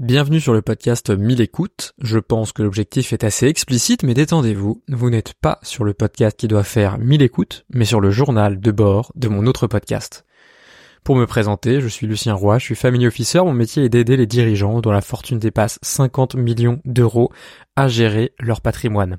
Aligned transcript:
Bienvenue 0.00 0.40
sur 0.40 0.52
le 0.52 0.60
podcast 0.60 1.10
1000 1.10 1.40
écoutes. 1.40 1.92
Je 2.02 2.18
pense 2.18 2.50
que 2.50 2.64
l'objectif 2.64 3.12
est 3.12 3.22
assez 3.22 3.46
explicite, 3.46 4.02
mais 4.02 4.12
détendez-vous. 4.12 4.82
Vous 4.88 5.08
n'êtes 5.08 5.34
pas 5.34 5.60
sur 5.62 5.84
le 5.84 5.94
podcast 5.94 6.36
qui 6.36 6.48
doit 6.48 6.64
faire 6.64 6.98
1000 6.98 7.22
écoutes, 7.22 7.64
mais 7.70 7.84
sur 7.84 8.00
le 8.00 8.10
journal 8.10 8.58
de 8.58 8.72
bord 8.72 9.12
de 9.14 9.28
mon 9.28 9.46
autre 9.46 9.68
podcast. 9.68 10.24
Pour 11.04 11.14
me 11.14 11.26
présenter, 11.26 11.80
je 11.80 11.86
suis 11.86 12.08
Lucien 12.08 12.34
Roy, 12.34 12.58
je 12.58 12.64
suis 12.64 12.74
family 12.74 13.06
officer, 13.06 13.38
mon 13.38 13.52
métier 13.52 13.84
est 13.84 13.88
d'aider 13.88 14.16
les 14.16 14.26
dirigeants 14.26 14.80
dont 14.80 14.90
la 14.90 15.00
fortune 15.00 15.38
dépasse 15.38 15.78
50 15.82 16.34
millions 16.34 16.80
d'euros 16.84 17.30
à 17.76 17.86
gérer 17.86 18.32
leur 18.40 18.62
patrimoine. 18.62 19.18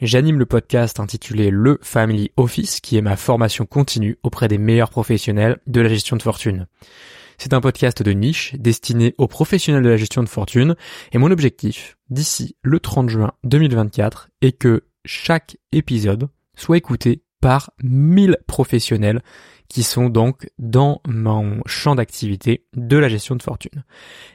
J'anime 0.00 0.38
le 0.38 0.46
podcast 0.46 1.00
intitulé 1.00 1.50
Le 1.50 1.78
Family 1.82 2.30
Office, 2.38 2.80
qui 2.80 2.96
est 2.96 3.02
ma 3.02 3.16
formation 3.16 3.66
continue 3.66 4.18
auprès 4.22 4.48
des 4.48 4.56
meilleurs 4.56 4.88
professionnels 4.88 5.58
de 5.66 5.82
la 5.82 5.90
gestion 5.90 6.16
de 6.16 6.22
fortune. 6.22 6.66
C'est 7.40 7.52
un 7.52 7.60
podcast 7.60 8.02
de 8.02 8.10
niche 8.10 8.56
destiné 8.58 9.14
aux 9.16 9.28
professionnels 9.28 9.84
de 9.84 9.88
la 9.88 9.96
gestion 9.96 10.24
de 10.24 10.28
fortune 10.28 10.74
et 11.12 11.18
mon 11.18 11.30
objectif 11.30 11.96
d'ici 12.10 12.56
le 12.62 12.80
30 12.80 13.08
juin 13.08 13.32
2024 13.44 14.30
est 14.42 14.52
que 14.52 14.84
chaque 15.04 15.56
épisode 15.70 16.30
soit 16.56 16.78
écouté 16.78 17.22
par 17.40 17.70
1000 17.84 18.38
professionnels 18.48 19.22
qui 19.68 19.84
sont 19.84 20.08
donc 20.08 20.50
dans 20.58 21.00
mon 21.06 21.60
champ 21.64 21.94
d'activité 21.94 22.66
de 22.74 22.96
la 22.96 23.08
gestion 23.08 23.36
de 23.36 23.42
fortune. 23.42 23.84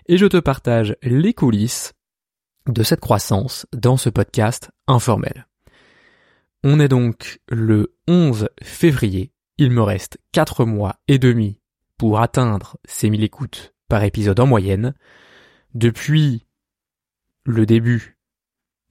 Et 0.06 0.18
je 0.18 0.26
te 0.26 0.38
partage 0.38 0.96
les 1.04 1.34
coulisses 1.34 1.92
de 2.68 2.84
cette 2.84 3.02
croissance 3.02 3.68
dans 3.74 3.98
ce 3.98 4.10
podcast 4.10 4.72
informel. 4.88 5.48
On 6.64 6.80
est 6.80 6.88
donc 6.88 7.42
le 7.50 7.98
11 8.08 8.48
février. 8.62 9.34
Il 9.58 9.72
me 9.72 9.82
reste 9.82 10.20
4 10.32 10.64
mois 10.64 10.96
et 11.10 11.20
demi 11.20 11.60
pour 11.98 12.20
atteindre 12.20 12.78
ces 12.86 13.10
1000 13.10 13.24
écoutes 13.24 13.74
par 13.88 14.04
épisode 14.04 14.40
en 14.40 14.48
moyenne, 14.48 14.94
depuis 15.74 16.46
le 17.46 17.66
début 17.66 18.18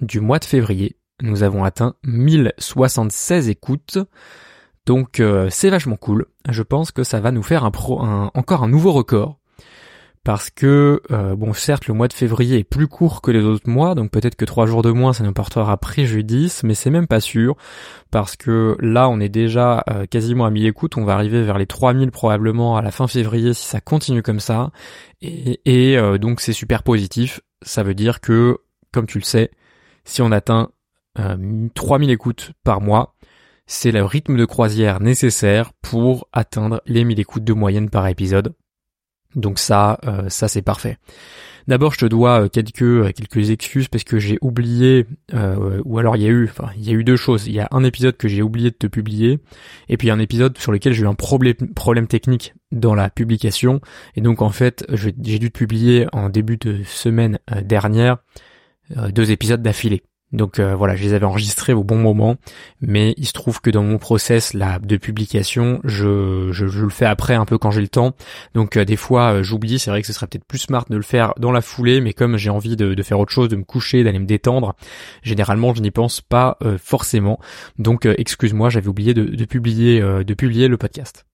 du 0.01 0.20
mois 0.20 0.39
de 0.39 0.44
février, 0.44 0.98
nous 1.20 1.42
avons 1.42 1.64
atteint 1.64 1.94
1076 2.05 3.48
écoutes. 3.48 3.98
Donc 4.86 5.20
euh, 5.20 5.48
c'est 5.50 5.70
vachement 5.70 5.97
cool. 5.97 6.27
Je 6.48 6.62
pense 6.62 6.91
que 6.91 7.05
ça 7.05 7.20
va 7.20 7.31
nous 7.31 7.42
faire 7.42 7.64
encore 7.64 8.62
un 8.62 8.69
nouveau 8.69 8.92
record 8.92 9.39
parce 10.25 10.51
que 10.51 11.03
euh, 11.11 11.34
bon 11.34 11.53
certes 11.53 11.89
le 11.89 11.95
mois 11.95 12.06
de 12.06 12.12
février 12.12 12.59
est 12.59 12.65
plus 12.65 12.87
court 12.87 13.23
que 13.23 13.33
les 13.33 13.42
autres 13.42 13.69
mois 13.69 13.97
donc 13.97 14.12
peut-être 14.12 14.37
que 14.37 14.45
trois 14.45 14.67
jours 14.67 14.83
de 14.83 14.91
moins 14.92 15.12
ça 15.12 15.25
nous 15.25 15.33
portera 15.33 15.77
préjudice 15.77 16.62
mais 16.62 16.75
c'est 16.75 16.91
même 16.91 17.09
pas 17.09 17.20
sûr. 17.20 17.56
Parce 18.11 18.37
que 18.37 18.77
là 18.81 19.09
on 19.09 19.19
est 19.19 19.28
déjà 19.28 19.83
euh, 19.91 20.06
quasiment 20.06 20.45
à 20.45 20.50
1000 20.50 20.67
écoutes 20.67 20.97
on 20.97 21.05
va 21.05 21.15
arriver 21.15 21.43
vers 21.43 21.59
les 21.59 21.67
3000 21.67 22.11
probablement 22.12 22.77
à 22.77 22.83
la 22.83 22.93
fin 22.93 23.09
février 23.09 23.53
si 23.53 23.67
ça 23.67 23.81
continue 23.81 24.23
comme 24.23 24.41
ça. 24.41 24.70
Et, 25.23 25.61
et 25.65 25.98
euh, 25.98 26.19
donc 26.19 26.41
c'est 26.41 26.53
super 26.53 26.83
positif. 26.84 27.41
Ça 27.62 27.83
veut 27.83 27.95
dire 27.95 28.20
que 28.20 28.59
comme 28.93 29.06
tu 29.06 29.19
le 29.19 29.25
sais 29.25 29.50
si 30.05 30.23
on 30.23 30.33
atteint 30.33 30.70
3000 31.75 32.11
écoutes 32.11 32.53
par 32.65 32.81
mois 32.81 33.15
c'est 33.67 33.93
le 33.93 34.05
rythme 34.05 34.37
de 34.37 34.45
croisière 34.45 35.00
nécessaire 35.00 35.73
pour 35.83 36.28
atteindre 36.33 36.83
les 36.87 37.05
1000 37.05 37.20
écoutes 37.20 37.45
de 37.45 37.53
moyenne 37.53 37.91
par 37.91 38.06
épisode 38.06 38.55
donc 39.34 39.58
ça, 39.58 39.98
euh, 40.06 40.28
ça 40.28 40.48
c'est 40.48 40.62
parfait. 40.62 40.98
D'abord, 41.69 41.92
je 41.92 41.98
te 41.98 42.06
dois 42.06 42.42
euh, 42.42 42.48
quelques 42.48 42.83
euh, 42.83 43.12
quelques 43.12 43.50
excuses 43.50 43.86
parce 43.88 44.02
que 44.02 44.19
j'ai 44.19 44.36
oublié, 44.41 45.06
ou 45.84 45.98
alors 45.98 46.16
il 46.16 46.22
y 46.22 46.27
a 46.27 46.28
eu, 46.28 46.44
enfin 46.44 46.70
il 46.77 46.84
y 46.84 46.91
a 46.91 46.92
eu 46.92 47.05
deux 47.05 47.16
choses. 47.16 47.47
Il 47.47 47.55
y 47.55 47.60
a 47.60 47.69
un 47.70 47.84
épisode 47.84 48.16
que 48.16 48.28
j'ai 48.28 48.42
oublié 48.42 48.70
de 48.70 48.77
te 48.77 48.86
publier, 48.86 49.38
et 49.88 49.97
puis 49.97 50.10
un 50.10 50.19
épisode 50.19 50.58
sur 50.58 50.72
lequel 50.72 50.92
j'ai 50.92 51.03
eu 51.03 51.06
un 51.06 51.14
problème 51.14 51.55
problème 51.75 52.06
technique 52.06 52.55
dans 52.72 52.94
la 52.94 53.10
publication. 53.10 53.80
Et 54.16 54.20
donc 54.20 54.42
en 54.42 54.50
fait, 54.50 54.84
j'ai 54.91 55.12
dû 55.12 55.50
te 55.50 55.58
publier 55.58 56.06
en 56.12 56.28
début 56.28 56.56
de 56.56 56.83
semaine 56.84 57.38
dernière 57.62 58.19
deux 59.10 59.30
épisodes 59.30 59.62
d'affilée. 59.62 60.03
Donc 60.33 60.58
euh, 60.58 60.75
voilà, 60.75 60.97
je 60.97 61.02
les 61.02 61.14
avais 61.14 61.27
enregistrés 61.27 61.72
au 61.72 61.84
bon 61.84 61.97
moment, 61.97 62.36
mais 62.80 63.14
il 63.16 63.27
se 63.27 63.33
trouve 63.33 63.61
que 63.61 63.70
dans 63.70 63.83
mon 63.83 63.98
process 63.98 64.54
de 64.54 64.97
publication, 64.97 65.81
je, 65.84 66.50
je, 66.53 66.65
le 66.65 66.88
fais 66.88 67.04
après 67.04 67.34
un 67.34 67.44
peu 67.44 67.59
quand 67.59 67.70
j'ai 67.70 67.82
le 67.82 67.88
temps. 67.88 68.15
Donc 68.54 68.76
euh, 68.76 68.84
des 68.84 68.97
fois 68.97 69.34
euh, 69.34 69.43
j'oublie, 69.43 69.78
c'est 69.78 69.91
vrai 69.91 70.00
que 70.00 70.06
ce 70.06 70.12
serait 70.12 70.26
peut-être 70.26 70.47
plus 70.47 70.59
smart 70.59 70.87
de 70.88 70.97
le 70.97 71.03
faire 71.03 71.34
dans 71.38 71.53
la 71.53 71.60
foulée, 71.60 72.00
mais 72.00 72.12
comme 72.12 72.37
j'ai 72.37 72.50
envie 72.50 72.76
de, 72.76 73.03
faire 73.03 73.19
autre 73.19 73.32
chose, 73.32 73.48
de 73.48 73.56
me 73.56 73.65
coucher, 73.65 74.04
d'aller 74.04 74.19
me 74.19 74.26
détendre, 74.26 74.75
généralement 75.22 75.75
je 75.75 75.82
n'y 75.82 75.91
pense 75.91 76.20
pas 76.20 76.59
forcément. 76.78 77.38
Donc 77.78 78.06
excuse-moi, 78.06 78.70
j'avais 78.70 78.88
oublié 78.88 79.14
de 79.14 79.44
publier 79.44 80.00
de 80.00 80.34
publier 80.34 80.69
le 80.69 80.76
podcast. 80.76 81.26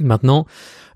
Maintenant, 0.00 0.46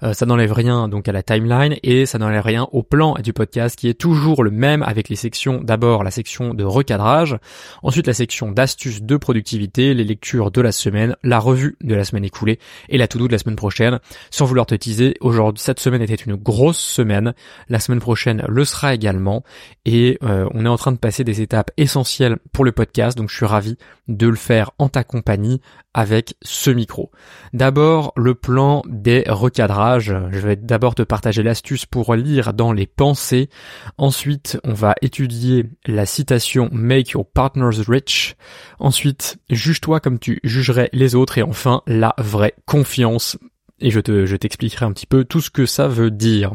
euh, 0.02 0.14
ça 0.14 0.24
n'enlève 0.24 0.52
rien 0.52 0.88
donc 0.88 1.06
à 1.06 1.12
la 1.12 1.22
timeline 1.22 1.76
et 1.82 2.06
ça 2.06 2.16
n'enlève 2.16 2.42
rien 2.42 2.66
au 2.72 2.82
plan 2.82 3.14
du 3.22 3.34
podcast 3.34 3.78
qui 3.78 3.90
est 3.90 3.94
toujours 3.94 4.42
le 4.42 4.50
même 4.50 4.82
avec 4.82 5.10
les 5.10 5.16
sections 5.16 5.60
d'abord 5.62 6.02
la 6.02 6.10
section 6.10 6.54
de 6.54 6.64
recadrage, 6.64 7.36
ensuite 7.82 8.06
la 8.06 8.14
section 8.14 8.52
d'astuces 8.52 9.02
de 9.02 9.16
productivité, 9.18 9.92
les 9.92 10.04
lectures 10.04 10.50
de 10.50 10.62
la 10.62 10.72
semaine, 10.72 11.14
la 11.22 11.38
revue 11.38 11.76
de 11.82 11.94
la 11.94 12.04
semaine 12.04 12.24
écoulée 12.24 12.58
et 12.88 12.96
la 12.96 13.06
to-do 13.06 13.26
de 13.26 13.32
la 13.32 13.38
semaine 13.38 13.56
prochaine. 13.56 14.00
Sans 14.30 14.46
vouloir 14.46 14.64
te 14.64 14.74
teaser, 14.74 15.14
aujourd'hui 15.20 15.62
cette 15.62 15.80
semaine 15.80 16.00
était 16.00 16.14
une 16.14 16.36
grosse 16.36 16.78
semaine, 16.78 17.34
la 17.68 17.80
semaine 17.80 18.00
prochaine 18.00 18.46
le 18.48 18.64
sera 18.64 18.94
également 18.94 19.44
et 19.84 20.18
euh, 20.22 20.48
on 20.54 20.64
est 20.64 20.70
en 20.70 20.78
train 20.78 20.92
de 20.92 20.96
passer 20.96 21.22
des 21.22 21.42
étapes 21.42 21.70
essentielles 21.76 22.38
pour 22.50 22.64
le 22.64 22.72
podcast 22.72 23.18
donc 23.18 23.28
je 23.28 23.36
suis 23.36 23.44
ravi 23.44 23.76
de 24.08 24.26
le 24.26 24.36
faire 24.36 24.70
en 24.78 24.88
ta 24.88 25.04
compagnie 25.04 25.60
avec 25.96 26.34
ce 26.42 26.70
micro. 26.70 27.10
D'abord 27.54 28.12
le 28.16 28.34
plan 28.34 28.82
des 28.86 29.24
recadrages 29.26 30.14
je 30.30 30.38
vais 30.38 30.56
d'abord 30.56 30.94
te 30.94 31.02
partager 31.02 31.42
l'astuce 31.42 31.86
pour 31.86 32.14
lire 32.14 32.52
dans 32.52 32.72
les 32.72 32.86
pensées. 32.86 33.48
Ensuite, 33.96 34.60
on 34.62 34.74
va 34.74 34.94
étudier 35.00 35.64
la 35.86 36.04
citation 36.04 36.68
Make 36.70 37.10
your 37.10 37.26
partners 37.26 37.82
rich. 37.88 38.36
Ensuite, 38.78 39.38
juge-toi 39.48 40.00
comme 40.00 40.18
tu 40.18 40.38
jugerais 40.44 40.90
les 40.92 41.14
autres. 41.14 41.38
Et 41.38 41.42
enfin, 41.42 41.82
la 41.86 42.14
vraie 42.18 42.54
confiance. 42.66 43.38
Et 43.80 43.90
je 43.90 44.00
te, 44.00 44.26
je 44.26 44.36
t'expliquerai 44.36 44.84
un 44.84 44.92
petit 44.92 45.06
peu 45.06 45.24
tout 45.24 45.40
ce 45.40 45.50
que 45.50 45.64
ça 45.64 45.88
veut 45.88 46.10
dire. 46.10 46.52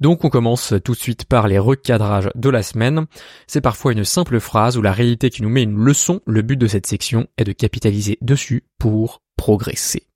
Donc 0.00 0.24
on 0.24 0.30
commence 0.30 0.74
tout 0.82 0.92
de 0.92 0.98
suite 0.98 1.26
par 1.26 1.46
les 1.46 1.58
recadrages 1.58 2.30
de 2.34 2.48
la 2.48 2.62
semaine. 2.62 3.06
C'est 3.46 3.60
parfois 3.60 3.92
une 3.92 4.04
simple 4.04 4.40
phrase 4.40 4.76
ou 4.76 4.82
la 4.82 4.92
réalité 4.92 5.30
qui 5.30 5.42
nous 5.42 5.50
met 5.50 5.62
une 5.62 5.76
leçon. 5.76 6.20
Le 6.26 6.42
but 6.42 6.56
de 6.56 6.66
cette 6.66 6.86
section 6.86 7.26
est 7.36 7.44
de 7.44 7.52
capitaliser 7.52 8.18
dessus 8.22 8.64
pour 8.78 9.22
progresser. 9.36 10.06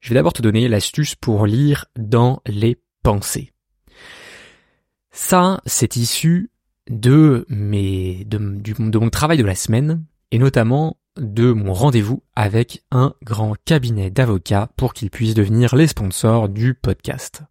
Je 0.00 0.08
vais 0.08 0.16
d'abord 0.16 0.32
te 0.32 0.42
donner 0.42 0.66
l'astuce 0.68 1.14
pour 1.14 1.46
lire 1.46 1.86
dans 1.96 2.42
les 2.46 2.82
pensées. 3.04 3.52
Ça, 5.12 5.60
c'est 5.64 5.96
issu 5.96 6.50
de 6.90 7.46
mes, 7.48 8.24
de, 8.24 8.38
de 8.38 8.98
mon 8.98 9.10
travail 9.10 9.38
de 9.38 9.44
la 9.44 9.54
semaine, 9.54 10.04
et 10.32 10.38
notamment 10.38 10.96
de 11.16 11.52
mon 11.52 11.72
rendez-vous 11.72 12.22
avec 12.36 12.82
un 12.90 13.14
grand 13.22 13.54
cabinet 13.64 14.10
d'avocats 14.10 14.70
pour 14.76 14.94
qu'ils 14.94 15.10
puissent 15.10 15.34
devenir 15.34 15.76
les 15.76 15.86
sponsors 15.86 16.48
du 16.48 16.74
podcast. 16.74 17.42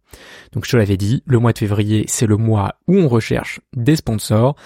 Donc 0.52 0.64
je 0.64 0.70
te 0.70 0.76
l'avais 0.76 0.96
dit, 0.96 1.22
le 1.26 1.38
mois 1.38 1.52
de 1.52 1.58
février, 1.58 2.04
c'est 2.08 2.26
le 2.26 2.36
mois 2.36 2.76
où 2.88 2.98
on 2.98 3.08
recherche 3.08 3.60
des 3.76 3.96
sponsors 3.96 4.56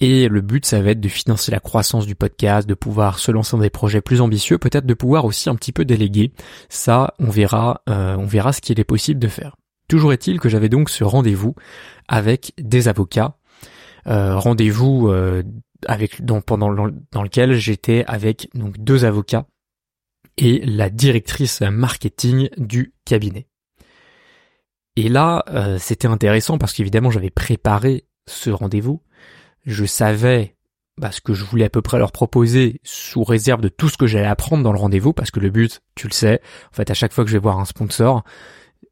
et 0.00 0.28
le 0.28 0.40
but 0.40 0.66
ça 0.66 0.82
va 0.82 0.90
être 0.90 1.00
de 1.00 1.08
financer 1.08 1.50
la 1.50 1.60
croissance 1.60 2.06
du 2.06 2.14
podcast, 2.14 2.68
de 2.68 2.74
pouvoir 2.74 3.18
se 3.18 3.32
lancer 3.32 3.56
dans 3.56 3.62
des 3.62 3.70
projets 3.70 4.00
plus 4.00 4.20
ambitieux, 4.20 4.58
peut-être 4.58 4.86
de 4.86 4.94
pouvoir 4.94 5.24
aussi 5.24 5.48
un 5.48 5.54
petit 5.54 5.72
peu 5.72 5.84
déléguer. 5.84 6.32
Ça, 6.68 7.14
on 7.18 7.30
verra, 7.30 7.82
euh, 7.88 8.16
on 8.16 8.26
verra 8.26 8.52
ce 8.52 8.60
qu'il 8.60 8.78
est 8.78 8.84
possible 8.84 9.20
de 9.20 9.28
faire. 9.28 9.56
Toujours 9.88 10.12
est-il 10.12 10.40
que 10.40 10.48
j'avais 10.48 10.68
donc 10.68 10.90
ce 10.90 11.04
rendez-vous 11.04 11.54
avec 12.08 12.52
des 12.58 12.88
avocats 12.88 13.36
euh, 14.06 14.38
rendez-vous 14.38 15.08
euh, 15.08 15.42
dans 15.88 17.22
lequel 17.22 17.54
j'étais 17.54 18.04
avec 18.06 18.48
donc 18.54 18.78
deux 18.78 19.04
avocats 19.04 19.46
et 20.36 20.64
la 20.64 20.90
directrice 20.90 21.60
marketing 21.60 22.48
du 22.56 22.92
cabinet. 23.04 23.46
Et 24.96 25.08
là, 25.08 25.44
euh, 25.48 25.78
c'était 25.78 26.08
intéressant 26.08 26.58
parce 26.58 26.72
qu'évidemment, 26.72 27.10
j'avais 27.10 27.30
préparé 27.30 28.04
ce 28.26 28.50
rendez-vous. 28.50 29.02
Je 29.64 29.84
savais 29.84 30.56
bah, 30.98 31.10
ce 31.10 31.20
que 31.20 31.34
je 31.34 31.44
voulais 31.44 31.64
à 31.64 31.70
peu 31.70 31.82
près 31.82 31.98
leur 31.98 32.12
proposer 32.12 32.80
sous 32.84 33.24
réserve 33.24 33.60
de 33.60 33.68
tout 33.68 33.88
ce 33.88 33.96
que 33.96 34.06
j'allais 34.06 34.26
apprendre 34.26 34.62
dans 34.62 34.72
le 34.72 34.78
rendez-vous 34.78 35.12
parce 35.12 35.30
que 35.30 35.40
le 35.40 35.50
but, 35.50 35.82
tu 35.94 36.06
le 36.06 36.12
sais, 36.12 36.40
en 36.72 36.76
fait, 36.76 36.90
à 36.90 36.94
chaque 36.94 37.12
fois 37.12 37.24
que 37.24 37.30
je 37.30 37.36
vais 37.36 37.42
voir 37.42 37.58
un 37.58 37.64
sponsor, 37.64 38.24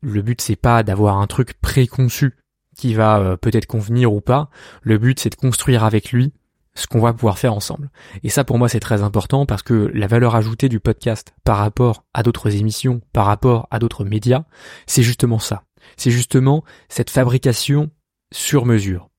le 0.00 0.22
but 0.22 0.40
c'est 0.40 0.56
pas 0.56 0.82
d'avoir 0.82 1.18
un 1.18 1.26
truc 1.28 1.54
préconçu 1.60 2.36
qui 2.76 2.94
va 2.94 3.20
euh, 3.20 3.36
peut-être 3.36 3.66
convenir 3.66 4.12
ou 4.12 4.20
pas. 4.20 4.50
Le 4.82 4.98
but 4.98 5.20
c'est 5.20 5.30
de 5.30 5.36
construire 5.36 5.84
avec 5.84 6.10
lui 6.10 6.32
ce 6.74 6.86
qu'on 6.86 7.00
va 7.00 7.12
pouvoir 7.12 7.38
faire 7.38 7.54
ensemble. 7.54 7.90
Et 8.22 8.28
ça 8.28 8.44
pour 8.44 8.58
moi 8.58 8.69
c'est 8.69 8.80
très 8.80 9.02
important 9.02 9.46
parce 9.46 9.62
que 9.62 9.90
la 9.94 10.06
valeur 10.06 10.34
ajoutée 10.34 10.69
du 10.69 10.80
podcast 10.80 11.34
par 11.44 11.58
rapport 11.58 12.04
à 12.14 12.22
d'autres 12.22 12.56
émissions, 12.56 13.00
par 13.12 13.26
rapport 13.26 13.69
à 13.70 13.78
d'autres 13.78 14.04
médias, 14.04 14.44
c'est 14.86 15.02
justement 15.02 15.38
ça. 15.38 15.64
C'est 15.96 16.10
justement 16.10 16.64
cette 16.88 17.10
fabrication 17.10 17.90
sur 18.32 18.64
mesure. 18.64 19.10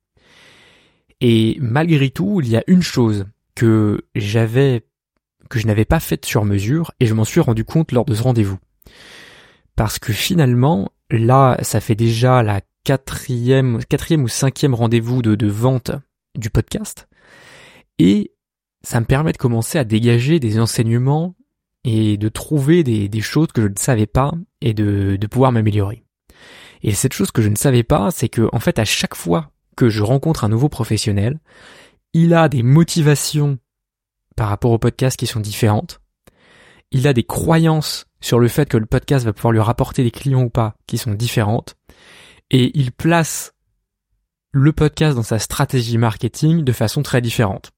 Et 1.21 1.57
malgré 1.61 2.09
tout, 2.09 2.41
il 2.41 2.50
y 2.50 2.57
a 2.57 2.63
une 2.67 2.81
chose 2.81 3.25
que 3.55 4.01
j'avais 4.15 4.85
que 5.50 5.59
je 5.59 5.67
n'avais 5.67 5.85
pas 5.85 6.00
faite 6.00 6.25
sur 6.25 6.45
mesure 6.45 6.91
et 7.00 7.05
je 7.05 7.13
m'en 7.13 7.25
suis 7.25 7.39
rendu 7.39 7.63
compte 7.63 7.91
lors 7.91 8.05
de 8.05 8.15
ce 8.15 8.23
rendez-vous. 8.23 8.57
Parce 9.75 10.00
que 10.00 10.11
finalement, 10.11 10.91
là, 11.11 11.57
ça 11.61 11.79
fait 11.79 11.95
déjà 11.95 12.41
la 12.41 12.61
quatrième, 12.83 13.83
quatrième 13.85 14.23
ou 14.23 14.27
cinquième 14.27 14.73
rendez-vous 14.73 15.21
de, 15.21 15.35
de 15.35 15.47
vente 15.47 15.91
du 16.35 16.50
podcast. 16.50 17.07
Et 17.99 18.33
ça 18.83 18.99
me 18.99 19.05
permet 19.05 19.31
de 19.31 19.37
commencer 19.37 19.77
à 19.77 19.83
dégager 19.83 20.39
des 20.39 20.59
enseignements 20.59 21.35
et 21.83 22.17
de 22.17 22.29
trouver 22.29 22.83
des, 22.83 23.21
choses 23.21 23.51
que 23.53 23.61
je 23.61 23.67
ne 23.67 23.77
savais 23.77 24.07
pas 24.07 24.31
et 24.61 24.73
de, 24.73 25.17
de 25.19 25.27
pouvoir 25.27 25.51
m'améliorer. 25.51 26.03
Et 26.81 26.93
cette 26.93 27.13
chose 27.13 27.31
que 27.31 27.41
je 27.41 27.49
ne 27.49 27.55
savais 27.55 27.83
pas, 27.83 28.11
c'est 28.11 28.29
que 28.29 28.49
en 28.51 28.59
fait 28.59 28.79
à 28.79 28.85
chaque 28.85 29.15
fois 29.15 29.51
que 29.75 29.89
je 29.89 30.03
rencontre 30.03 30.43
un 30.43 30.49
nouveau 30.49 30.69
professionnel, 30.69 31.39
il 32.13 32.33
a 32.33 32.49
des 32.49 32.63
motivations 32.63 33.57
par 34.35 34.49
rapport 34.49 34.71
au 34.71 34.77
podcast 34.77 35.17
qui 35.17 35.27
sont 35.27 35.39
différentes. 35.39 36.01
Il 36.91 37.07
a 37.07 37.13
des 37.13 37.23
croyances 37.23 38.05
sur 38.21 38.39
le 38.39 38.47
fait 38.47 38.69
que 38.69 38.77
le 38.77 38.85
podcast 38.85 39.25
va 39.25 39.33
pouvoir 39.33 39.51
lui 39.51 39.59
rapporter 39.59 40.03
des 40.03 40.11
clients 40.11 40.43
ou 40.43 40.49
pas 40.49 40.75
qui 40.87 40.97
sont 40.97 41.13
différentes. 41.13 41.75
Et 42.51 42.77
il 42.77 42.91
place 42.91 43.53
le 44.51 44.71
podcast 44.71 45.15
dans 45.15 45.23
sa 45.23 45.39
stratégie 45.39 45.97
marketing 45.97 46.63
de 46.63 46.71
façon 46.71 47.01
très 47.01 47.21
différente. 47.21 47.71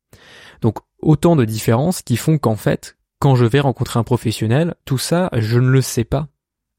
Donc 0.61 0.77
autant 1.01 1.35
de 1.35 1.45
différences 1.45 2.01
qui 2.01 2.17
font 2.17 2.37
qu'en 2.37 2.55
fait, 2.55 2.97
quand 3.19 3.35
je 3.35 3.45
vais 3.45 3.59
rencontrer 3.59 3.99
un 3.99 4.03
professionnel, 4.03 4.75
tout 4.85 4.97
ça, 4.97 5.29
je 5.33 5.59
ne 5.59 5.69
le 5.69 5.81
sais 5.81 6.03
pas 6.03 6.27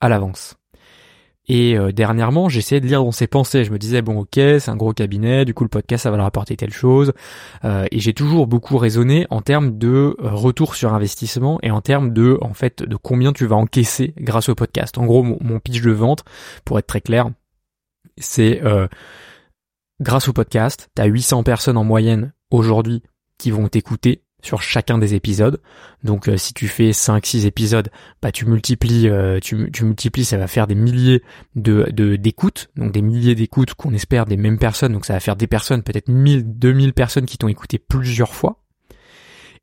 à 0.01 0.09
l'avance. 0.09 0.57
Et 1.49 1.79
euh, 1.79 1.93
dernièrement, 1.93 2.49
j'essayais 2.49 2.81
de 2.81 2.87
lire 2.87 3.05
dans 3.05 3.13
ses 3.13 3.27
pensées. 3.27 3.65
Je 3.65 3.71
me 3.71 3.79
disais 3.79 4.03
bon, 4.03 4.21
ok, 4.21 4.35
c'est 4.35 4.69
un 4.69 4.77
gros 4.77 4.93
cabinet, 4.93 5.45
du 5.45 5.55
coup 5.55 5.63
le 5.63 5.69
podcast 5.69 6.03
ça 6.03 6.11
va 6.11 6.17
leur 6.17 6.27
apporter 6.27 6.57
telle 6.57 6.73
chose. 6.73 7.13
Euh, 7.65 7.87
et 7.93 8.01
j'ai 8.01 8.15
toujours 8.15 8.47
beaucoup 8.47 8.79
raisonné 8.79 9.27
en 9.31 9.43
termes 9.43 9.79
de 9.79 9.89
euh, 9.89 10.31
retour 10.31 10.75
sur 10.75 10.93
investissement 10.93 11.59
et 11.63 11.71
en 11.71 11.81
termes 11.81 12.13
de 12.13 12.39
en 12.41 12.53
fait 12.53 12.83
de 12.83 12.97
combien 12.97 13.33
tu 13.33 13.47
vas 13.47 13.57
encaisser 13.57 14.13
grâce 14.19 14.49
au 14.49 14.55
podcast. 14.55 14.99
En 14.99 15.07
gros, 15.07 15.23
mon, 15.23 15.61
pitch 15.61 15.83
de 15.83 15.93
vente, 15.93 16.25
pour 16.65 16.79
être 16.79 16.87
très 16.87 17.01
clair, 17.01 17.31
c'est 18.19 18.61
grâce 20.01 20.29
au 20.29 20.33
podcast, 20.33 20.91
tu 20.95 21.03
as 21.03 21.07
800 21.07 21.43
personnes 21.43 21.77
en 21.77 21.85
moyenne 21.85 22.33
aujourd'hui 22.51 23.03
qui 23.39 23.51
vont 23.51 23.69
t'écouter 23.69 24.23
sur 24.43 24.63
chacun 24.63 24.99
des 24.99 25.15
épisodes. 25.15 25.61
Donc 26.05 26.29
euh, 26.29 26.37
si 26.37 26.55
tu 26.55 26.69
fais 26.69 26.93
5 26.93 27.25
6 27.27 27.47
épisodes, 27.47 27.91
bah 28.23 28.33
tu 28.33 28.47
multiplies 28.47 29.09
euh, 29.09 29.41
tu, 29.41 29.57
multiplies 29.83 30.25
ça 30.25 30.39
va 30.39 30.47
faire 30.47 30.67
des 30.67 30.75
milliers 30.75 31.23
de 31.55 32.17
d'écoutes, 32.17 32.69
donc 32.77 32.93
des 32.93 33.03
milliers 33.03 33.35
d'écoutes 33.35 33.75
qu'on 33.75 33.93
espère 33.93 34.25
des 34.25 34.37
mêmes 34.37 34.59
personnes, 34.59 34.93
donc 34.93 35.05
ça 35.05 35.15
va 35.15 35.21
faire 35.21 35.37
des 35.37 35.47
personnes 35.47 35.83
peut-être 35.83 36.09
1000 36.09 36.59
2000 36.59 36.93
personnes 36.93 37.27
qui 37.27 37.39
t'ont 37.39 37.49
écouté 37.49 37.79
plusieurs 37.79 38.35
fois. 38.35 38.63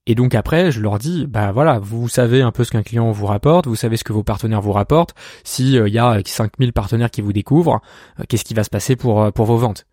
Et 0.05 0.15
donc 0.15 0.35
après, 0.35 0.69
je 0.69 0.81
leur 0.81 0.99
dis, 0.99 1.27
bah 1.27 1.53
voilà, 1.53 1.79
vous 1.79 2.09
savez 2.09 2.41
un 2.41 2.51
peu 2.51 2.65
ce 2.65 2.71
qu'un 2.71 2.83
client 2.83 3.09
vous 3.11 3.25
rapporte, 3.25 3.67
vous 3.67 3.77
savez 3.77 3.95
ce 3.95 4.03
que 4.03 4.11
vos 4.11 4.23
partenaires 4.23 4.59
vous 4.59 4.73
rapportent. 4.73 5.15
Si 5.45 5.77
euh, 5.77 5.87
il 5.87 5.93
y 5.93 5.99
a 5.99 6.19
5000 6.25 6.73
partenaires 6.73 7.09
qui 7.09 7.21
vous 7.21 7.31
découvrent, 7.31 7.79
qu'est-ce 8.27 8.43
qui 8.43 8.53
va 8.53 8.65
se 8.65 8.69
passer 8.69 8.97
pour 8.97 9.31
pour 9.31 9.45
vos 9.45 9.57
ventes? 9.57 9.85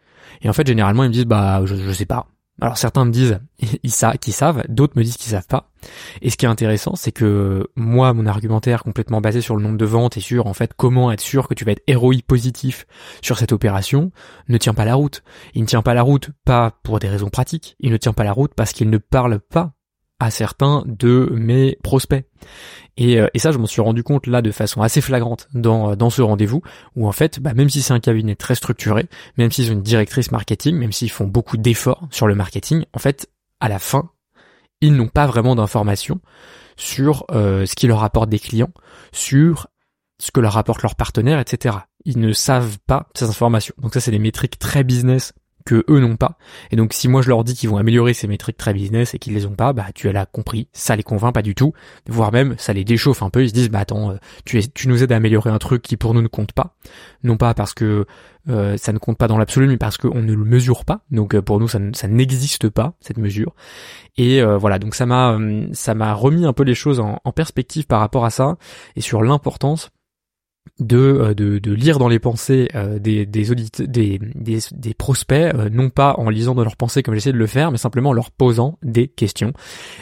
Et 0.43 0.49
en 0.49 0.53
fait, 0.53 0.67
généralement, 0.67 1.05
ils 1.05 1.09
me 1.09 1.13
disent, 1.13 1.27
bah 1.27 1.63
je, 1.65 1.77
je 1.77 1.93
sais 1.93 2.07
pas. 2.07 2.27
Alors 2.61 2.79
certains 2.79 3.05
me 3.05 3.11
disent 3.11 3.41
ils 3.83 3.91
savent, 3.91 4.19
qu'ils 4.19 4.33
savent, 4.33 4.65
d'autres 4.69 4.97
me 4.97 5.03
disent 5.03 5.17
qu'ils 5.17 5.31
savent 5.31 5.47
pas. 5.47 5.71
Et 6.21 6.31
ce 6.31 6.37
qui 6.37 6.45
est 6.45 6.49
intéressant, 6.49 6.95
c'est 6.95 7.13
que 7.13 7.67
moi, 7.75 8.13
mon 8.13 8.27
argumentaire 8.27 8.83
complètement 8.83 9.21
basé 9.21 9.41
sur 9.41 9.57
le 9.57 9.63
nombre 9.63 9.79
de 9.79 9.85
ventes 9.87 10.17
et 10.17 10.21
sur 10.21 10.47
en 10.47 10.53
fait 10.53 10.73
comment 10.77 11.11
être 11.11 11.21
sûr 11.21 11.49
que 11.49 11.55
tu 11.55 11.65
vas 11.65 11.73
être 11.73 11.83
héroïque 11.87 12.27
positif 12.27 12.87
sur 13.23 13.39
cette 13.39 13.53
opération 13.53 14.13
ne 14.49 14.59
tient 14.59 14.75
pas 14.75 14.85
la 14.85 14.95
route. 14.95 15.23
Il 15.55 15.63
ne 15.63 15.67
tient 15.67 15.83
pas 15.83 15.95
la 15.95 16.03
route 16.03 16.31
pas 16.45 16.79
pour 16.83 16.99
des 16.99 17.09
raisons 17.09 17.31
pratiques, 17.31 17.77
il 17.81 17.93
ne 17.93 17.97
tient 17.97 18.13
pas 18.13 18.25
la 18.25 18.33
route 18.33 18.53
parce 18.55 18.73
qu'il 18.73 18.91
ne 18.91 18.99
parle 18.99 19.41
pas 19.41 19.73
à 20.21 20.31
certains 20.31 20.85
de 20.87 21.29
mes 21.33 21.77
prospects. 21.83 22.25
Et, 22.97 23.19
euh, 23.19 23.29
et 23.33 23.39
ça, 23.39 23.51
je 23.51 23.59
m'en 23.59 23.67
suis 23.67 23.81
rendu 23.81 24.03
compte 24.03 24.27
là 24.27 24.43
de 24.43 24.51
façon 24.51 24.83
assez 24.83 25.01
flagrante 25.01 25.49
dans, 25.55 25.93
euh, 25.93 25.97
dans 25.97 26.11
ce 26.11 26.23
rendez-vous, 26.23 26.63
où 26.97 27.09
en 27.09 27.13
fait, 27.13 27.41
bah, 27.41 27.55
même 27.55 27.71
si 27.71 27.83
c'est 27.83 27.95
un 27.95 28.01
cabinet 28.01 28.37
très 28.37 28.55
structuré, 28.55 29.09
même 29.39 29.51
s'ils 29.51 29.71
ont 29.71 29.75
une 29.75 29.83
directrice 29.83 30.31
marketing, 30.31 30.77
même 30.77 30.93
s'ils 30.93 31.11
font 31.11 31.27
beaucoup 31.27 31.57
d'efforts 31.57 32.07
sur 32.11 32.27
le 32.27 32.35
marketing, 32.35 32.85
en 32.93 32.99
fait, 32.99 33.31
à 33.59 33.69
la 33.69 33.79
fin, 33.79 34.11
ils 34.81 34.95
n'ont 34.95 35.09
pas 35.09 35.27
vraiment 35.27 35.57
d'informations 35.57 36.21
sur 36.77 37.25
euh, 37.31 37.67
ce 37.67 37.75
qui 37.75 37.87
leur 37.87 38.05
apporte 38.05 38.29
des 38.29 38.39
clients, 38.39 38.73
sur 39.13 39.69
ce 40.19 40.31
que 40.31 40.41
leur 40.41 40.57
apporte 40.57 40.83
leurs 40.83 40.97
partenaires, 40.97 41.41
etc. 41.41 41.79
Ils 42.05 42.21
ne 42.21 42.33
savent 42.33 42.79
pas 42.87 43.09
ces 43.15 43.27
informations. 43.27 43.75
Donc 43.79 43.95
ça, 43.95 44.01
c'est 44.01 44.11
des 44.11 44.19
métriques 44.19 44.59
très 44.59 44.85
business 44.85 45.33
que 45.65 45.85
eux 45.89 46.01
n'ont 46.01 46.17
pas. 46.17 46.37
Et 46.71 46.77
donc 46.77 46.93
si 46.93 47.09
moi 47.09 47.23
je 47.23 47.29
leur 47.29 47.45
dis 47.45 47.55
qu'ils 47.55 47.71
vont 47.71 47.77
améliorer 47.77 48.15
ces 48.15 48.27
métriques 48.27 48.57
très 48.57 48.73
business 48.73 49.15
et 49.15 49.19
qu'ils 49.19 49.35
les 49.35 49.47
ont 49.47 49.55
pas, 49.55 49.73
bah 49.73 49.87
tu 49.95 50.11
l'as 50.11 50.27
compris, 50.27 50.69
ça 50.73 50.97
les 50.97 51.03
convainc 51.03 51.35
pas 51.35 51.43
du 51.43 51.55
tout, 51.55 51.73
voire 52.09 52.33
même 52.33 52.55
ça 52.59 52.73
les 52.73 52.85
déchauffe 52.85 53.23
un 53.23 53.31
peu, 53.31 53.43
ils 53.43 53.49
se 53.49 53.55
disent 53.55 53.71
bah 53.71 53.81
attends, 53.81 54.13
euh, 54.13 54.17
tu, 54.45 54.89
nous 54.89 55.03
aides 55.03 55.13
à 55.13 55.17
améliorer 55.17 55.51
un 55.51 55.59
truc 55.59 55.83
qui 55.83 55.97
pour 55.97 56.15
nous 56.15 56.23
ne 56.23 56.29
compte 56.29 56.53
pas, 56.53 56.77
non 57.23 57.37
pas 57.37 57.55
parce 57.55 57.75
que 57.75 58.07
euh, 58.49 58.77
ça 58.77 58.93
ne 58.93 58.99
compte 58.99 59.19
pas 59.19 59.29
dans 59.29 59.39
l'absolu, 59.39 59.67
mais 59.67 59.77
parce 59.77 59.99
qu'on 59.99 60.23
ne 60.23 60.33
le 60.33 60.45
mesure 60.45 60.85
pas. 60.85 61.03
Donc 61.11 61.35
euh, 61.35 61.43
pour 61.43 61.61
nous 61.61 61.69
ça, 61.69 61.79
n'existe 62.09 62.69
pas 62.69 62.95
cette 63.01 63.19
mesure. 63.19 63.55
Et 64.17 64.43
voilà, 64.43 64.79
donc 64.79 64.95
ça 64.95 65.07
m'a 65.07 65.39
ça 65.73 65.95
m'a 65.95 66.13
remis 66.13 66.45
un 66.45 66.53
peu 66.53 66.63
les 66.63 66.75
choses 66.75 67.01
en 67.01 67.33
perspective 67.33 67.87
par 67.87 68.01
rapport 68.01 68.27
à 68.27 68.31
ça 68.31 68.57
et 68.97 69.01
sur 69.01 69.23
l'importance 69.23 69.91
de, 70.81 70.97
euh, 70.97 71.35
de, 71.35 71.59
de, 71.59 71.73
lire 71.73 71.99
dans 71.99 72.09
les 72.09 72.19
pensées 72.19 72.69
euh, 72.75 72.99
des, 72.99 73.27
des, 73.27 73.47
des, 73.79 74.95
prospects, 74.95 75.55
euh, 75.55 75.69
non 75.71 75.91
pas 75.91 76.15
en 76.19 76.31
lisant 76.31 76.55
dans 76.55 76.65
leurs 76.65 76.77
pensées 76.77 77.03
comme 77.03 77.15
j'essaie 77.15 77.33
de 77.33 77.39
le 77.39 77.47
faire, 77.47 77.71
mais 77.71 77.79
simplement 77.79 78.11
en 78.11 78.15
leur 78.15 78.31
posant 78.31 78.79
des 78.83 79.07
questions. 79.07 79.53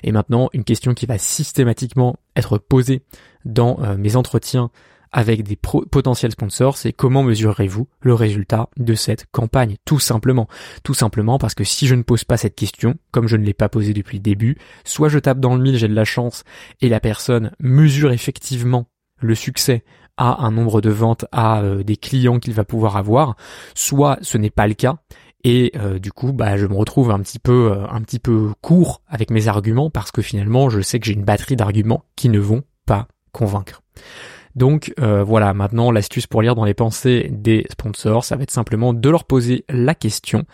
Et 0.02 0.12
maintenant, 0.12 0.48
une 0.52 0.64
question 0.64 0.94
qui 0.94 1.06
va 1.06 1.18
systématiquement 1.18 2.16
être 2.36 2.58
posée 2.58 3.02
dans 3.44 3.78
mes 3.96 4.16
entretiens 4.16 4.70
avec 5.10 5.42
des 5.42 5.56
potentiels 5.56 6.32
sponsors, 6.32 6.76
c'est 6.76 6.92
comment 6.92 7.22
mesurerez-vous 7.22 7.88
le 8.00 8.14
résultat 8.14 8.68
de 8.76 8.94
cette 8.94 9.26
campagne? 9.30 9.76
Tout 9.84 9.98
simplement. 9.98 10.48
Tout 10.82 10.94
simplement 10.94 11.38
parce 11.38 11.54
que 11.54 11.64
si 11.64 11.86
je 11.86 11.94
ne 11.94 12.02
pose 12.02 12.24
pas 12.24 12.36
cette 12.36 12.54
question, 12.54 12.96
comme 13.10 13.26
je 13.26 13.36
ne 13.36 13.44
l'ai 13.44 13.54
pas 13.54 13.70
posée 13.70 13.94
depuis 13.94 14.18
le 14.18 14.22
début, 14.22 14.58
soit 14.84 15.08
je 15.08 15.18
tape 15.18 15.40
dans 15.40 15.54
le 15.54 15.62
mille, 15.62 15.78
j'ai 15.78 15.88
de 15.88 15.94
la 15.94 16.04
chance, 16.04 16.44
et 16.82 16.88
la 16.88 17.00
personne 17.00 17.52
mesure 17.58 18.12
effectivement 18.12 18.86
le 19.20 19.34
succès 19.34 19.82
à 20.18 20.44
un 20.44 20.50
nombre 20.50 20.80
de 20.80 20.90
ventes 20.90 21.24
à 21.32 21.62
euh, 21.62 21.82
des 21.82 21.96
clients 21.96 22.38
qu'il 22.38 22.52
va 22.52 22.64
pouvoir 22.64 22.96
avoir, 22.96 23.36
soit 23.74 24.18
ce 24.20 24.36
n'est 24.36 24.50
pas 24.50 24.66
le 24.66 24.74
cas 24.74 24.96
et 25.44 25.72
euh, 25.76 25.98
du 25.98 26.10
coup 26.12 26.32
bah 26.32 26.56
je 26.56 26.66
me 26.66 26.74
retrouve 26.74 27.10
un 27.10 27.20
petit 27.20 27.38
peu 27.38 27.72
euh, 27.72 27.86
un 27.88 28.02
petit 28.02 28.18
peu 28.18 28.50
court 28.60 29.02
avec 29.06 29.30
mes 29.30 29.46
arguments 29.46 29.88
parce 29.88 30.10
que 30.10 30.20
finalement 30.20 30.68
je 30.68 30.80
sais 30.80 30.98
que 30.98 31.06
j'ai 31.06 31.12
une 31.12 31.24
batterie 31.24 31.56
d'arguments 31.56 32.04
qui 32.16 32.28
ne 32.28 32.40
vont 32.40 32.64
pas 32.86 33.06
convaincre. 33.32 33.82
Donc 34.58 34.92
euh, 34.98 35.22
voilà, 35.22 35.54
maintenant 35.54 35.92
l'astuce 35.92 36.26
pour 36.26 36.42
lire 36.42 36.56
dans 36.56 36.64
les 36.64 36.74
pensées 36.74 37.28
des 37.30 37.64
sponsors, 37.70 38.24
ça 38.24 38.34
va 38.34 38.42
être 38.42 38.50
simplement 38.50 38.92
de 38.92 39.08
leur 39.08 39.22
poser 39.22 39.64
la 39.68 39.94
question. 39.94 40.46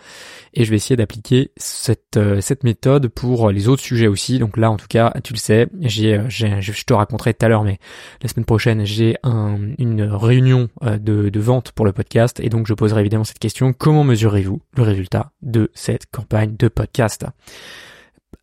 Et 0.53 0.63
je 0.63 0.69
vais 0.69 0.75
essayer 0.75 0.95
d'appliquer 0.95 1.49
cette, 1.57 2.15
euh, 2.17 2.39
méthode 2.63 3.07
pour 3.07 3.49
les 3.49 3.67
autres 3.67 3.81
sujets 3.81 4.05
aussi. 4.05 4.37
Donc 4.37 4.57
là, 4.57 4.69
en 4.69 4.77
tout 4.77 4.85
cas, 4.87 5.11
tu 5.23 5.33
le 5.33 5.39
sais, 5.39 5.63
euh, 5.73 6.25
j'ai 6.29 6.61
je 6.61 6.83
te 6.85 6.93
raconterai 6.93 7.33
tout 7.33 7.47
à 7.47 7.49
l'heure, 7.49 7.63
mais 7.63 7.79
la 8.21 8.29
semaine 8.29 8.45
prochaine, 8.45 8.85
j'ai 8.85 9.15
un, 9.23 9.57
une 9.79 10.03
réunion 10.03 10.69
de, 10.83 11.29
de 11.29 11.39
vente 11.39 11.71
pour 11.71 11.87
le 11.87 11.91
podcast. 11.91 12.39
Et 12.39 12.49
donc 12.49 12.67
je 12.67 12.75
poserai 12.75 13.01
évidemment 13.01 13.23
cette 13.23 13.39
question, 13.39 13.73
comment 13.73 14.03
mesurez-vous 14.03 14.61
le 14.77 14.83
résultat 14.83 15.31
de 15.41 15.71
cette 15.73 16.05
campagne 16.11 16.55
de 16.55 16.67
podcast? 16.67 17.25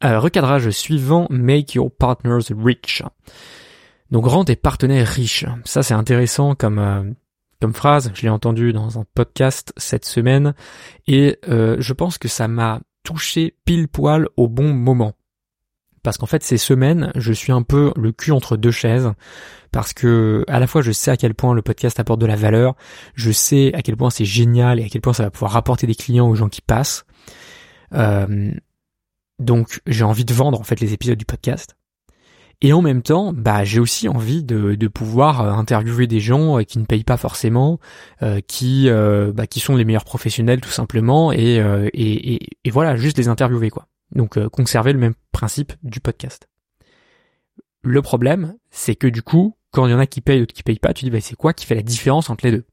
Recadrage 0.03 0.71
suivant, 0.71 1.29
Make 1.31 1.75
Your 1.75 1.89
Partners 1.97 2.53
Rich. 2.53 3.05
Donc 4.13 4.27
rend 4.27 4.45
tes 4.45 4.57
partenaires 4.57 5.09
riches. 5.09 5.47
Ça 5.65 5.83
c'est 5.83 5.95
intéressant 5.95 6.55
comme 6.55 6.79
euh, 6.79 7.03
comme 7.63 7.73
phrase. 7.73 8.13
Je 8.15 8.23
l'ai 8.23 8.29
entendu 8.29 8.75
dans 8.75 8.99
un 8.99 9.07
podcast 9.15 9.73
cette 9.79 10.05
semaine 10.05 10.55
et 11.07 11.39
euh, 11.49 11.77
je 11.79 11.93
pense 11.95 12.19
que 12.19 12.29
ça 12.29 12.47
m'a 12.47 12.81
touché 13.05 13.57
pile 13.65 13.89
poil 13.89 14.29
au 14.37 14.49
bon 14.49 14.75
moment. 14.75 15.15
Parce 16.03 16.19
qu'en 16.19 16.27
fait 16.27 16.43
ces 16.43 16.59
semaines, 16.59 17.11
je 17.15 17.33
suis 17.33 17.53
un 17.53 17.63
peu 17.63 17.91
le 17.97 18.13
cul 18.13 18.33
entre 18.33 18.59
deux 18.59 18.71
chaises 18.71 19.11
parce 19.71 19.95
que 19.95 20.45
à 20.47 20.61
la 20.61 20.67
fois 20.67 20.83
je 20.83 20.93
sais 20.93 21.11
à 21.11 21.17
quel 21.17 21.35
point 21.35 21.55
le 21.55 21.63
podcast 21.63 21.99
apporte 21.99 22.21
de 22.21 22.27
la 22.27 22.37
valeur, 22.37 22.77
je 23.15 23.33
sais 23.33 23.73
à 23.73 23.81
quel 23.81 23.97
point 23.97 24.11
c'est 24.11 24.27
génial 24.27 24.79
et 24.79 24.85
à 24.85 24.89
quel 24.91 25.01
point 25.01 25.15
ça 25.15 25.23
va 25.23 25.31
pouvoir 25.31 25.53
rapporter 25.53 25.87
des 25.87 25.95
clients 25.95 26.29
aux 26.29 26.35
gens 26.35 26.51
qui 26.51 26.61
passent. 26.61 27.07
Euh, 27.95 28.53
donc 29.39 29.81
j'ai 29.87 30.05
envie 30.05 30.27
de 30.27 30.35
vendre 30.35 30.61
en 30.61 30.65
fait 30.65 30.81
les 30.81 30.93
épisodes 30.93 31.17
du 31.17 31.25
podcast. 31.25 31.77
Et 32.65 32.73
en 32.73 32.81
même 32.81 33.03
temps, 33.03 33.33
bah 33.33 33.65
j'ai 33.65 33.81
aussi 33.81 34.09
envie 34.09 34.45
de, 34.45 34.77
de 34.77 34.89
pouvoir 34.89 35.41
euh, 35.41 35.51
interviewer 35.51 36.07
des 36.07 36.21
gens 36.21 36.61
euh, 36.61 36.63
qui 36.63 36.79
ne 36.79 36.85
payent 36.85 37.03
pas 37.03 37.17
forcément, 37.17 37.81
euh, 38.23 38.41
qui 38.41 38.89
bah, 39.35 39.49
qui 39.49 39.59
sont 39.59 39.77
les 39.77 39.85
meilleurs 39.85 40.05
professionnels 40.05 40.61
tout 40.61 40.71
simplement, 40.71 41.33
et, 41.33 41.57
et, 41.93 42.49
et, 42.65 42.71
voilà, 42.71 42.97
juste 42.97 43.19
les 43.19 43.29
interviewer 43.29 43.71
quoi. 43.71 43.89
Donc 44.15 44.39
conserver 44.49 44.93
le 44.93 44.99
même 44.99 45.15
principe 45.33 45.73
du 45.83 46.01
podcast. 46.01 46.49
Le 47.83 48.01
problème, 48.01 48.55
c'est 48.71 48.95
que 48.95 49.09
du 49.09 49.23
coup, 49.23 49.57
quand 49.73 49.87
il 49.87 49.91
y 49.91 49.95
en 49.95 49.99
a 49.99 50.07
qui 50.07 50.21
payent 50.21 50.39
d'autres 50.39 50.55
qui 50.55 50.63
payent 50.63 50.79
pas, 50.79 50.95
tu 50.95 51.05
dis 51.05 51.11
bah 51.11 51.21
c'est 51.21 51.35
quoi 51.35 51.53
qui 51.53 51.67
fait 51.67 51.75
la 51.75 51.83
différence 51.83 52.31
entre 52.31 52.47
les 52.47 52.53
deux? 52.53 52.65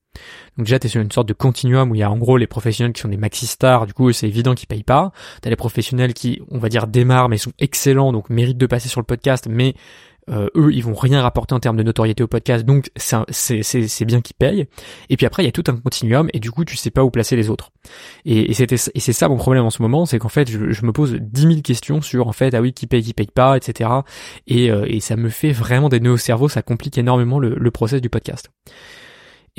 Donc 0.57 0.65
déjà, 0.65 0.79
tu 0.79 0.87
es 0.87 0.89
sur 0.89 1.01
une 1.01 1.11
sorte 1.11 1.27
de 1.27 1.33
continuum 1.33 1.91
où 1.91 1.95
il 1.95 1.99
y 1.99 2.03
a 2.03 2.11
en 2.11 2.17
gros 2.17 2.37
les 2.37 2.47
professionnels 2.47 2.93
qui 2.93 3.01
sont 3.01 3.07
des 3.07 3.17
maxi 3.17 3.47
stars, 3.47 3.85
du 3.85 3.93
coup 3.93 4.11
c'est 4.11 4.27
évident 4.27 4.55
qu'ils 4.55 4.67
payent 4.67 4.83
pas. 4.83 5.11
T'as 5.41 5.49
les 5.49 5.55
professionnels 5.55 6.13
qui, 6.13 6.41
on 6.49 6.57
va 6.57 6.69
dire, 6.69 6.87
démarrent 6.87 7.29
mais 7.29 7.37
sont 7.37 7.53
excellents, 7.59 8.11
donc 8.11 8.29
méritent 8.29 8.57
de 8.57 8.65
passer 8.65 8.89
sur 8.89 8.99
le 8.99 9.05
podcast, 9.05 9.47
mais 9.49 9.75
euh, 10.29 10.47
eux, 10.55 10.73
ils 10.73 10.83
vont 10.83 10.93
rien 10.93 11.21
rapporter 11.21 11.55
en 11.55 11.59
termes 11.59 11.77
de 11.77 11.83
notoriété 11.83 12.23
au 12.23 12.27
podcast, 12.27 12.65
donc 12.65 12.91
c'est 12.97 14.05
bien 14.05 14.21
qu'ils 14.21 14.35
payent. 14.35 14.67
Et 15.09 15.17
puis 15.17 15.25
après, 15.25 15.43
il 15.43 15.45
y 15.45 15.49
a 15.49 15.51
tout 15.51 15.63
un 15.67 15.77
continuum, 15.77 16.29
et 16.33 16.39
du 16.39 16.51
coup, 16.51 16.65
tu 16.65 16.75
sais 16.75 16.91
pas 16.91 17.03
où 17.03 17.09
placer 17.09 17.35
les 17.35 17.49
autres. 17.49 17.71
Et, 18.25 18.51
et 18.51 18.53
c'est 18.53 19.13
ça 19.13 19.29
mon 19.29 19.37
problème 19.37 19.63
en 19.63 19.69
ce 19.69 19.81
moment, 19.81 20.05
c'est 20.05 20.19
qu'en 20.19 20.29
fait, 20.29 20.49
je, 20.49 20.85
me 20.85 20.91
pose 20.91 21.15
dix 21.19 21.47
mille 21.47 21.63
questions 21.63 22.01
sur, 22.01 22.27
en 22.27 22.33
fait, 22.33 22.53
ah 22.53 22.61
oui, 22.61 22.73
qui 22.73 22.85
paye, 22.85 23.01
qui 23.01 23.13
paye 23.13 23.29
pas, 23.33 23.57
etc. 23.57 23.89
Et, 24.45 24.69
euh, 24.71 24.85
et 24.87 24.99
ça 24.99 25.15
me 25.15 25.29
fait 25.29 25.51
vraiment 25.51 25.89
des 25.89 25.99
nœuds 25.99 26.11
au 26.11 26.17
cerveau, 26.17 26.49
ça 26.49 26.61
complique 26.61 26.97
énormément 26.97 27.39
le, 27.39 27.55
le 27.55 27.71
process 27.71 28.01
du 28.01 28.09
podcast. 28.09 28.51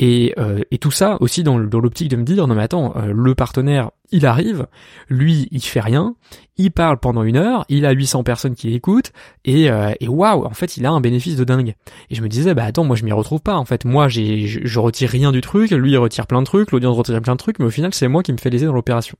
Et, 0.03 0.33
euh, 0.39 0.61
et 0.71 0.79
tout 0.79 0.91
ça 0.91 1.19
aussi 1.21 1.43
dans, 1.43 1.61
dans 1.61 1.79
l'optique 1.79 2.09
de 2.09 2.17
me 2.17 2.25
dire 2.25 2.47
non 2.47 2.55
mais 2.55 2.63
attends, 2.63 2.95
euh, 2.97 3.13
le 3.15 3.35
partenaire 3.35 3.91
il 4.11 4.25
arrive, 4.25 4.67
lui 5.11 5.47
il 5.51 5.61
fait 5.61 5.81
rien, 5.81 6.15
il 6.57 6.71
parle 6.71 6.99
pendant 6.99 7.23
une 7.23 7.37
heure, 7.37 7.67
il 7.69 7.85
a 7.85 7.91
800 7.91 8.23
personnes 8.25 8.55
qui 8.55 8.71
l'écoutent 8.71 9.13
et, 9.45 9.71
euh, 9.71 9.93
et 10.01 10.09
waouh 10.09 10.47
en 10.47 10.55
fait 10.55 10.79
il 10.79 10.87
a 10.87 10.91
un 10.91 11.03
bénéfice 11.03 11.37
de 11.37 11.45
dingue. 11.45 11.75
Et 12.09 12.15
je 12.15 12.23
me 12.23 12.29
disais 12.29 12.55
bah 12.55 12.65
attends 12.65 12.85
moi 12.85 12.97
je 12.97 13.05
m'y 13.05 13.13
retrouve 13.13 13.43
pas 13.43 13.57
en 13.57 13.67
fait 13.67 13.85
moi 13.85 14.09
j'ai 14.09 14.47
je, 14.47 14.61
je, 14.65 14.79
retire 14.79 15.11
rien 15.11 15.33
du 15.33 15.43
truc, 15.43 15.71
lui 15.71 15.91
il 15.91 15.99
retire 15.99 16.27
plein 16.27 16.41
de 16.41 16.47
trucs, 16.47 16.71
l'audience 16.73 16.97
retire 16.97 17.21
plein 17.21 17.35
de 17.35 17.39
trucs 17.39 17.59
mais 17.59 17.67
au 17.67 17.71
final 17.71 17.93
c'est 17.93 18.09
moi 18.09 18.23
qui 18.23 18.33
me 18.33 18.39
fais 18.39 18.49
léser 18.49 18.65
dans 18.65 18.73
l'opération. 18.73 19.19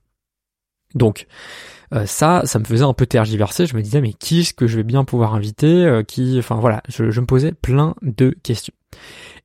Donc 0.95 1.27
ça, 2.05 2.43
ça 2.45 2.57
me 2.57 2.63
faisait 2.63 2.85
un 2.85 2.93
peu 2.93 3.05
tergiverser. 3.05 3.65
Je 3.65 3.75
me 3.75 3.81
disais, 3.81 3.99
mais 3.99 4.13
qui 4.13 4.39
est-ce 4.39 4.53
que 4.53 4.65
je 4.65 4.77
vais 4.77 4.83
bien 4.83 5.03
pouvoir 5.03 5.35
inviter 5.35 6.01
Qui, 6.07 6.39
enfin 6.39 6.55
voilà, 6.55 6.81
je, 6.87 7.11
je, 7.11 7.19
me 7.19 7.25
posais 7.25 7.51
plein 7.51 7.95
de 8.01 8.33
questions. 8.43 8.73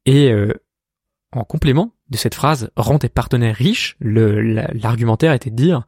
Et 0.07 0.33
en 1.33 1.45
complément 1.45 1.93
de 2.09 2.17
cette 2.17 2.35
phrase 2.35 2.71
rends 2.77 2.99
tes 2.99 3.09
partenaires 3.09 3.57
riches, 3.57 3.97
l'argumentaire 4.01 5.33
était 5.33 5.51
de 5.51 5.57
dire 5.57 5.87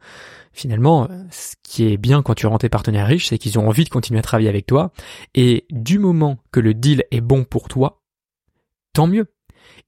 finalement 0.51 1.07
ce 1.31 1.55
qui 1.63 1.85
est 1.85 1.97
bien 1.97 2.21
quand 2.21 2.35
tu 2.35 2.47
rends 2.47 2.57
tes 2.57 2.69
partenaires 2.69 3.07
riches, 3.07 3.27
c'est 3.27 3.37
qu'ils 3.37 3.57
ont 3.57 3.67
envie 3.67 3.83
de 3.83 3.89
continuer 3.89 4.19
à 4.19 4.23
travailler 4.23 4.49
avec 4.49 4.65
toi 4.65 4.91
et 5.33 5.65
du 5.71 5.99
moment 5.99 6.37
que 6.51 6.59
le 6.59 6.73
deal 6.73 7.03
est 7.11 7.21
bon 7.21 7.43
pour 7.45 7.67
toi, 7.67 8.01
tant 8.93 9.07
mieux. 9.07 9.27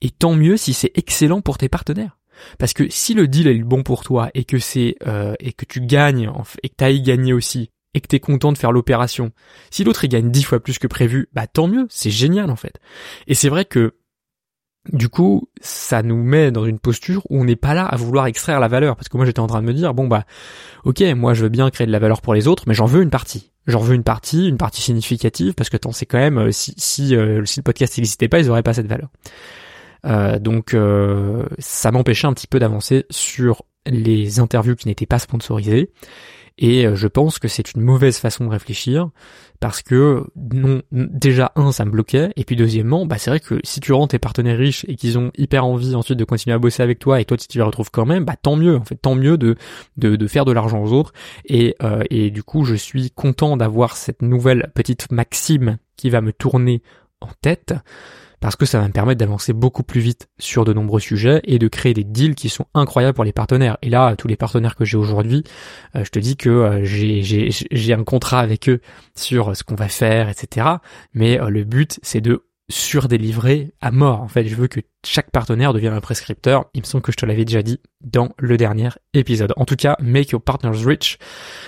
Et 0.01 0.10
tant 0.10 0.34
mieux 0.34 0.58
si 0.58 0.74
c'est 0.74 0.91
excellent 0.96 1.41
pour 1.41 1.58
tes 1.58 1.70
partenaires. 1.70 2.17
Parce 2.58 2.74
que 2.74 2.89
si 2.89 3.13
le 3.13 3.27
deal 3.27 3.48
est 3.48 3.60
bon 3.60 3.84
pour 3.84 4.03
toi 4.03 4.29
et 4.34 4.46
que 4.46 4.58
c'est 4.58 4.96
euh, 5.05 5.36
et 5.39 5.53
que 5.53 5.65
tu 5.65 5.81
gagnes 5.81 6.31
et 6.63 6.70
que 6.70 6.75
t'ailles 6.75 7.01
gagner 7.01 7.34
aussi 7.34 7.70
et 7.93 8.00
que 8.00 8.08
t'es 8.08 8.20
content 8.20 8.51
de 8.51 8.58
faire 8.58 8.72
l'opération, 8.72 9.31
si 9.70 9.84
l'autre 9.84 10.05
il 10.05 10.10
gagne 10.10 10.31
dix 10.31 10.43
fois 10.43 10.60
plus 10.60 10.79
que 10.79 10.88
prévu, 10.88 11.27
bah 11.34 11.46
tant 11.46 11.67
mieux, 11.67 11.88
c'est 11.89 12.10
génial 12.10 12.50
en 12.50 12.55
fait. 12.55 12.79
Et 13.27 13.36
c'est 13.36 13.50
vrai 13.50 13.65
que 13.65 13.96
du 14.92 15.10
coup, 15.10 15.50
ça 15.62 16.02
nous 16.02 16.24
met 16.24 16.52
dans 16.52 16.66
une 16.66 16.80
posture 16.80 17.24
où 17.30 17.40
on 17.40 17.46
n'est 17.46 17.56
pas 17.56 17.74
là 17.74 17.86
à 17.86 17.96
vouloir 17.96 18.26
extraire 18.26 18.60
la 18.60 18.68
valeur. 18.68 18.96
Parce 18.96 19.10
que 19.10 19.18
moi, 19.18 19.26
j'étais 19.26 19.40
en 19.40 19.48
train 19.48 19.62
de 19.62 19.68
me 19.68 19.74
dire, 19.74 19.94
bon 19.94 20.08
bah, 20.08 20.26
ok, 20.86 21.02
moi 21.16 21.34
je 21.34 21.44
veux 21.44 21.50
bien 21.50 21.70
créer 21.70 21.88
de 21.88 21.92
la 21.92 22.00
valeur 22.00 22.22
pour 22.22 22.34
les 22.34 22.48
autres, 22.48 22.64
mais 22.68 22.74
j'en 22.74 22.86
veux 22.86 23.04
une 23.04 23.12
partie. 23.12 23.52
J'en 23.68 23.80
veux 23.80 23.94
une 23.94 24.04
partie, 24.04 24.48
une 24.48 24.58
partie 24.58 24.82
significative, 24.82 25.54
parce 25.54 25.70
que 25.70 25.78
tant 25.78 25.92
c'est 25.92 26.08
quand 26.08 26.18
même, 26.18 26.40
euh, 26.40 26.52
si, 26.52 26.74
si, 26.78 27.16
euh, 27.16 27.46
si 27.46 27.60
le 27.60 27.64
podcast 27.64 27.98
n'existait 27.98 28.28
pas, 28.28 28.40
ils 28.40 28.50
auraient 28.50 28.64
pas 28.64 28.74
cette 28.74 28.88
valeur. 28.88 29.10
Euh, 30.08 30.40
donc, 30.40 30.76
ça 31.60 31.92
m'empêchait 31.92 32.28
un 32.28 32.34
petit 32.34 32.48
peu 32.48 32.58
d'avancer 32.58 33.06
sur 33.12 33.64
les 33.86 34.40
interviews 34.40 34.76
qui 34.76 34.88
n'étaient 34.88 35.06
pas 35.06 35.20
sponsorisées. 35.20 35.92
Et 36.58 36.86
je 36.93 37.08
pense 37.08 37.39
que 37.39 37.48
c'est 37.48 37.74
une 37.74 37.81
mauvaise 37.81 38.17
façon 38.17 38.46
de 38.46 38.50
réfléchir 38.50 39.10
parce 39.60 39.84
que 39.84 40.25
non, 40.51 40.81
déjà 40.91 41.51
un, 41.55 41.72
ça 41.72 41.86
me 41.86 41.91
bloquait, 41.91 42.31
et 42.36 42.43
puis 42.43 42.55
deuxièmement, 42.55 43.05
bah 43.05 43.20
c'est 43.20 43.29
vrai 43.29 43.39
que 43.39 43.60
si 43.63 43.79
tu 43.79 43.93
rends 43.93 44.08
tes 44.08 44.17
partenaires 44.17 44.58
riches 44.58 44.86
et 44.88 44.96
qu'ils 44.96 45.20
ont 45.20 45.31
hyper 45.38 45.65
envie 45.65 45.93
ensuite 45.93 46.17
de 46.17 46.24
continuer 46.24 46.55
à 46.55 46.60
bosser 46.60 46.81
avec 46.81 46.98
toi, 46.98 47.22
et 47.22 47.25
toi 47.25 47.38
tu 47.38 47.48
t'y 47.48 47.62
retrouves 47.62 47.91
quand 47.91 48.08
même, 48.08 48.25
bah 48.25 48.36
tant 48.41 48.55
mieux, 48.55 48.77
en 48.77 48.84
fait, 48.84 48.96
tant 48.96 49.13
mieux 49.13 49.38
de 49.38 49.55
de, 49.98 50.15
de 50.15 50.27
faire 50.27 50.46
de 50.46 50.51
l'argent 50.51 50.84
aux 50.84 50.93
autres, 50.93 51.13
et 51.46 51.75
euh, 51.84 52.03
et 52.10 52.31
du 52.31 52.41
coup 52.41 52.65
je 52.65 52.74
suis 52.74 53.12
content 53.12 53.55
d'avoir 53.55 53.98
cette 53.98 54.24
nouvelle 54.24 54.72
petite 54.74 55.12
maxime 55.12 55.77
qui 55.96 56.10
va 56.10 56.22
me 56.22 56.34
tourner 56.34 56.81
en 57.22 57.29
tête 57.41 57.75
parce 58.42 58.56
que 58.56 58.66
ça 58.66 58.80
va 58.80 58.88
me 58.88 58.92
permettre 58.92 59.20
d'avancer 59.20 59.54
beaucoup 59.54 59.84
plus 59.84 60.02
vite 60.02 60.28
sur 60.40 60.66
de 60.66 60.74
nombreux 60.74 61.00
sujets 61.00 61.42
et 61.46 61.60
de 61.60 61.68
créer 61.68 61.94
des 61.94 62.04
deals 62.04 62.36
qui 62.36 62.50
sont 62.50 62.66
incroyables 62.74 63.14
pour 63.14 63.24
les 63.24 63.32
partenaires. 63.32 63.78
Et 63.84 63.90
là, 63.90 64.16
tous 64.18 64.28
les 64.28 64.36
partenaires 64.36 64.76
que 64.76 64.84
j'ai 64.84 64.98
aujourd'hui, 64.98 65.44
euh, 65.96 66.04
je 66.04 66.10
te 66.10 66.20
dis 66.20 66.36
que 66.36 66.50
euh, 66.50 66.82
j'ai 66.84 67.94
un 67.94 68.04
contrat 68.04 68.40
avec 68.40 68.68
eux 68.68 68.82
sur 69.16 69.56
ce 69.56 69.64
qu'on 69.64 69.76
va 69.76 69.88
faire, 69.88 70.28
etc. 70.28 70.68
Mais 71.14 71.40
euh, 71.40 71.50
le 71.50 71.64
but, 71.64 72.00
c'est 72.02 72.22
de 72.22 72.44
surdélivrer 72.72 73.74
à 73.82 73.92
mort. 73.92 74.22
En 74.22 74.28
fait, 74.28 74.48
je 74.48 74.56
veux 74.56 74.68
que 74.68 74.80
chaque 75.06 75.32
partenaire 75.32 75.74
devienne 75.74 75.94
un 75.94 76.01
prescripteur. 76.01 76.66
Il 76.74 76.82
me 76.82 76.86
semble 76.86 77.01
que 77.04 77.12
je 77.12 77.18
te 77.18 77.25
l'avais 77.25 77.46
déjà 77.46 77.62
dit 77.62 77.80
dans 78.01 78.30
le 78.38 78.58
dernier 78.58 78.90
épisode. 79.13 79.54
En 79.58 79.66
tout 79.66 79.75
cas, 79.75 79.96
make 80.00 80.32
your 80.32 80.42
partners 80.42 80.86
rich. 80.86 81.18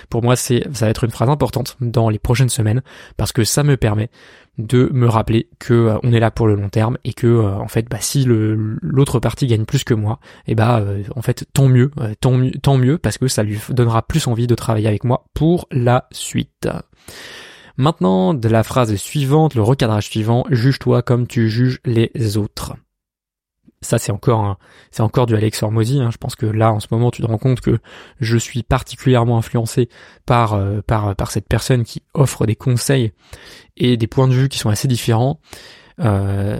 Pour 0.08 0.22
moi, 0.22 0.36
c'est, 0.36 0.64
ça 0.72 0.86
va 0.86 0.90
être 0.90 1.04
une 1.04 1.10
phrase 1.10 1.28
importante 1.28 1.76
dans 1.80 2.08
les 2.08 2.18
prochaines 2.18 2.48
semaines 2.48 2.82
parce 3.16 3.32
que 3.32 3.44
ça 3.44 3.62
me 3.62 3.76
permet 3.76 4.10
de 4.58 4.88
me 4.92 5.08
rappeler 5.08 5.48
que 5.58 5.74
euh, 5.74 5.98
on 6.02 6.12
est 6.12 6.20
là 6.20 6.30
pour 6.30 6.46
le 6.46 6.54
long 6.54 6.68
terme 6.68 6.96
et 7.04 7.12
que 7.12 7.26
euh, 7.26 7.56
en 7.56 7.66
fait 7.66 7.88
bah 7.90 7.96
si 8.00 8.24
l'autre 8.24 9.18
partie 9.18 9.48
gagne 9.48 9.64
plus 9.64 9.82
que 9.82 9.94
moi 9.94 10.20
et 10.46 10.52
eh 10.52 10.54
bah 10.54 10.78
euh, 10.78 11.02
en 11.16 11.22
fait 11.22 11.44
tant 11.52 11.66
mieux 11.66 11.90
tant 12.20 12.32
mieux 12.32 12.52
tant 12.52 12.78
mieux 12.78 12.96
parce 12.96 13.18
que 13.18 13.26
ça 13.26 13.42
lui 13.42 13.58
donnera 13.70 14.02
plus 14.02 14.28
envie 14.28 14.46
de 14.46 14.54
travailler 14.54 14.86
avec 14.86 15.02
moi 15.02 15.24
pour 15.34 15.66
la 15.72 16.06
suite. 16.12 16.68
Maintenant, 17.76 18.34
de 18.34 18.48
la 18.48 18.62
phrase 18.62 18.94
suivante, 18.96 19.54
le 19.54 19.62
recadrage 19.62 20.08
suivant, 20.08 20.44
juge-toi 20.50 21.02
comme 21.02 21.26
tu 21.26 21.48
juges 21.48 21.80
les 21.84 22.36
autres. 22.36 22.74
Ça, 23.84 23.98
c'est 23.98 24.12
encore, 24.12 24.58
c'est 24.90 25.02
encore 25.02 25.26
du 25.26 25.36
Alex 25.36 25.62
Hormozy. 25.62 26.00
Hein. 26.00 26.10
Je 26.10 26.16
pense 26.16 26.36
que 26.36 26.46
là, 26.46 26.72
en 26.72 26.80
ce 26.80 26.86
moment, 26.90 27.10
tu 27.10 27.22
te 27.22 27.26
rends 27.26 27.38
compte 27.38 27.60
que 27.60 27.78
je 28.18 28.38
suis 28.38 28.62
particulièrement 28.62 29.36
influencé 29.36 29.90
par, 30.24 30.54
euh, 30.54 30.80
par, 30.80 31.14
par 31.14 31.30
cette 31.30 31.46
personne 31.48 31.84
qui 31.84 32.02
offre 32.14 32.46
des 32.46 32.56
conseils 32.56 33.12
et 33.76 33.96
des 33.96 34.06
points 34.06 34.26
de 34.26 34.32
vue 34.32 34.48
qui 34.48 34.58
sont 34.58 34.70
assez 34.70 34.88
différents. 34.88 35.38
Euh, 36.00 36.58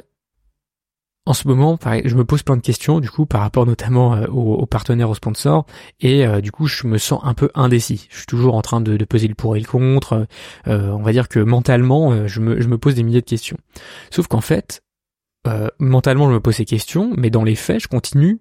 en 1.26 1.32
ce 1.32 1.48
moment, 1.48 1.78
je 2.04 2.14
me 2.16 2.24
pose 2.24 2.42
plein 2.42 2.56
de 2.56 2.62
questions, 2.62 3.00
du 3.00 3.08
coup, 3.08 3.24
par 3.24 3.40
rapport 3.40 3.64
notamment 3.64 4.14
euh, 4.14 4.26
aux, 4.26 4.66
partenaires, 4.66 5.08
aux 5.08 5.14
sponsors, 5.14 5.64
et 6.00 6.26
euh, 6.26 6.42
du 6.42 6.52
coup, 6.52 6.66
je 6.66 6.86
me 6.86 6.98
sens 6.98 7.20
un 7.22 7.32
peu 7.32 7.50
indécis. 7.54 8.06
Je 8.10 8.18
suis 8.18 8.26
toujours 8.26 8.54
en 8.54 8.62
train 8.62 8.82
de, 8.82 9.02
peser 9.04 9.28
le 9.28 9.34
pour 9.34 9.56
et 9.56 9.60
le 9.60 9.64
contre. 9.64 10.26
Euh, 10.66 10.90
on 10.90 11.02
va 11.02 11.12
dire 11.12 11.28
que 11.28 11.40
mentalement, 11.40 12.26
je 12.26 12.40
me, 12.40 12.60
je 12.60 12.68
me 12.68 12.76
pose 12.76 12.94
des 12.94 13.02
milliers 13.02 13.22
de 13.22 13.26
questions. 13.26 13.56
Sauf 14.10 14.26
qu'en 14.26 14.42
fait, 14.42 14.82
mentalement, 15.78 16.28
je 16.28 16.34
me 16.34 16.40
pose 16.40 16.56
ces 16.56 16.64
questions, 16.66 17.12
mais 17.16 17.30
dans 17.30 17.44
les 17.44 17.54
faits, 17.54 17.80
je 17.80 17.88
continue 17.88 18.40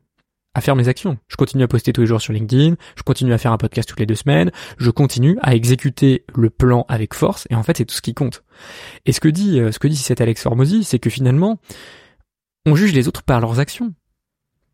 à 0.53 0.61
faire 0.61 0.75
mes 0.75 0.87
actions. 0.87 1.17
Je 1.29 1.35
continue 1.35 1.63
à 1.63 1.67
poster 1.67 1.93
tous 1.93 2.01
les 2.01 2.07
jours 2.07 2.21
sur 2.21 2.31
LinkedIn, 2.33 2.75
je 2.95 3.03
continue 3.03 3.33
à 3.33 3.37
faire 3.37 3.51
un 3.51 3.57
podcast 3.57 3.89
toutes 3.89 3.99
les 3.99 4.05
deux 4.05 4.15
semaines, 4.15 4.51
je 4.77 4.91
continue 4.91 5.37
à 5.41 5.55
exécuter 5.55 6.25
le 6.35 6.49
plan 6.49 6.85
avec 6.89 7.13
force, 7.13 7.47
et 7.49 7.55
en 7.55 7.63
fait, 7.63 7.77
c'est 7.77 7.85
tout 7.85 7.95
ce 7.95 8.01
qui 8.01 8.13
compte. 8.13 8.43
Et 9.05 9.13
ce 9.13 9.19
que 9.19 9.29
dit, 9.29 9.59
ce 9.71 9.79
que 9.79 9.87
dit 9.87 9.95
cet 9.95 10.21
Alex 10.21 10.43
Formosi, 10.43 10.83
c'est 10.83 10.99
que 10.99 11.09
finalement, 11.09 11.59
on 12.65 12.75
juge 12.75 12.93
les 12.93 13.07
autres 13.07 13.23
par 13.23 13.39
leurs 13.39 13.59
actions. 13.59 13.93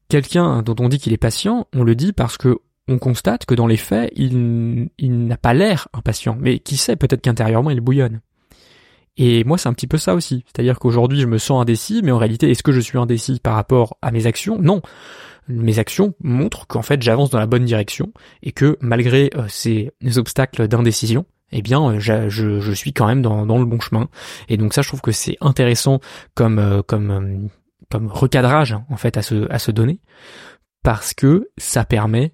Quelqu'un 0.08 0.62
dont 0.62 0.76
on 0.80 0.90
dit 0.90 1.00
qu'il 1.00 1.14
est 1.14 1.18
patient, 1.18 1.68
on 1.74 1.84
le 1.84 1.96
dit 1.96 2.14
parce 2.14 2.38
que 2.38 2.60
on 2.88 2.98
constate 2.98 3.46
que 3.46 3.54
dans 3.54 3.68
les 3.68 3.78
faits, 3.78 4.12
il, 4.16 4.90
n'a 5.00 5.38
pas 5.38 5.54
l'air 5.54 5.88
impatient. 5.94 6.36
Mais 6.40 6.58
qui 6.60 6.76
sait, 6.76 6.96
peut-être 6.96 7.22
qu'intérieurement, 7.22 7.70
il 7.70 7.82
bouillonne. 7.82 8.22
Et 9.16 9.44
moi, 9.44 9.58
c'est 9.58 9.70
un 9.70 9.74
petit 9.74 9.86
peu 9.86 9.98
ça 9.98 10.16
aussi. 10.16 10.44
C'est-à-dire 10.48 10.80
qu'aujourd'hui, 10.80 11.20
je 11.20 11.28
me 11.28 11.38
sens 11.38 11.62
indécis, 11.62 12.02
mais 12.04 12.12
en 12.12 12.18
réalité, 12.18 12.50
est-ce 12.50 12.64
que 12.64 12.72
je 12.72 12.80
suis 12.80 12.98
indécis 12.98 13.40
par 13.40 13.54
rapport 13.54 13.98
à 14.02 14.12
mes 14.12 14.26
actions? 14.26 14.58
Non. 14.60 14.82
Mes 15.48 15.78
actions 15.78 16.16
montrent 16.24 16.66
qu'en 16.68 16.82
fait, 16.82 17.02
j'avance 17.02 17.30
dans 17.30 17.40
la 17.40 17.46
bonne 17.46 17.66
direction 17.66 18.12
et 18.42 18.52
que 18.52 18.78
malgré 18.82 19.30
euh, 19.36 19.46
ces 19.48 19.92
obstacles 20.16 20.68
d'indécision, 20.68 21.26
eh 21.52 21.62
bien, 21.62 21.82
euh, 21.84 22.00
je, 22.00 22.72
suis 22.74 22.94
quand 22.94 23.08
même 23.08 23.22
dans, 23.22 23.58
le 23.58 23.66
bon 23.66 23.80
chemin. 23.80 24.10
Et 24.48 24.58
donc 24.58 24.74
ça, 24.74 24.82
je 24.82 24.88
trouve 24.88 25.02
que 25.02 25.12
c'est 25.12 25.38
intéressant 25.42 26.00
comme, 26.36 26.60
euh, 26.60 26.82
comme 26.82 27.50
comme 27.90 28.08
recadrage 28.08 28.78
en 28.90 28.98
fait 28.98 29.18
à 29.18 29.22
se, 29.22 29.52
à 29.52 29.60
se 29.60 29.72
donner 29.72 30.00
parce 30.84 31.14
que 31.14 31.50
ça 31.58 31.86
permet 31.86 32.34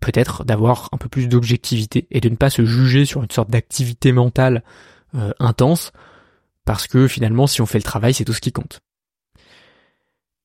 peut-être 0.00 0.44
d'avoir 0.44 0.88
un 0.92 0.98
peu 0.98 1.08
plus 1.08 1.28
d'objectivité 1.28 2.06
et 2.10 2.20
de 2.20 2.28
ne 2.28 2.36
pas 2.36 2.50
se 2.50 2.64
juger 2.64 3.04
sur 3.04 3.22
une 3.22 3.30
sorte 3.30 3.50
d'activité 3.50 4.12
mentale 4.12 4.64
euh, 5.14 5.32
intense 5.38 5.92
parce 6.64 6.86
que 6.86 7.06
finalement 7.06 7.46
si 7.46 7.60
on 7.60 7.66
fait 7.66 7.78
le 7.78 7.84
travail 7.84 8.14
c'est 8.14 8.24
tout 8.24 8.32
ce 8.32 8.40
qui 8.40 8.52
compte. 8.52 8.80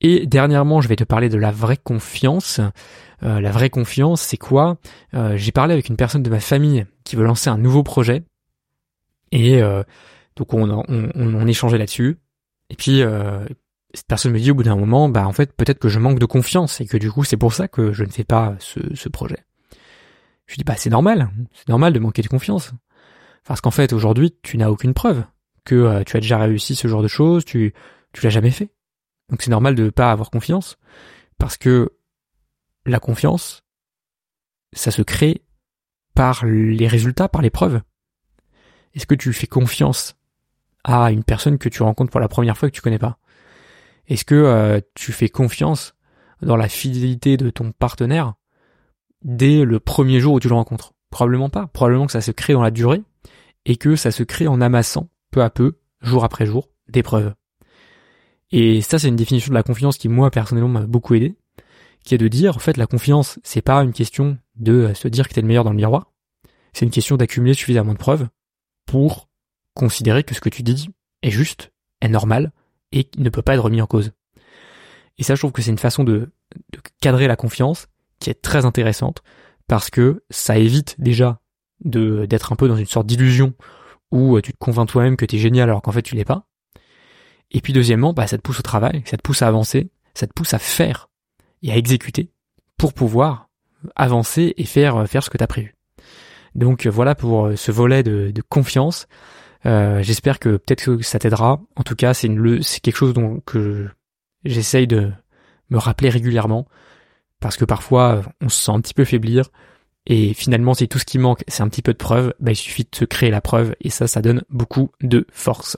Et 0.02 0.28
dernièrement 0.28 0.82
je 0.82 0.88
vais 0.88 0.96
te 0.96 1.04
parler 1.04 1.30
de 1.30 1.38
la 1.38 1.52
vraie 1.52 1.78
confiance. 1.78 2.60
Euh, 3.24 3.40
la 3.40 3.52
vraie 3.52 3.72
confiance 3.72 4.22
c'est 4.22 4.38
quoi? 4.38 4.78
Euh, 5.16 5.38
J'ai 5.38 5.52
parlé 5.52 5.74
avec 5.74 5.90
une 5.90 5.98
personne 5.98 6.22
de 6.22 6.30
ma 6.30 6.40
famille 6.40 6.86
qui 7.04 7.16
veut 7.16 7.26
lancer 7.26 7.50
un 7.50 7.58
nouveau 7.58 7.82
projet 7.82 8.24
et 9.32 9.60
donc 10.38 10.54
on, 10.54 10.70
on, 10.70 11.12
on 11.16 11.48
échangeait 11.48 11.78
là-dessus. 11.78 12.18
Et 12.70 12.76
puis, 12.76 13.04
cette 13.98 14.08
personne 14.08 14.32
me 14.32 14.40
dit 14.40 14.52
au 14.52 14.54
bout 14.54 14.64
d'un 14.64 14.76
moment, 14.76 15.10
bah 15.10 15.28
en 15.28 15.34
fait 15.34 15.54
peut-être 15.54 15.80
que 15.80 15.90
je 15.90 15.98
manque 15.98 16.20
de 16.20 16.26
confiance 16.26 16.80
et 16.82 16.86
que 16.86 16.98
du 16.98 17.12
coup 17.12 17.24
c'est 17.24 17.36
pour 17.36 17.54
ça 17.54 17.68
que 17.68 17.94
je 17.94 18.04
ne 18.04 18.10
fais 18.10 18.24
pas 18.24 18.56
ce, 18.60 18.80
ce 18.94 19.10
projet. 19.10 19.44
Je 20.46 20.54
lui 20.54 20.58
dis 20.58 20.64
bah 20.64 20.76
c'est 20.78 20.92
normal, 20.92 21.32
c'est 21.54 21.68
normal 21.68 21.94
de 21.94 22.00
manquer 22.00 22.22
de 22.22 22.28
confiance. 22.28 22.72
Parce 23.44 23.60
qu'en 23.60 23.72
fait 23.72 23.94
aujourd'hui 23.94 24.36
tu 24.44 24.58
n'as 24.58 24.70
aucune 24.70 24.94
preuve 24.94 25.24
que 25.66 25.76
euh, 25.76 26.04
tu 26.04 26.16
as 26.16 26.20
déjà 26.20 26.38
réussi 26.38 26.76
ce 26.76 26.88
genre 26.88 27.02
de 27.02 27.08
choses, 27.08 27.44
tu 27.44 27.74
tu 28.14 28.24
l'as 28.24 28.30
jamais 28.30 28.52
fait. 28.52 28.70
Donc 29.30 29.42
c'est 29.42 29.50
normal 29.50 29.74
de 29.74 29.86
ne 29.86 29.90
pas 29.90 30.12
avoir 30.12 30.30
confiance 30.30 30.78
parce 31.40 31.58
que 31.58 31.92
la 32.86 33.00
confiance 33.00 33.64
ça 34.74 34.92
se 34.92 35.02
crée 35.02 35.44
par 36.14 36.46
les 36.46 36.88
résultats, 36.88 37.30
par 37.30 37.42
les 37.42 37.50
preuves. 37.50 37.82
Est-ce 38.94 39.08
que 39.08 39.16
tu 39.16 39.34
fais 39.34 39.48
confiance 39.48 40.16
à 40.84 41.12
une 41.12 41.24
personne 41.24 41.58
que 41.58 41.70
tu 41.70 41.82
rencontres 41.82 42.12
pour 42.12 42.20
la 42.20 42.28
première 42.28 42.58
fois 42.58 42.70
que 42.70 42.76
tu 42.76 42.82
connais 42.82 43.00
pas? 43.00 43.18
Est-ce 44.08 44.26
que 44.26 44.36
euh, 44.36 44.80
tu 44.96 45.12
fais 45.12 45.30
confiance 45.30 45.96
dans 46.42 46.56
la 46.56 46.70
fidélité 46.70 47.38
de 47.38 47.50
ton 47.50 47.72
partenaire 47.72 48.36
dès 49.24 49.66
le 49.66 49.80
premier 49.80 50.20
jour 50.20 50.36
où 50.36 50.40
tu 50.40 50.48
le 50.48 50.56
rencontres? 50.56 50.94
Probablement 51.10 51.50
pas. 51.50 51.68
Probablement 51.68 52.06
que 52.06 52.12
ça 52.12 52.22
se 52.22 52.32
crée 52.32 52.54
dans 52.54 52.62
la 52.62 52.72
durée 52.72 53.02
et 53.66 53.76
que 53.76 53.96
ça 53.96 54.12
se 54.12 54.24
crée 54.24 54.48
en 54.48 54.62
amassant 54.62 55.10
peu 55.32 55.44
à 55.44 55.50
peu, 55.50 55.80
jour 56.02 56.24
après 56.24 56.46
jour, 56.46 56.70
des 56.88 57.04
preuves. 57.04 57.34
Et 58.52 58.82
ça, 58.82 58.98
c'est 58.98 59.10
une 59.10 59.16
définition 59.16 59.50
de 59.50 59.56
la 59.56 59.64
confiance 59.64 59.98
qui, 59.98 60.08
moi, 60.08 60.32
personnellement, 60.32 60.70
m'a 60.70 60.86
beaucoup 60.86 61.16
aidé, 61.16 61.36
qui 62.04 62.16
est 62.16 62.18
de 62.18 62.28
dire, 62.30 62.56
en 62.56 62.60
fait, 62.60 62.78
la 62.78 62.88
confiance, 62.88 63.40
c'est 63.44 63.62
pas 63.62 63.84
une 63.84 63.92
question 63.92 64.38
de 64.56 64.94
se 64.94 65.10
dire 65.10 65.28
que 65.28 65.34
t'es 65.34 65.42
le 65.42 65.48
meilleur 65.48 65.66
dans 65.66 65.72
le 65.72 65.76
miroir, 65.76 66.14
c'est 66.74 66.86
une 66.86 66.92
question 66.92 67.18
d'accumuler 67.18 67.54
suffisamment 67.54 67.94
de 67.94 67.98
preuves 67.98 68.30
pour 68.86 69.30
considérer 69.74 70.24
que 70.24 70.34
ce 70.34 70.40
que 70.40 70.50
tu 70.50 70.64
dis 70.64 70.90
est 71.22 71.32
juste, 71.32 71.74
est 72.02 72.08
normal, 72.08 72.54
et 72.92 73.10
ne 73.18 73.30
peut 73.30 73.42
pas 73.42 73.56
être 73.56 73.64
remis 73.64 73.82
en 73.82 73.88
cause. 73.88 74.12
Et 75.18 75.24
ça, 75.24 75.36
je 75.36 75.42
trouve 75.42 75.52
que 75.52 75.62
c'est 75.62 75.72
une 75.72 75.78
façon 75.78 76.04
de, 76.04 76.32
de 76.72 76.80
cadrer 77.02 77.28
la 77.28 77.36
confiance 77.36 77.88
qui 78.20 78.30
est 78.30 78.42
très 78.42 78.66
intéressante, 78.66 79.24
parce 79.68 79.90
que 79.90 80.24
ça 80.30 80.58
évite 80.58 80.96
déjà 81.00 81.40
de 81.84 82.26
d'être 82.26 82.52
un 82.52 82.56
peu 82.56 82.68
dans 82.68 82.78
une 82.78 82.86
sorte 82.86 83.06
d'illusion 83.06 83.54
où 84.12 84.40
tu 84.42 84.54
te 84.54 84.58
convaincs 84.58 84.90
toi-même 84.90 85.18
que 85.18 85.26
t'es 85.26 85.38
génial 85.38 85.70
alors 85.70 85.82
qu'en 85.82 85.92
fait 85.92 86.02
tu 86.02 86.16
l'es 86.16 86.26
pas. 86.26 86.48
Et 87.52 87.62
puis 87.62 87.74
deuxièmement, 87.74 88.14
bah, 88.14 88.28
ça 88.28 88.38
te 88.38 88.42
pousse 88.42 88.60
au 88.60 88.64
travail, 88.64 89.04
ça 89.06 89.18
te 89.18 89.22
pousse 89.22 89.42
à 89.42 89.48
avancer, 89.48 89.90
ça 90.14 90.28
te 90.28 90.34
pousse 90.34 90.54
à 90.54 90.60
faire 90.60 91.10
et 91.62 91.72
à 91.72 91.78
exécuter 91.78 92.32
pour 92.78 92.94
pouvoir 92.94 93.50
avancer 93.96 94.54
et 94.58 94.66
faire 94.66 95.08
faire 95.08 95.24
ce 95.24 95.30
que 95.30 95.38
tu 95.38 95.44
as 95.44 95.48
prévu. 95.48 95.76
Donc 96.56 96.88
voilà 96.88 97.16
pour 97.16 97.52
ce 97.56 97.72
volet 97.72 98.04
de, 98.04 98.34
confiance. 98.50 99.08
Euh, 99.68 100.02
J'espère 100.02 100.40
que 100.40 100.58
peut-être 100.58 100.96
que 100.98 101.04
ça 101.04 101.20
t'aidera. 101.20 101.62
En 101.76 101.84
tout 101.84 101.96
cas, 101.96 102.14
c'est 102.14 102.30
quelque 102.30 102.96
chose 102.96 103.14
dont 103.14 103.42
que 103.46 103.88
j'essaye 104.46 104.88
de 104.88 105.12
me 105.70 105.78
rappeler 105.78 106.10
régulièrement 106.10 106.68
parce 107.40 107.58
que 107.58 107.66
parfois 107.66 108.22
on 108.42 108.50
se 108.50 108.64
sent 108.64 108.72
un 108.72 108.82
petit 108.82 108.94
peu 108.94 109.04
faiblir 109.04 109.50
et 110.06 110.34
finalement 110.34 110.74
si 110.74 110.88
tout 110.88 111.00
ce 111.00 111.06
qui 111.06 111.20
manque 111.20 111.44
c'est 111.48 111.62
un 111.62 111.70
petit 111.70 111.82
peu 111.82 111.92
de 111.92 111.98
preuve, 111.98 112.34
bah, 112.40 112.52
il 112.52 112.56
suffit 112.56 112.88
de 112.90 112.96
se 112.96 113.06
créer 113.06 113.30
la 113.30 113.42
preuve 113.42 113.76
et 113.82 113.90
ça 113.90 114.08
ça 114.08 114.22
donne 114.22 114.44
beaucoup 114.50 114.92
de 115.02 115.28
force. 115.32 115.78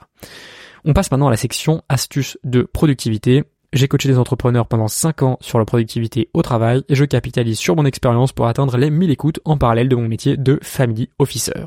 On 0.85 0.93
passe 0.93 1.11
maintenant 1.11 1.27
à 1.27 1.31
la 1.31 1.37
section 1.37 1.83
astuces 1.89 2.37
de 2.43 2.61
productivité. 2.61 3.43
J'ai 3.73 3.87
coaché 3.87 4.09
des 4.09 4.17
entrepreneurs 4.17 4.67
pendant 4.67 4.87
5 4.87 5.23
ans 5.23 5.37
sur 5.41 5.59
la 5.59 5.65
productivité 5.65 6.29
au 6.33 6.41
travail 6.41 6.83
et 6.87 6.95
je 6.95 7.05
capitalise 7.05 7.59
sur 7.59 7.75
mon 7.75 7.85
expérience 7.85 8.31
pour 8.31 8.47
atteindre 8.47 8.77
les 8.77 8.89
1000 8.89 9.11
écoutes 9.11 9.39
en 9.45 9.57
parallèle 9.57 9.89
de 9.89 9.95
mon 9.95 10.07
métier 10.07 10.37
de 10.37 10.59
family 10.61 11.09
officer. 11.19 11.65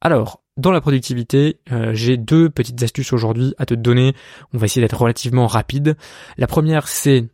Alors, 0.00 0.42
dans 0.56 0.70
la 0.70 0.80
productivité, 0.80 1.60
euh, 1.70 1.92
j'ai 1.94 2.16
deux 2.16 2.48
petites 2.48 2.82
astuces 2.82 3.12
aujourd'hui 3.12 3.54
à 3.58 3.66
te 3.66 3.74
donner. 3.74 4.14
On 4.52 4.58
va 4.58 4.66
essayer 4.66 4.82
d'être 4.82 4.98
relativement 4.98 5.46
rapide. 5.46 5.96
La 6.38 6.46
première, 6.46 6.88
c'est 6.88 7.28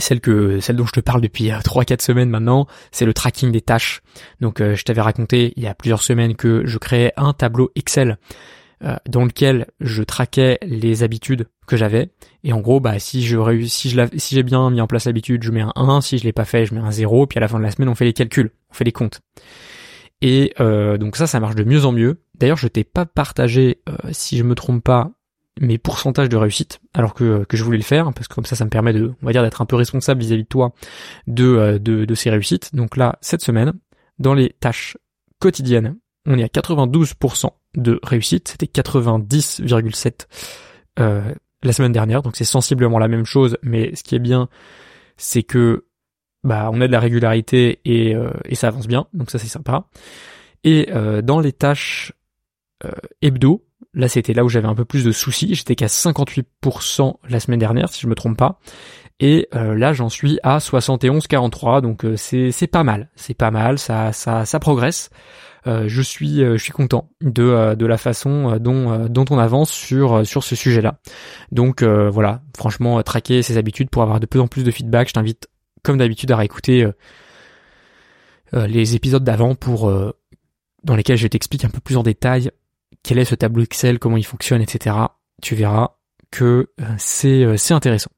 celle 0.00 0.20
que 0.20 0.60
celle 0.60 0.76
dont 0.76 0.86
je 0.86 0.92
te 0.92 1.00
parle 1.00 1.20
depuis 1.20 1.48
3-4 1.50 1.92
euh, 1.92 1.96
semaines 2.00 2.30
maintenant, 2.30 2.66
c'est 2.90 3.04
le 3.04 3.14
tracking 3.14 3.52
des 3.52 3.60
tâches. 3.60 4.02
Donc 4.40 4.60
euh, 4.60 4.74
je 4.74 4.84
t'avais 4.84 5.00
raconté 5.00 5.52
il 5.56 5.62
y 5.62 5.66
a 5.66 5.74
plusieurs 5.74 6.02
semaines 6.02 6.34
que 6.34 6.66
je 6.66 6.78
créais 6.78 7.12
un 7.16 7.32
tableau 7.32 7.70
Excel 7.76 8.18
euh, 8.82 8.96
dans 9.08 9.24
lequel 9.24 9.66
je 9.80 10.02
traquais 10.02 10.58
les 10.62 11.02
habitudes 11.02 11.48
que 11.66 11.76
j'avais 11.76 12.10
et 12.42 12.52
en 12.52 12.60
gros 12.60 12.80
bah 12.80 12.98
si 12.98 13.22
je 13.22 13.36
réussis 13.36 13.90
si 13.90 13.96
si 14.16 14.34
j'ai 14.34 14.42
bien 14.42 14.70
mis 14.70 14.80
en 14.80 14.86
place 14.86 15.04
l'habitude 15.04 15.42
je 15.44 15.50
mets 15.52 15.60
un 15.60 15.72
1 15.76 16.00
si 16.00 16.18
je 16.18 16.24
l'ai 16.24 16.32
pas 16.32 16.46
fait 16.46 16.64
je 16.64 16.74
mets 16.74 16.80
un 16.80 16.90
0 16.90 17.26
puis 17.26 17.36
à 17.36 17.40
la 17.40 17.48
fin 17.48 17.58
de 17.58 17.62
la 17.62 17.70
semaine 17.70 17.88
on 17.88 17.94
fait 17.94 18.06
les 18.06 18.12
calculs 18.12 18.50
on 18.70 18.74
fait 18.74 18.84
les 18.84 18.90
comptes 18.90 19.20
et 20.22 20.52
euh, 20.60 20.98
donc 20.98 21.16
ça 21.16 21.26
ça 21.26 21.40
marche 21.40 21.54
de 21.54 21.64
mieux 21.64 21.84
en 21.84 21.92
mieux. 21.92 22.22
D'ailleurs 22.34 22.56
je 22.56 22.68
t'ai 22.68 22.84
pas 22.84 23.06
partagé 23.06 23.80
euh, 23.88 23.96
si 24.12 24.36
je 24.36 24.44
me 24.44 24.54
trompe 24.54 24.82
pas 24.82 25.10
mes 25.60 25.78
pourcentages 25.78 26.28
de 26.28 26.36
réussite 26.36 26.80
alors 26.94 27.12
que, 27.12 27.44
que 27.44 27.56
je 27.56 27.64
voulais 27.64 27.76
le 27.76 27.84
faire 27.84 28.10
parce 28.14 28.28
que 28.28 28.34
comme 28.34 28.46
ça 28.46 28.56
ça 28.56 28.64
me 28.64 28.70
permet 28.70 28.92
de 28.92 29.12
on 29.22 29.26
va 29.26 29.32
dire 29.32 29.42
d'être 29.42 29.60
un 29.60 29.66
peu 29.66 29.76
responsable 29.76 30.20
vis-à-vis 30.20 30.44
de 30.44 30.48
toi 30.48 30.72
de, 31.26 31.78
de 31.78 32.04
de 32.04 32.14
ces 32.14 32.30
réussites. 32.30 32.74
Donc 32.74 32.96
là 32.96 33.18
cette 33.20 33.42
semaine 33.42 33.72
dans 34.18 34.34
les 34.34 34.50
tâches 34.60 34.96
quotidiennes 35.38 35.96
on 36.26 36.38
est 36.38 36.44
à 36.44 36.60
92% 36.60 37.50
de 37.76 38.00
réussite, 38.02 38.48
c'était 38.48 38.66
90,7 38.66 40.26
euh, 40.98 41.34
la 41.62 41.72
semaine 41.72 41.92
dernière, 41.92 42.22
donc 42.22 42.36
c'est 42.36 42.44
sensiblement 42.44 42.98
la 42.98 43.08
même 43.08 43.24
chose, 43.24 43.56
mais 43.62 43.94
ce 43.94 44.02
qui 44.02 44.14
est 44.14 44.20
bien, 44.20 44.48
c'est 45.16 45.42
que 45.42 45.84
bah 46.44 46.70
on 46.72 46.80
a 46.80 46.86
de 46.86 46.92
la 46.92 47.00
régularité 47.00 47.80
et, 47.84 48.14
euh, 48.14 48.30
et 48.44 48.54
ça 48.54 48.68
avance 48.68 48.86
bien, 48.86 49.06
donc 49.12 49.30
ça 49.30 49.38
c'est 49.38 49.48
sympa. 49.48 49.86
Et 50.64 50.88
euh, 50.90 51.22
dans 51.22 51.40
les 51.40 51.52
tâches 51.52 52.12
euh, 52.84 52.90
hebdo, 53.22 53.64
là 53.94 54.08
c'était 54.08 54.32
là 54.32 54.44
où 54.44 54.48
j'avais 54.48 54.68
un 54.68 54.74
peu 54.74 54.84
plus 54.84 55.04
de 55.04 55.12
soucis, 55.12 55.54
j'étais 55.54 55.74
qu'à 55.74 55.86
58% 55.86 57.16
la 57.28 57.40
semaine 57.40 57.58
dernière 57.58 57.90
si 57.90 58.00
je 58.00 58.06
me 58.06 58.14
trompe 58.14 58.38
pas, 58.38 58.58
et 59.20 59.48
euh, 59.54 59.74
là 59.76 59.92
j'en 59.92 60.08
suis 60.08 60.38
à 60.42 60.58
71,43, 60.58 61.82
donc 61.82 62.06
c'est 62.16 62.52
c'est 62.52 62.66
pas 62.66 62.84
mal, 62.84 63.10
c'est 63.16 63.34
pas 63.34 63.50
mal, 63.50 63.78
ça 63.78 64.12
ça 64.12 64.44
ça 64.44 64.60
progresse. 64.60 65.10
Je 65.66 66.00
suis 66.00 66.36
je 66.36 66.56
suis 66.56 66.72
content 66.72 67.10
de 67.20 67.74
de 67.74 67.86
la 67.86 67.98
façon 67.98 68.56
dont 68.58 69.06
dont 69.10 69.26
on 69.28 69.38
avance 69.38 69.70
sur 69.70 70.26
sur 70.26 70.42
ce 70.42 70.56
sujet-là. 70.56 71.00
Donc 71.52 71.82
voilà, 71.82 72.40
franchement 72.56 73.02
traquer 73.02 73.42
ses 73.42 73.58
habitudes 73.58 73.90
pour 73.90 74.02
avoir 74.02 74.20
de 74.20 74.26
plus 74.26 74.40
en 74.40 74.48
plus 74.48 74.64
de 74.64 74.70
feedback, 74.70 75.08
je 75.08 75.12
t'invite 75.12 75.48
comme 75.82 75.98
d'habitude 75.98 76.30
à 76.30 76.36
réécouter 76.36 76.86
les 78.52 78.96
épisodes 78.96 79.22
d'avant 79.22 79.54
pour 79.54 79.92
dans 80.82 80.96
lesquels 80.96 81.18
je 81.18 81.26
t'explique 81.26 81.64
un 81.64 81.70
peu 81.70 81.80
plus 81.80 81.96
en 81.96 82.02
détail 82.02 82.50
quel 83.02 83.18
est 83.18 83.24
ce 83.24 83.34
tableau 83.34 83.62
Excel, 83.62 83.98
comment 83.98 84.16
il 84.16 84.26
fonctionne, 84.26 84.60
etc. 84.60 84.96
Tu 85.42 85.54
verras 85.54 85.96
que 86.30 86.70
c'est 86.98 87.56
c'est 87.56 87.74
intéressant 87.74 88.10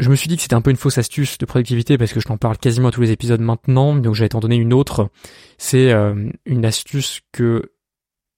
je 0.00 0.10
me 0.10 0.14
suis 0.14 0.28
dit 0.28 0.36
que 0.36 0.42
c'était 0.42 0.54
un 0.54 0.60
peu 0.60 0.70
une 0.70 0.76
fausse 0.76 0.98
astuce 0.98 1.38
de 1.38 1.46
productivité 1.46 1.98
parce 1.98 2.12
que 2.12 2.20
je 2.20 2.26
t'en 2.26 2.36
parle 2.36 2.56
quasiment 2.58 2.88
à 2.88 2.90
tous 2.90 3.00
les 3.00 3.10
épisodes 3.10 3.40
maintenant, 3.40 3.96
donc 3.96 4.14
je 4.14 4.22
vais 4.22 4.28
t'en 4.28 4.40
donner 4.40 4.56
une 4.56 4.72
autre. 4.72 5.10
C'est 5.58 5.90
euh, 5.92 6.30
une 6.46 6.64
astuce 6.64 7.20
que 7.32 7.72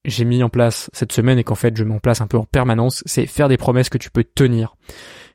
j'ai 0.04 0.24
mis 0.24 0.42
en 0.42 0.48
place 0.48 0.90
cette 0.92 1.12
semaine 1.12 1.38
et 1.38 1.44
qu'en 1.44 1.54
fait 1.54 1.76
je 1.76 1.84
mets 1.84 1.94
en 1.94 1.98
place 1.98 2.20
un 2.20 2.26
peu 2.26 2.38
en 2.38 2.44
permanence, 2.44 3.02
c'est 3.06 3.26
faire 3.26 3.48
des 3.48 3.56
promesses 3.56 3.88
que 3.88 3.98
tu 3.98 4.10
peux 4.10 4.24
tenir. 4.24 4.76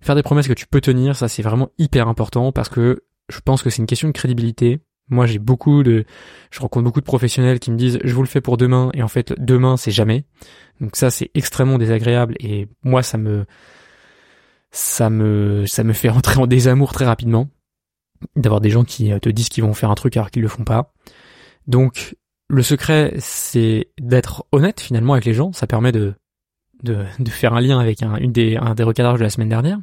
Faire 0.01 0.15
des 0.15 0.23
promesses 0.23 0.47
que 0.47 0.53
tu 0.53 0.67
peux 0.67 0.81
tenir, 0.81 1.15
ça 1.15 1.27
c'est 1.27 1.41
vraiment 1.41 1.69
hyper 1.77 2.07
important 2.07 2.51
parce 2.51 2.69
que 2.69 3.03
je 3.29 3.39
pense 3.39 3.63
que 3.63 3.69
c'est 3.69 3.77
une 3.77 3.87
question 3.87 4.07
de 4.07 4.13
crédibilité. 4.13 4.79
Moi 5.09 5.27
j'ai 5.27 5.39
beaucoup 5.39 5.83
de, 5.83 6.05
je 6.51 6.59
rencontre 6.59 6.83
beaucoup 6.83 6.99
de 6.99 7.05
professionnels 7.05 7.59
qui 7.59 7.71
me 7.71 7.77
disent 7.77 7.99
je 8.03 8.13
vous 8.13 8.23
le 8.23 8.27
fais 8.27 8.41
pour 8.41 8.57
demain 8.57 8.89
et 8.93 9.03
en 9.03 9.07
fait 9.07 9.33
demain 9.37 9.77
c'est 9.77 9.91
jamais. 9.91 10.25
Donc 10.81 10.95
ça 10.95 11.11
c'est 11.11 11.29
extrêmement 11.35 11.77
désagréable 11.77 12.35
et 12.39 12.67
moi 12.83 13.03
ça 13.03 13.17
me, 13.17 13.45
ça 14.71 15.09
me 15.09 15.65
ça 15.67 15.83
me 15.83 15.93
fait 15.93 16.09
rentrer 16.09 16.39
en 16.39 16.47
désamour 16.47 16.91
très 16.91 17.05
rapidement 17.05 17.49
d'avoir 18.35 18.61
des 18.61 18.69
gens 18.69 18.83
qui 18.83 19.11
euh, 19.11 19.19
te 19.19 19.29
disent 19.29 19.49
qu'ils 19.49 19.63
vont 19.63 19.73
faire 19.73 19.91
un 19.91 19.95
truc 19.95 20.17
alors 20.17 20.31
qu'ils 20.31 20.41
le 20.41 20.47
font 20.47 20.63
pas. 20.63 20.93
Donc 21.67 22.15
le 22.47 22.63
secret 22.63 23.13
c'est 23.19 23.89
d'être 23.99 24.45
honnête 24.51 24.79
finalement 24.79 25.13
avec 25.13 25.25
les 25.25 25.33
gens, 25.33 25.53
ça 25.53 25.67
permet 25.67 25.91
de 25.91 26.13
de, 26.83 27.05
faire 27.29 27.53
un 27.53 27.61
lien 27.61 27.79
avec 27.79 28.03
un, 28.03 28.15
une 28.17 28.31
des, 28.31 28.57
un 28.57 28.75
des 28.75 28.83
recadrages 28.83 29.17
de 29.17 29.23
la 29.23 29.29
semaine 29.29 29.49
dernière, 29.49 29.79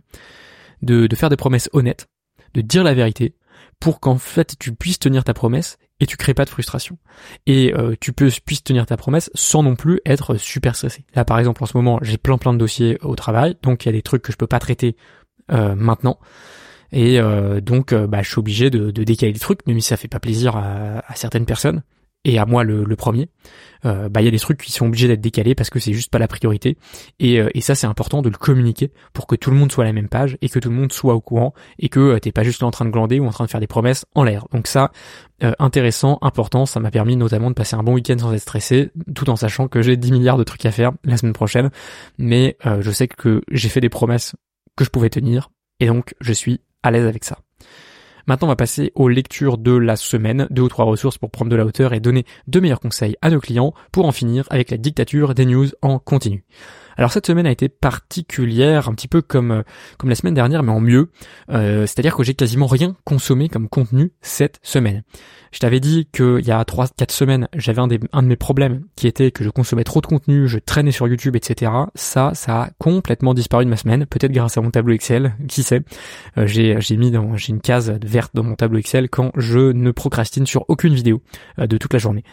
de, 0.82 1.06
de 1.06 1.16
faire 1.16 1.30
des 1.30 1.36
promesses 1.36 1.68
honnêtes, 1.72 2.08
de 2.54 2.60
dire 2.60 2.84
la 2.84 2.94
vérité, 2.94 3.34
pour 3.80 3.98
qu'en 3.98 4.18
fait 4.18 4.54
tu 4.58 4.72
puisses 4.72 4.98
tenir 4.98 5.24
ta 5.24 5.34
promesse 5.34 5.78
et 6.00 6.06
tu 6.06 6.16
crées 6.16 6.34
pas 6.34 6.44
de 6.44 6.50
frustration. 6.50 6.98
Et 7.46 7.74
euh, 7.74 7.94
tu 8.00 8.12
peux 8.12 8.30
puisses 8.44 8.62
tenir 8.62 8.86
ta 8.86 8.96
promesse 8.96 9.30
sans 9.34 9.62
non 9.62 9.74
plus 9.74 10.00
être 10.04 10.36
super 10.36 10.76
stressé. 10.76 11.04
Là 11.14 11.24
par 11.24 11.38
exemple 11.38 11.62
en 11.62 11.66
ce 11.66 11.76
moment 11.76 11.98
j'ai 12.02 12.18
plein 12.18 12.38
plein 12.38 12.52
de 12.52 12.58
dossiers 12.58 12.98
au 13.02 13.16
travail, 13.16 13.56
donc 13.62 13.84
il 13.84 13.88
y 13.88 13.90
a 13.90 13.92
des 13.92 14.02
trucs 14.02 14.22
que 14.22 14.32
je 14.32 14.36
peux 14.36 14.46
pas 14.46 14.60
traiter 14.60 14.96
euh, 15.50 15.74
maintenant. 15.74 16.18
Et 16.92 17.18
euh, 17.18 17.60
donc 17.60 17.94
bah, 17.94 18.22
je 18.22 18.28
suis 18.28 18.38
obligé 18.38 18.70
de, 18.70 18.90
de, 18.90 19.02
décaler 19.02 19.32
des 19.32 19.40
trucs, 19.40 19.66
même 19.66 19.80
si 19.80 19.88
ça 19.88 19.96
fait 19.96 20.08
pas 20.08 20.20
plaisir 20.20 20.56
à 20.56 21.14
certaines 21.14 21.46
personnes 21.46 21.82
et 22.24 22.38
à 22.38 22.46
moi 22.46 22.62
le, 22.62 22.84
premier, 22.96 23.28
euh, 23.84 24.08
bah 24.08 24.20
il 24.20 24.24
y 24.24 24.28
a 24.28 24.30
des 24.30 24.38
trucs 24.38 24.62
qui 24.62 24.70
sont 24.70 24.86
obligés 24.86 25.08
d'être 25.08 25.20
décalés 25.20 25.54
parce 25.54 25.70
que 25.70 25.80
c'est 25.80 25.92
juste 25.92 26.10
pas 26.10 26.18
la 26.18 26.28
priorité. 26.28 26.76
Et, 27.18 27.40
euh, 27.40 27.48
et 27.54 27.60
ça 27.60 27.74
c'est 27.74 27.86
important 27.86 28.22
de 28.22 28.28
le 28.28 28.36
communiquer 28.36 28.92
pour 29.12 29.26
que 29.26 29.34
tout 29.34 29.50
le 29.50 29.56
monde 29.56 29.72
soit 29.72 29.84
à 29.84 29.86
la 29.86 29.92
même 29.92 30.08
page 30.08 30.38
et 30.40 30.48
que 30.48 30.58
tout 30.58 30.68
le 30.68 30.76
monde 30.76 30.92
soit 30.92 31.14
au 31.14 31.20
courant 31.20 31.52
et 31.78 31.88
que 31.88 31.98
euh, 31.98 32.18
t'es 32.20 32.30
pas 32.30 32.44
juste 32.44 32.62
en 32.62 32.70
train 32.70 32.84
de 32.84 32.90
glander 32.90 33.18
ou 33.18 33.26
en 33.26 33.30
train 33.30 33.44
de 33.44 33.50
faire 33.50 33.60
des 33.60 33.66
promesses 33.66 34.04
en 34.14 34.22
l'air. 34.24 34.46
Donc 34.52 34.66
ça 34.66 34.92
intéressant, 35.58 36.18
important, 36.22 36.66
ça 36.66 36.78
m'a 36.78 36.92
permis 36.92 37.16
notamment 37.16 37.50
de 37.50 37.54
passer 37.54 37.74
un 37.74 37.82
bon 37.82 37.94
week-end 37.94 38.16
sans 38.16 38.32
être 38.32 38.42
stressé, 38.42 38.92
tout 39.12 39.28
en 39.28 39.34
sachant 39.34 39.66
que 39.66 39.82
j'ai 39.82 39.96
10 39.96 40.12
milliards 40.12 40.38
de 40.38 40.44
trucs 40.44 40.64
à 40.66 40.70
faire 40.70 40.92
la 41.02 41.16
semaine 41.16 41.32
prochaine. 41.32 41.70
Mais 42.16 42.56
je 42.78 42.90
sais 42.92 43.08
que 43.08 43.42
j'ai 43.50 43.68
fait 43.68 43.80
des 43.80 43.88
promesses 43.88 44.36
que 44.76 44.84
je 44.84 44.90
pouvais 44.90 45.10
tenir 45.10 45.50
et 45.80 45.86
donc 45.86 46.14
je 46.20 46.32
suis 46.32 46.60
à 46.84 46.92
l'aise 46.92 47.08
avec 47.08 47.24
ça. 47.24 47.38
Maintenant, 48.26 48.48
on 48.48 48.50
va 48.50 48.56
passer 48.56 48.92
aux 48.94 49.08
lectures 49.08 49.58
de 49.58 49.72
la 49.72 49.96
semaine, 49.96 50.46
deux 50.50 50.62
ou 50.62 50.68
trois 50.68 50.84
ressources 50.84 51.18
pour 51.18 51.30
prendre 51.30 51.50
de 51.50 51.56
la 51.56 51.64
hauteur 51.64 51.92
et 51.92 52.00
donner 52.00 52.24
de 52.46 52.60
meilleurs 52.60 52.80
conseils 52.80 53.16
à 53.22 53.30
nos 53.30 53.40
clients 53.40 53.74
pour 53.90 54.06
en 54.06 54.12
finir 54.12 54.46
avec 54.50 54.70
la 54.70 54.76
dictature 54.76 55.34
des 55.34 55.46
news 55.46 55.68
en 55.82 55.98
continu. 55.98 56.44
Alors 56.96 57.12
cette 57.12 57.26
semaine 57.26 57.46
a 57.46 57.50
été 57.50 57.68
particulière, 57.68 58.88
un 58.88 58.94
petit 58.94 59.08
peu 59.08 59.22
comme 59.22 59.50
euh, 59.50 59.62
comme 59.98 60.10
la 60.10 60.16
semaine 60.16 60.34
dernière, 60.34 60.62
mais 60.62 60.72
en 60.72 60.80
mieux. 60.80 61.10
Euh, 61.50 61.86
c'est-à-dire 61.86 62.16
que 62.16 62.22
j'ai 62.22 62.34
quasiment 62.34 62.66
rien 62.66 62.96
consommé 63.04 63.48
comme 63.48 63.68
contenu 63.68 64.12
cette 64.20 64.58
semaine. 64.62 65.02
Je 65.52 65.58
t'avais 65.58 65.80
dit 65.80 66.08
qu'il 66.12 66.46
y 66.46 66.50
a 66.50 66.62
3-4 66.62 67.12
semaines, 67.12 67.48
j'avais 67.54 67.80
un, 67.80 67.88
un 68.12 68.22
de 68.22 68.26
mes 68.26 68.36
problèmes 68.36 68.84
qui 68.96 69.06
était 69.06 69.30
que 69.30 69.44
je 69.44 69.50
consommais 69.50 69.84
trop 69.84 70.00
de 70.00 70.06
contenu, 70.06 70.48
je 70.48 70.58
traînais 70.58 70.92
sur 70.92 71.06
YouTube, 71.06 71.36
etc. 71.36 71.70
Ça, 71.94 72.30
ça 72.34 72.62
a 72.62 72.70
complètement 72.78 73.34
disparu 73.34 73.66
de 73.66 73.70
ma 73.70 73.76
semaine, 73.76 74.06
peut-être 74.06 74.32
grâce 74.32 74.56
à 74.56 74.62
mon 74.62 74.70
tableau 74.70 74.94
Excel, 74.94 75.34
qui 75.48 75.62
sait. 75.62 75.82
Euh, 76.38 76.46
j'ai 76.46 76.96
mis 76.96 77.10
dans 77.10 77.36
j'ai 77.36 77.50
une 77.50 77.60
case 77.60 77.92
verte 78.02 78.30
dans 78.34 78.42
mon 78.42 78.54
tableau 78.54 78.78
Excel 78.78 79.10
quand 79.10 79.30
je 79.36 79.72
ne 79.72 79.90
procrastine 79.90 80.46
sur 80.46 80.64
aucune 80.68 80.94
vidéo 80.94 81.22
de 81.58 81.76
toute 81.76 81.92
la 81.92 81.98
journée. 81.98 82.24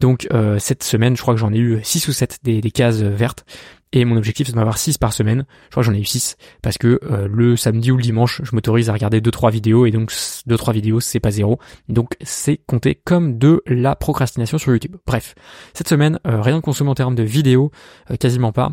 Donc 0.00 0.28
cette 0.58 0.82
semaine, 0.82 1.16
je 1.16 1.22
crois 1.22 1.34
que 1.34 1.40
j'en 1.40 1.52
ai 1.52 1.58
eu 1.58 1.80
6 1.82 2.08
ou 2.08 2.12
7 2.12 2.38
des, 2.42 2.60
des 2.60 2.70
cases 2.70 3.00
vertes 3.00 3.44
et 3.92 4.04
mon 4.04 4.16
objectif 4.16 4.46
c'est 4.46 4.52
d'en 4.52 4.60
avoir 4.60 4.78
6 4.78 4.98
par 4.98 5.12
semaine. 5.12 5.46
Je 5.64 5.70
crois 5.70 5.82
que 5.82 5.86
j'en 5.86 5.94
ai 5.94 6.00
eu 6.00 6.04
6 6.04 6.36
parce 6.62 6.78
que 6.78 6.98
euh, 7.04 7.28
le 7.30 7.56
samedi 7.56 7.90
ou 7.90 7.96
le 7.96 8.02
dimanche, 8.02 8.40
je 8.42 8.54
m'autorise 8.54 8.90
à 8.90 8.92
regarder 8.92 9.20
2-3 9.20 9.50
vidéos 9.50 9.86
et 9.86 9.90
donc 9.90 10.10
2-3 10.10 10.72
vidéos 10.72 11.00
c'est 11.00 11.20
pas 11.20 11.30
zéro. 11.30 11.58
Donc 11.88 12.16
c'est 12.22 12.58
compté 12.66 12.94
comme 12.94 13.38
de 13.38 13.62
la 13.66 13.96
procrastination 13.96 14.58
sur 14.58 14.72
YouTube. 14.72 14.96
Bref, 15.06 15.34
cette 15.72 15.88
semaine, 15.88 16.18
euh, 16.26 16.40
rien 16.40 16.56
de 16.56 16.62
consommé 16.62 16.90
en 16.90 16.94
termes 16.94 17.14
de 17.14 17.22
vidéos, 17.22 17.70
euh, 18.10 18.16
quasiment 18.16 18.52
pas. 18.52 18.72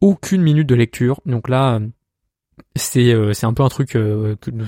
aucune 0.00 0.42
minute 0.42 0.68
de 0.68 0.76
lecture. 0.76 1.20
Donc 1.26 1.48
là, 1.48 1.80
c'est 2.76 3.12
c'est 3.34 3.46
un 3.46 3.52
peu 3.52 3.64
un 3.64 3.68
truc 3.68 3.98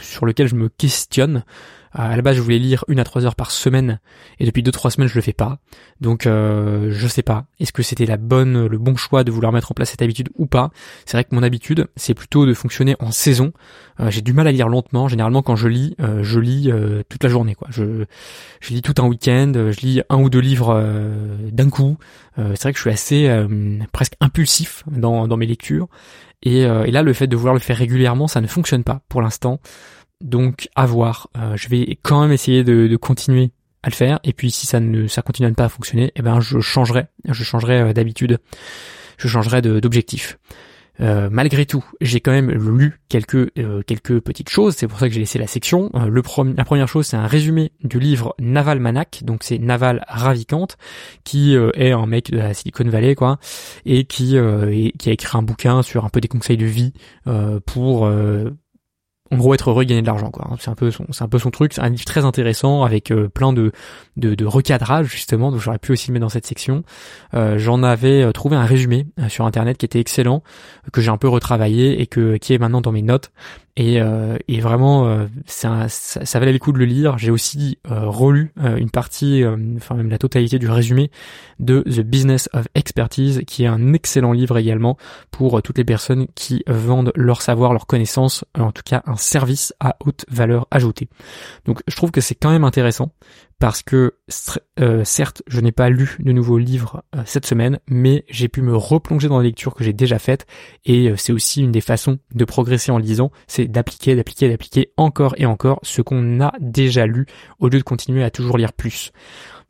sur 0.00 0.26
lequel 0.26 0.48
je 0.48 0.56
me 0.56 0.68
questionne 0.68 1.44
à 1.92 2.14
la 2.14 2.22
base, 2.22 2.36
je 2.36 2.40
voulais 2.40 2.58
lire 2.58 2.84
une 2.88 3.00
à 3.00 3.04
trois 3.04 3.24
heures 3.24 3.34
par 3.34 3.50
semaine, 3.50 4.00
et 4.38 4.46
depuis 4.46 4.62
deux 4.62 4.70
trois 4.70 4.90
semaines, 4.90 5.08
je 5.08 5.14
le 5.14 5.20
fais 5.20 5.32
pas. 5.32 5.58
Donc, 6.00 6.26
euh, 6.26 6.90
je 6.92 7.08
sais 7.08 7.22
pas. 7.22 7.46
Est-ce 7.58 7.72
que 7.72 7.82
c'était 7.82 8.06
la 8.06 8.16
bonne, 8.16 8.66
le 8.66 8.78
bon 8.78 8.96
choix 8.96 9.24
de 9.24 9.30
vouloir 9.30 9.52
mettre 9.52 9.72
en 9.72 9.74
place 9.74 9.90
cette 9.90 10.02
habitude 10.02 10.28
ou 10.36 10.46
pas? 10.46 10.70
C'est 11.04 11.16
vrai 11.16 11.24
que 11.24 11.34
mon 11.34 11.42
habitude, 11.42 11.88
c'est 11.96 12.14
plutôt 12.14 12.46
de 12.46 12.54
fonctionner 12.54 12.94
en 13.00 13.10
saison. 13.10 13.52
Euh, 13.98 14.10
j'ai 14.10 14.22
du 14.22 14.32
mal 14.32 14.46
à 14.46 14.52
lire 14.52 14.68
lentement. 14.68 15.08
Généralement, 15.08 15.42
quand 15.42 15.56
je 15.56 15.68
lis, 15.68 15.96
euh, 16.00 16.22
je 16.22 16.38
lis 16.38 16.70
euh, 16.70 17.02
toute 17.08 17.24
la 17.24 17.28
journée. 17.30 17.54
Quoi. 17.54 17.68
Je, 17.70 18.04
je 18.60 18.72
lis 18.72 18.82
tout 18.82 18.94
un 19.02 19.06
week-end. 19.06 19.52
Je 19.54 19.80
lis 19.80 20.02
un 20.08 20.18
ou 20.18 20.30
deux 20.30 20.38
livres 20.40 20.80
d'un 21.50 21.70
coup. 21.70 21.98
c'est 22.36 22.62
vrai 22.62 22.72
que 22.72 22.78
je 22.78 22.82
suis 22.82 22.90
assez 22.90 23.46
presque 23.92 24.14
impulsif 24.20 24.84
dans, 24.90 25.26
dans 25.26 25.36
mes 25.36 25.46
lectures. 25.46 25.88
Et, 26.42 26.60
et 26.60 26.90
là, 26.90 27.02
le 27.02 27.12
fait 27.12 27.26
de 27.26 27.36
vouloir 27.36 27.54
le 27.54 27.60
faire 27.60 27.76
régulièrement, 27.76 28.28
ça 28.28 28.40
ne 28.40 28.46
fonctionne 28.46 28.84
pas 28.84 29.02
pour 29.08 29.22
l'instant. 29.22 29.60
Donc 30.20 30.68
à 30.74 30.86
voir. 30.86 31.28
Euh, 31.36 31.56
je 31.56 31.68
vais 31.68 31.98
quand 32.02 32.20
même 32.20 32.32
essayer 32.32 32.62
de, 32.62 32.86
de, 32.86 32.96
continuer 32.96 33.50
à 33.82 33.88
le 33.88 33.94
faire. 33.94 34.20
Et 34.24 34.32
puis 34.32 34.50
si 34.50 34.66
ça 34.66 34.80
ne 34.80 35.06
ça 35.06 35.22
continue 35.22 35.52
pas 35.52 35.64
à 35.64 35.68
fonctionner, 35.68 36.12
eh 36.14 36.22
ben 36.22 36.40
je 36.40 36.60
changerai. 36.60 37.06
Je 37.26 37.42
changerai 37.42 37.80
euh, 37.80 37.92
d'habitude. 37.92 38.38
Je 39.16 39.28
changerai 39.28 39.62
d'objectif. 39.62 40.38
Euh, 41.00 41.30
malgré 41.32 41.64
tout, 41.64 41.82
j'ai 42.02 42.20
quand 42.20 42.32
même 42.32 42.50
lu 42.50 43.00
quelques 43.08 43.50
quelques 43.86 44.20
petites 44.20 44.50
choses. 44.50 44.74
C'est 44.76 44.86
pour 44.86 44.98
ça 44.98 45.08
que 45.08 45.14
j'ai 45.14 45.20
laissé 45.20 45.38
la 45.38 45.46
section. 45.46 45.90
le 45.94 46.22
la 46.54 46.64
première 46.64 46.88
chose, 46.88 47.06
c'est 47.06 47.16
un 47.16 47.26
résumé 47.26 47.72
du 47.82 47.98
livre 47.98 48.34
Naval 48.38 48.80
Manak. 48.80 49.22
Donc 49.24 49.42
c'est 49.42 49.58
Naval 49.58 50.04
Ravikant, 50.08 50.68
qui 51.24 51.54
est 51.54 51.92
un 51.92 52.04
mec 52.04 52.30
de 52.30 52.36
la 52.36 52.52
Silicon 52.52 52.84
Valley, 52.84 53.14
quoi, 53.14 53.38
et 53.86 54.04
qui 54.04 54.36
qui 54.98 55.08
a 55.08 55.12
écrit 55.12 55.38
un 55.38 55.42
bouquin 55.42 55.82
sur 55.82 56.04
un 56.04 56.10
peu 56.10 56.20
des 56.20 56.28
conseils 56.28 56.58
de 56.58 56.66
vie 56.66 56.92
pour 57.64 58.06
en 59.32 59.36
gros 59.36 59.54
être 59.54 59.70
heureux 59.70 59.84
et 59.84 59.86
gagner 59.86 60.02
de 60.02 60.06
l'argent 60.06 60.30
quoi. 60.30 60.48
C'est 60.58 60.70
un 60.70 60.74
peu 60.74 60.90
son 60.90 61.50
truc, 61.50 61.72
c'est 61.72 61.80
un 61.80 61.88
livre 61.88 62.04
très 62.04 62.24
intéressant 62.24 62.82
avec 62.82 63.10
euh, 63.10 63.28
plein 63.28 63.52
de, 63.52 63.72
de, 64.16 64.34
de 64.34 64.44
recadrage 64.44 65.06
justement, 65.06 65.52
donc 65.52 65.60
j'aurais 65.60 65.78
pu 65.78 65.92
aussi 65.92 66.08
le 66.08 66.14
mettre 66.14 66.26
dans 66.26 66.30
cette 66.30 66.46
section. 66.46 66.82
Euh, 67.34 67.58
j'en 67.58 67.82
avais 67.82 68.22
euh, 68.22 68.32
trouvé 68.32 68.56
un 68.56 68.64
résumé 68.64 69.06
sur 69.28 69.46
internet 69.46 69.78
qui 69.78 69.86
était 69.86 70.00
excellent, 70.00 70.42
que 70.92 71.00
j'ai 71.00 71.10
un 71.10 71.16
peu 71.16 71.28
retravaillé 71.28 72.00
et 72.00 72.06
que 72.06 72.36
qui 72.36 72.54
est 72.54 72.58
maintenant 72.58 72.80
dans 72.80 72.92
mes 72.92 73.02
notes 73.02 73.30
et, 73.76 74.00
euh, 74.00 74.36
et 74.48 74.60
vraiment, 74.60 75.06
euh, 75.06 75.26
ça, 75.46 75.88
ça, 75.88 76.38
valait 76.38 76.52
le 76.52 76.58
coup 76.58 76.72
de 76.72 76.78
le 76.78 76.84
lire. 76.84 77.18
J'ai 77.18 77.30
aussi 77.30 77.78
euh, 77.90 78.06
relu 78.06 78.52
une 78.56 78.90
partie, 78.90 79.44
enfin 79.76 79.94
même 79.94 80.10
la 80.10 80.18
totalité 80.18 80.58
du 80.58 80.68
résumé 80.68 81.10
de 81.58 81.80
The 81.82 82.00
Business 82.00 82.48
of 82.52 82.66
Expertise, 82.74 83.42
qui 83.46 83.64
est 83.64 83.68
un 83.68 83.92
excellent 83.92 84.32
livre 84.32 84.58
également 84.58 84.96
pour 85.30 85.62
toutes 85.62 85.78
les 85.78 85.84
personnes 85.84 86.26
qui 86.34 86.62
vendent 86.66 87.12
leur 87.14 87.42
savoir, 87.42 87.72
leur 87.72 87.86
connaissance, 87.86 88.44
en 88.58 88.72
tout 88.72 88.82
cas 88.84 89.02
un 89.06 89.16
service 89.16 89.72
à 89.80 89.96
haute 90.04 90.24
valeur 90.28 90.66
ajoutée. 90.70 91.08
Donc 91.64 91.80
je 91.86 91.96
trouve 91.96 92.10
que 92.10 92.20
c'est 92.20 92.34
quand 92.34 92.50
même 92.50 92.64
intéressant 92.64 93.12
parce 93.60 93.82
que 93.82 94.14
euh, 94.80 95.04
certes, 95.04 95.42
je 95.46 95.60
n'ai 95.60 95.70
pas 95.70 95.90
lu 95.90 96.16
de 96.18 96.32
nouveaux 96.32 96.56
livres 96.56 97.04
euh, 97.14 97.20
cette 97.26 97.44
semaine, 97.44 97.78
mais 97.86 98.24
j'ai 98.30 98.48
pu 98.48 98.62
me 98.62 98.74
replonger 98.74 99.28
dans 99.28 99.36
la 99.36 99.44
lecture 99.44 99.74
que 99.74 99.84
j'ai 99.84 99.92
déjà 99.92 100.18
faite, 100.18 100.46
et 100.86 101.10
euh, 101.10 101.16
c'est 101.16 101.32
aussi 101.32 101.60
une 101.60 101.70
des 101.70 101.82
façons 101.82 102.18
de 102.34 102.44
progresser 102.46 102.90
en 102.90 102.96
lisant, 102.96 103.30
c'est 103.46 103.66
d'appliquer, 103.66 104.16
d'appliquer, 104.16 104.48
d'appliquer 104.48 104.92
encore 104.96 105.34
et 105.36 105.44
encore 105.44 105.78
ce 105.82 106.00
qu'on 106.00 106.40
a 106.40 106.52
déjà 106.58 107.06
lu, 107.06 107.26
au 107.58 107.68
lieu 107.68 107.78
de 107.78 107.84
continuer 107.84 108.24
à 108.24 108.30
toujours 108.30 108.56
lire 108.56 108.72
plus. 108.72 109.12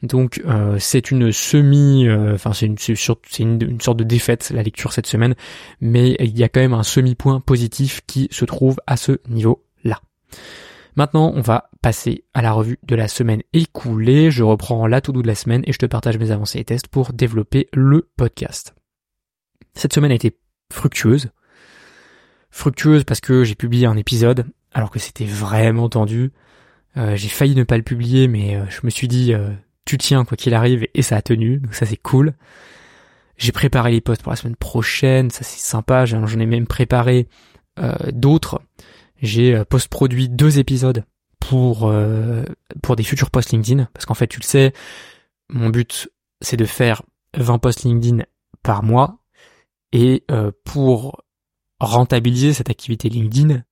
Donc 0.03 0.43
c'est 0.79 1.11
une 1.11 1.31
semi, 1.31 2.09
enfin 2.11 2.55
c'est 2.55 2.65
une, 2.65 2.77
une, 3.39 3.81
sorte 3.83 3.99
de 3.99 4.05
défaite 4.05 4.51
la 4.55 4.63
lecture 4.63 4.95
cette 4.95 5.07
semaine, 5.07 5.35
mais 5.83 6.17
il 6.21 6.39
y 6.39 6.43
a 6.43 6.49
quand 6.49 6.61
même 6.61 6.73
un 6.73 6.85
semi-point 6.85 7.41
positif 7.41 8.01
qui 8.07 8.27
se 8.31 8.47
trouve 8.47 8.81
à 8.87 8.97
ce 8.97 9.19
niveau-là. 9.29 10.01
Maintenant, 11.01 11.33
on 11.35 11.41
va 11.41 11.71
passer 11.81 12.27
à 12.35 12.43
la 12.43 12.53
revue 12.53 12.79
de 12.83 12.95
la 12.95 13.09
semaine 13.09 13.41
écoulée. 13.55 14.31
Je 14.31 14.43
reprends 14.43 14.87
la 14.87 15.01
tout 15.01 15.13
doux 15.13 15.23
de 15.23 15.29
la 15.29 15.35
semaine 15.35 15.63
et 15.65 15.73
je 15.73 15.79
te 15.79 15.87
partage 15.87 16.19
mes 16.19 16.31
avancées 16.31 16.59
et 16.59 16.65
tests 16.65 16.89
pour 16.89 17.15
développer 17.15 17.69
le 17.73 18.11
podcast. 18.19 18.75
Cette 19.73 19.95
semaine 19.95 20.13
a 20.13 20.15
été 20.15 20.37
fructueuse. 20.71 21.31
Fructueuse 22.51 23.05
parce 23.05 23.23
que 23.23 23.45
j'ai 23.45 23.55
publié 23.55 23.87
un 23.87 23.97
épisode 23.97 24.45
alors 24.73 24.91
que 24.91 24.99
c'était 24.99 25.25
vraiment 25.25 25.89
tendu. 25.89 26.33
Euh, 26.99 27.17
j'ai 27.17 27.31
failli 27.31 27.55
ne 27.55 27.65
pas 27.65 27.79
le 27.79 27.83
publier, 27.83 28.29
mais 28.29 28.57
euh, 28.57 28.67
je 28.69 28.81
me 28.85 28.91
suis 28.91 29.09
dit 29.09 29.33
euh, 29.33 29.49
tu 29.87 29.97
tiens 29.97 30.27
quoi 30.27 30.37
qu'il 30.37 30.53
arrive 30.53 30.87
et 30.93 31.01
ça 31.01 31.17
a 31.17 31.23
tenu, 31.23 31.61
donc 31.61 31.73
ça 31.73 31.87
c'est 31.87 31.97
cool. 31.97 32.35
J'ai 33.39 33.53
préparé 33.53 33.91
les 33.91 34.03
posts 34.03 34.23
pour 34.23 34.33
la 34.33 34.37
semaine 34.37 34.55
prochaine, 34.55 35.31
ça 35.31 35.45
c'est 35.45 35.61
sympa. 35.61 36.05
J'en 36.05 36.27
ai 36.27 36.45
même 36.45 36.67
préparé 36.67 37.27
d'autres 38.13 38.61
j'ai 39.21 39.55
euh, 39.55 39.65
post-produit 39.65 40.29
deux 40.29 40.59
épisodes 40.59 41.05
pour 41.39 41.89
euh, 41.89 42.45
pour 42.83 42.97
des 42.97 43.03
futurs 43.03 43.31
posts 43.31 43.53
LinkedIn. 43.53 43.89
Parce 43.93 44.07
qu'en 44.07 44.15
fait 44.15 44.27
tu 44.27 44.41
le 44.41 44.45
sais 44.45 44.73
mon 45.49 45.71
but 45.71 46.11
c'est 46.41 46.57
de 46.57 46.65
faire 46.65 47.03
20 47.37 47.59
posts 47.59 47.85
LinkedIn 47.85 48.25
par 48.63 48.83
mois. 48.83 49.19
Et 49.93 50.25
euh, 50.31 50.53
pour 50.65 51.25
rentabiliser 51.81 52.53
cette 52.53 52.71
activité 52.71 53.09
LinkedIn 53.09 53.65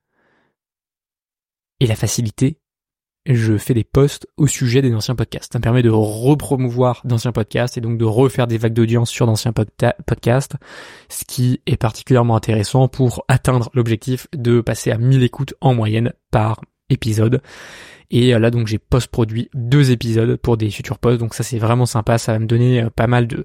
et 1.80 1.86
la 1.86 1.94
faciliter 1.94 2.58
je 3.34 3.58
fais 3.58 3.74
des 3.74 3.84
posts 3.84 4.26
au 4.36 4.46
sujet 4.46 4.80
des 4.80 4.94
anciens 4.94 5.14
podcasts. 5.14 5.52
Ça 5.52 5.58
me 5.58 5.62
permet 5.62 5.82
de 5.82 5.90
repromouvoir 5.90 7.02
d'anciens 7.04 7.32
podcasts 7.32 7.76
et 7.76 7.80
donc 7.80 7.98
de 7.98 8.04
refaire 8.04 8.46
des 8.46 8.56
vagues 8.56 8.72
d'audience 8.72 9.10
sur 9.10 9.26
d'anciens 9.26 9.52
podcasts, 9.52 10.56
ce 11.10 11.24
qui 11.26 11.60
est 11.66 11.76
particulièrement 11.76 12.36
intéressant 12.36 12.88
pour 12.88 13.24
atteindre 13.28 13.70
l'objectif 13.74 14.26
de 14.34 14.60
passer 14.62 14.90
à 14.90 14.98
1000 14.98 15.22
écoutes 15.22 15.54
en 15.60 15.74
moyenne 15.74 16.12
par 16.30 16.62
épisode. 16.88 17.42
Et 18.10 18.34
euh, 18.34 18.38
là 18.38 18.50
donc 18.50 18.66
j'ai 18.66 18.78
post-produit 18.78 19.50
deux 19.52 19.90
épisodes 19.90 20.36
pour 20.36 20.56
des 20.56 20.70
futurs 20.70 20.98
posts, 20.98 21.20
donc 21.20 21.34
ça 21.34 21.42
c'est 21.42 21.58
vraiment 21.58 21.84
sympa, 21.84 22.16
ça 22.16 22.32
va 22.32 22.38
me 22.38 22.46
donner 22.46 22.82
euh, 22.82 22.90
pas 22.90 23.06
mal 23.06 23.26
de 23.26 23.44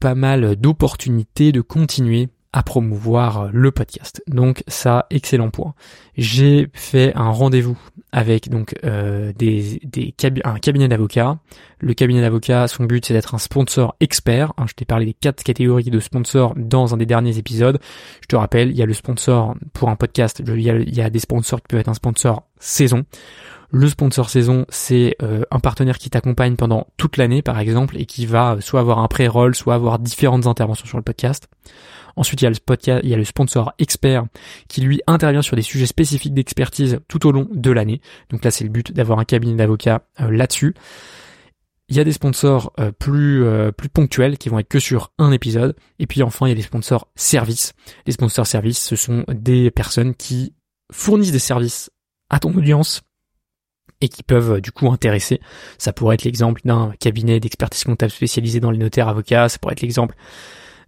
pas 0.00 0.14
mal 0.14 0.56
d'opportunités 0.56 1.52
de 1.52 1.60
continuer 1.60 2.30
à 2.52 2.62
promouvoir 2.62 3.50
le 3.52 3.70
podcast. 3.70 4.22
Donc 4.26 4.64
ça, 4.66 5.06
excellent 5.10 5.50
point. 5.50 5.74
J'ai 6.16 6.68
fait 6.72 7.12
un 7.14 7.30
rendez-vous 7.30 7.78
avec 8.12 8.48
donc 8.48 8.74
euh, 8.84 9.32
des, 9.36 9.80
des 9.84 10.14
un 10.44 10.58
cabinet 10.58 10.88
d'avocats. 10.88 11.38
Le 11.78 11.94
cabinet 11.94 12.20
d'avocats, 12.20 12.68
son 12.68 12.84
but 12.84 13.04
c'est 13.04 13.14
d'être 13.14 13.34
un 13.34 13.38
sponsor 13.38 13.94
expert. 14.00 14.52
Hein, 14.58 14.66
je 14.68 14.74
t'ai 14.74 14.84
parlé 14.84 15.06
des 15.06 15.14
quatre 15.14 15.42
catégories 15.42 15.84
de 15.84 16.00
sponsors 16.00 16.54
dans 16.56 16.94
un 16.94 16.96
des 16.96 17.06
derniers 17.06 17.38
épisodes. 17.38 17.78
Je 18.20 18.26
te 18.26 18.36
rappelle, 18.36 18.70
il 18.70 18.76
y 18.76 18.82
a 18.82 18.86
le 18.86 18.94
sponsor 18.94 19.54
pour 19.72 19.88
un 19.88 19.96
podcast, 19.96 20.42
il 20.46 20.60
y 20.60 20.70
a, 20.70 20.78
y 20.78 21.00
a 21.00 21.10
des 21.10 21.20
sponsors 21.20 21.60
qui 21.60 21.68
peuvent 21.68 21.80
être 21.80 21.88
un 21.88 21.94
sponsor 21.94 22.44
saison. 22.58 23.04
Le 23.72 23.88
sponsor 23.88 24.28
saison, 24.30 24.66
c'est 24.68 25.16
euh, 25.22 25.42
un 25.52 25.60
partenaire 25.60 25.98
qui 25.98 26.10
t'accompagne 26.10 26.56
pendant 26.56 26.88
toute 26.96 27.16
l'année, 27.16 27.40
par 27.40 27.60
exemple, 27.60 27.96
et 28.00 28.04
qui 28.04 28.26
va 28.26 28.56
soit 28.60 28.80
avoir 28.80 28.98
un 28.98 29.06
pré-roll, 29.06 29.54
soit 29.54 29.74
avoir 29.74 30.00
différentes 30.00 30.48
interventions 30.48 30.86
sur 30.86 30.98
le 30.98 31.04
podcast. 31.04 31.48
Ensuite, 32.16 32.42
il 32.42 32.44
y 32.44 33.14
a 33.14 33.16
le 33.16 33.24
sponsor 33.24 33.72
expert 33.78 34.24
qui 34.68 34.80
lui 34.80 35.00
intervient 35.06 35.42
sur 35.42 35.56
des 35.56 35.62
sujets 35.62 35.86
spécifiques 35.86 36.34
d'expertise 36.34 37.00
tout 37.08 37.26
au 37.26 37.32
long 37.32 37.48
de 37.50 37.70
l'année. 37.70 38.00
Donc 38.30 38.44
là, 38.44 38.50
c'est 38.50 38.64
le 38.64 38.70
but 38.70 38.92
d'avoir 38.92 39.18
un 39.18 39.24
cabinet 39.24 39.54
d'avocats 39.54 40.02
euh, 40.20 40.30
là-dessus. 40.30 40.74
Il 41.88 41.96
y 41.96 42.00
a 42.00 42.04
des 42.04 42.12
sponsors 42.12 42.72
euh, 42.78 42.92
plus 42.92 43.44
plus 43.76 43.88
ponctuels 43.88 44.38
qui 44.38 44.48
vont 44.48 44.58
être 44.58 44.68
que 44.68 44.78
sur 44.78 45.12
un 45.18 45.32
épisode. 45.32 45.74
Et 45.98 46.06
puis 46.06 46.22
enfin, 46.22 46.46
il 46.46 46.50
y 46.50 46.52
a 46.52 46.56
des 46.56 46.62
sponsors 46.62 47.08
services. 47.16 47.72
Les 48.06 48.12
sponsors 48.12 48.46
services, 48.46 48.78
ce 48.78 48.96
sont 48.96 49.24
des 49.28 49.70
personnes 49.70 50.14
qui 50.14 50.54
fournissent 50.92 51.32
des 51.32 51.38
services 51.38 51.90
à 52.28 52.38
ton 52.38 52.54
audience 52.54 53.02
et 54.00 54.08
qui 54.08 54.22
peuvent 54.22 54.52
euh, 54.52 54.60
du 54.60 54.72
coup 54.72 54.90
intéresser. 54.90 55.40
Ça 55.78 55.92
pourrait 55.92 56.14
être 56.14 56.24
l'exemple 56.24 56.60
d'un 56.64 56.92
cabinet 57.00 57.40
d'expertise 57.40 57.84
comptable 57.84 58.12
spécialisé 58.12 58.60
dans 58.60 58.70
les 58.70 58.78
notaires 58.78 59.08
avocats, 59.08 59.48
ça 59.48 59.58
pourrait 59.58 59.72
être 59.72 59.82
l'exemple 59.82 60.14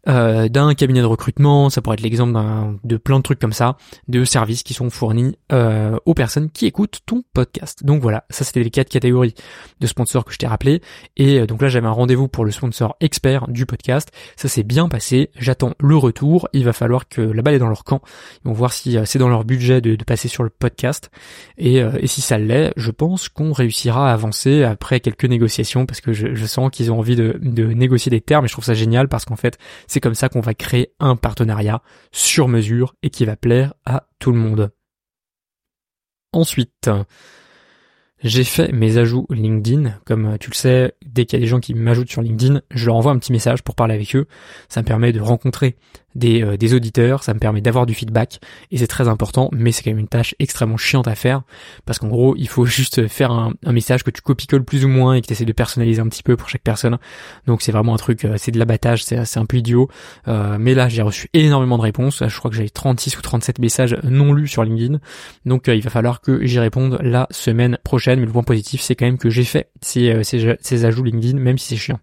euh, 0.08 0.48
d'un 0.48 0.74
cabinet 0.74 1.00
de 1.00 1.06
recrutement, 1.06 1.70
ça 1.70 1.80
pourrait 1.80 1.94
être 1.94 2.02
l'exemple 2.02 2.38
de 2.82 2.96
plein 2.96 3.18
de 3.18 3.22
trucs 3.22 3.38
comme 3.38 3.52
ça, 3.52 3.76
de 4.08 4.24
services 4.24 4.62
qui 4.62 4.74
sont 4.74 4.90
fournis 4.90 5.36
euh, 5.52 5.96
aux 6.06 6.14
personnes 6.14 6.50
qui 6.50 6.66
écoutent 6.66 7.00
ton 7.06 7.22
podcast. 7.32 7.84
Donc 7.84 8.02
voilà, 8.02 8.24
ça 8.30 8.44
c'était 8.44 8.62
les 8.62 8.70
quatre 8.70 8.88
catégories 8.88 9.34
de 9.80 9.86
sponsors 9.86 10.24
que 10.24 10.32
je 10.32 10.38
t'ai 10.38 10.46
rappelé. 10.46 10.82
Et 11.16 11.40
euh, 11.40 11.46
donc 11.46 11.62
là 11.62 11.68
j'avais 11.68 11.86
un 11.86 11.92
rendez-vous 11.92 12.28
pour 12.28 12.44
le 12.44 12.50
sponsor 12.50 12.96
expert 13.00 13.46
du 13.48 13.64
podcast. 13.64 14.10
Ça 14.36 14.48
s'est 14.48 14.64
bien 14.64 14.88
passé, 14.88 15.30
j'attends 15.38 15.74
le 15.78 15.96
retour. 15.96 16.48
Il 16.52 16.64
va 16.64 16.72
falloir 16.72 17.08
que 17.08 17.20
la 17.20 17.42
balle 17.42 17.54
est 17.54 17.60
dans 17.60 17.68
leur 17.68 17.84
camp. 17.84 18.00
Ils 18.44 18.48
vont 18.48 18.54
voir 18.54 18.72
si 18.72 18.96
c'est 19.04 19.18
dans 19.18 19.28
leur 19.28 19.44
budget 19.44 19.80
de, 19.80 20.02
passer 20.02 20.26
sur 20.26 20.42
le 20.42 20.50
podcast. 20.50 21.12
Et, 21.58 21.76
et 21.76 22.06
si 22.08 22.22
ça 22.22 22.36
l'est, 22.36 22.72
je 22.76 22.90
pense 22.90 23.28
qu'on 23.28 23.52
réussira 23.52 24.10
à 24.10 24.12
avancer 24.12 24.64
après 24.64 24.98
quelques 24.98 25.26
négociations 25.26 25.86
parce 25.86 26.00
que 26.00 26.12
je, 26.12 26.34
je 26.34 26.46
sens 26.46 26.70
qu'ils 26.72 26.90
ont 26.90 26.98
envie 26.98 27.14
de, 27.14 27.38
de 27.40 27.66
négocier 27.66 28.10
des 28.10 28.20
termes 28.20 28.44
et 28.46 28.48
je 28.48 28.52
trouve 28.52 28.64
ça 28.64 28.74
génial 28.74 29.06
parce 29.06 29.24
qu'en 29.24 29.36
fait 29.36 29.58
c'est 29.92 30.00
comme 30.00 30.14
ça 30.14 30.30
qu'on 30.30 30.40
va 30.40 30.54
créer 30.54 30.94
un 31.00 31.16
partenariat 31.16 31.82
sur 32.12 32.48
mesure 32.48 32.94
et 33.02 33.10
qui 33.10 33.26
va 33.26 33.36
plaire 33.36 33.74
à 33.84 34.06
tout 34.18 34.32
le 34.32 34.38
monde. 34.38 34.72
Ensuite, 36.32 36.88
j'ai 38.22 38.44
fait 38.44 38.72
mes 38.72 38.96
ajouts 38.96 39.26
LinkedIn. 39.28 40.00
Comme 40.06 40.38
tu 40.38 40.48
le 40.48 40.54
sais, 40.54 40.94
dès 41.04 41.26
qu'il 41.26 41.38
y 41.38 41.42
a 41.42 41.44
des 41.44 41.46
gens 41.46 41.60
qui 41.60 41.74
m'ajoutent 41.74 42.10
sur 42.10 42.22
LinkedIn, 42.22 42.62
je 42.70 42.86
leur 42.86 42.94
envoie 42.94 43.12
un 43.12 43.18
petit 43.18 43.32
message 43.32 43.60
pour 43.62 43.74
parler 43.74 43.94
avec 43.94 44.16
eux. 44.16 44.26
Ça 44.70 44.80
me 44.80 44.86
permet 44.86 45.12
de 45.12 45.20
rencontrer 45.20 45.76
des, 46.14 46.42
euh, 46.42 46.56
des 46.56 46.74
auditeurs, 46.74 47.22
ça 47.22 47.34
me 47.34 47.38
permet 47.38 47.60
d'avoir 47.60 47.86
du 47.86 47.94
feedback 47.94 48.40
et 48.70 48.78
c'est 48.78 48.86
très 48.86 49.08
important, 49.08 49.48
mais 49.52 49.72
c'est 49.72 49.82
quand 49.82 49.90
même 49.90 49.98
une 49.98 50.08
tâche 50.08 50.34
extrêmement 50.38 50.76
chiante 50.76 51.08
à 51.08 51.14
faire 51.14 51.42
parce 51.86 51.98
qu'en 51.98 52.08
gros, 52.08 52.34
il 52.36 52.48
faut 52.48 52.64
juste 52.66 53.06
faire 53.08 53.30
un, 53.30 53.52
message 53.66 54.02
que 54.02 54.10
tu 54.10 54.20
copie-colles 54.20 54.64
plus 54.64 54.84
ou 54.84 54.88
moins 54.88 55.14
et 55.14 55.22
que 55.22 55.26
tu 55.26 55.32
essaies 55.32 55.46
de 55.46 55.52
personnaliser 55.52 56.00
un 56.00 56.08
petit 56.08 56.22
peu 56.22 56.36
pour 56.36 56.48
chaque 56.48 56.62
personne. 56.62 56.98
Donc 57.46 57.62
c'est 57.62 57.72
vraiment 57.72 57.94
un 57.94 57.98
truc, 57.98 58.24
euh, 58.24 58.34
c'est 58.36 58.50
de 58.50 58.58
l'abattage, 58.58 59.04
c'est 59.04 59.36
un 59.36 59.46
peu 59.46 59.56
idiot. 59.56 59.88
Euh, 60.28 60.56
mais 60.60 60.74
là, 60.74 60.88
j'ai 60.88 61.02
reçu 61.02 61.28
énormément 61.32 61.78
de 61.78 61.82
réponses. 61.82 62.22
Je 62.26 62.38
crois 62.38 62.50
que 62.50 62.56
j'avais 62.56 62.68
36 62.68 63.16
ou 63.18 63.22
37 63.22 63.58
messages 63.58 63.96
non 64.02 64.32
lus 64.32 64.48
sur 64.48 64.64
LinkedIn. 64.64 64.98
Donc 65.46 65.68
il 65.68 65.80
va 65.80 65.90
falloir 65.90 66.20
que 66.20 66.44
j'y 66.44 66.58
réponde 66.58 66.98
la 67.00 67.26
semaine 67.30 67.78
prochaine. 67.82 68.20
Mais 68.20 68.26
le 68.26 68.32
point 68.32 68.42
positif, 68.42 68.80
c'est 68.82 68.94
quand 68.94 69.06
même 69.06 69.18
que 69.18 69.30
j'ai 69.30 69.44
fait 69.44 69.70
ces, 69.80 70.22
ces, 70.22 70.56
ces 70.60 70.84
ajouts 70.84 71.04
LinkedIn, 71.04 71.38
même 71.38 71.58
si 71.58 71.68
c'est 71.68 71.76
chiant. 71.76 71.98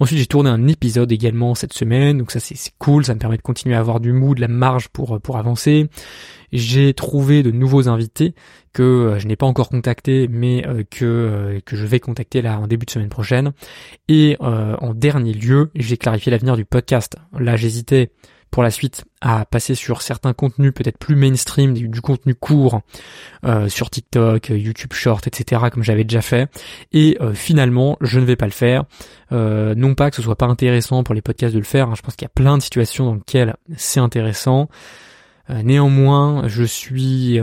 Ensuite, 0.00 0.18
j'ai 0.18 0.26
tourné 0.26 0.50
un 0.50 0.68
épisode 0.68 1.10
également 1.10 1.54
cette 1.54 1.72
semaine, 1.72 2.18
donc 2.18 2.30
ça 2.30 2.40
c'est 2.40 2.56
cool, 2.78 3.04
ça 3.04 3.14
me 3.14 3.18
permet 3.18 3.36
de 3.36 3.42
continuer 3.42 3.74
à 3.74 3.80
avoir 3.80 4.00
du 4.00 4.12
mood, 4.12 4.36
de 4.36 4.40
la 4.40 4.48
marge 4.48 4.88
pour 4.88 5.20
pour 5.20 5.36
avancer. 5.36 5.88
J'ai 6.52 6.94
trouvé 6.94 7.42
de 7.42 7.50
nouveaux 7.50 7.88
invités 7.88 8.34
que 8.72 8.82
euh, 8.82 9.18
je 9.18 9.26
n'ai 9.26 9.36
pas 9.36 9.46
encore 9.46 9.68
contactés, 9.68 10.28
mais 10.28 10.66
euh, 10.66 10.82
que 10.88 11.04
euh, 11.04 11.60
que 11.64 11.76
je 11.76 11.84
vais 11.84 12.00
contacter 12.00 12.40
là 12.42 12.58
en 12.58 12.66
début 12.66 12.86
de 12.86 12.90
semaine 12.90 13.08
prochaine. 13.08 13.52
Et 14.08 14.36
en 14.40 14.94
dernier 14.94 15.32
lieu, 15.32 15.70
j'ai 15.74 15.96
clarifié 15.96 16.30
l'avenir 16.30 16.56
du 16.56 16.64
podcast. 16.64 17.16
Là, 17.38 17.56
j'hésitais 17.56 18.10
pour 18.50 18.62
la 18.62 18.70
suite 18.70 19.04
à 19.20 19.44
passer 19.44 19.74
sur 19.74 20.02
certains 20.02 20.32
contenus 20.32 20.72
peut-être 20.74 20.98
plus 20.98 21.16
mainstream, 21.16 21.74
du, 21.74 22.00
contenu 22.00 22.34
court 22.34 22.80
euh, 23.44 23.68
sur 23.68 23.90
TikTok, 23.90 24.48
YouTube 24.50 24.92
Short, 24.92 25.26
etc. 25.26 25.62
comme 25.72 25.82
j'avais 25.82 26.04
déjà 26.04 26.22
fait. 26.22 26.50
Et 26.92 27.16
euh, 27.20 27.34
finalement, 27.34 27.96
je 28.00 28.20
ne 28.20 28.24
vais 28.24 28.36
pas 28.36 28.46
le 28.46 28.52
faire. 28.52 28.84
Euh, 29.32 29.74
non 29.74 29.94
pas 29.94 30.10
que 30.10 30.16
ce 30.16 30.22
soit 30.22 30.36
pas 30.36 30.46
intéressant 30.46 31.02
pour 31.02 31.14
les 31.14 31.22
podcasts 31.22 31.54
de 31.54 31.58
le 31.58 31.64
faire. 31.64 31.88
Hein. 31.88 31.94
je 31.96 32.02
pense 32.02 32.16
qu'il 32.16 32.24
y 32.24 32.30
a 32.30 32.34
plein 32.34 32.56
de 32.56 32.62
situations 32.62 33.06
dans 33.06 33.14
lesquelles 33.14 33.56
c'est 33.76 34.00
intéressant. 34.00 34.68
néanmoins, 35.48 36.48
je 36.48 36.64
suis 36.64 37.40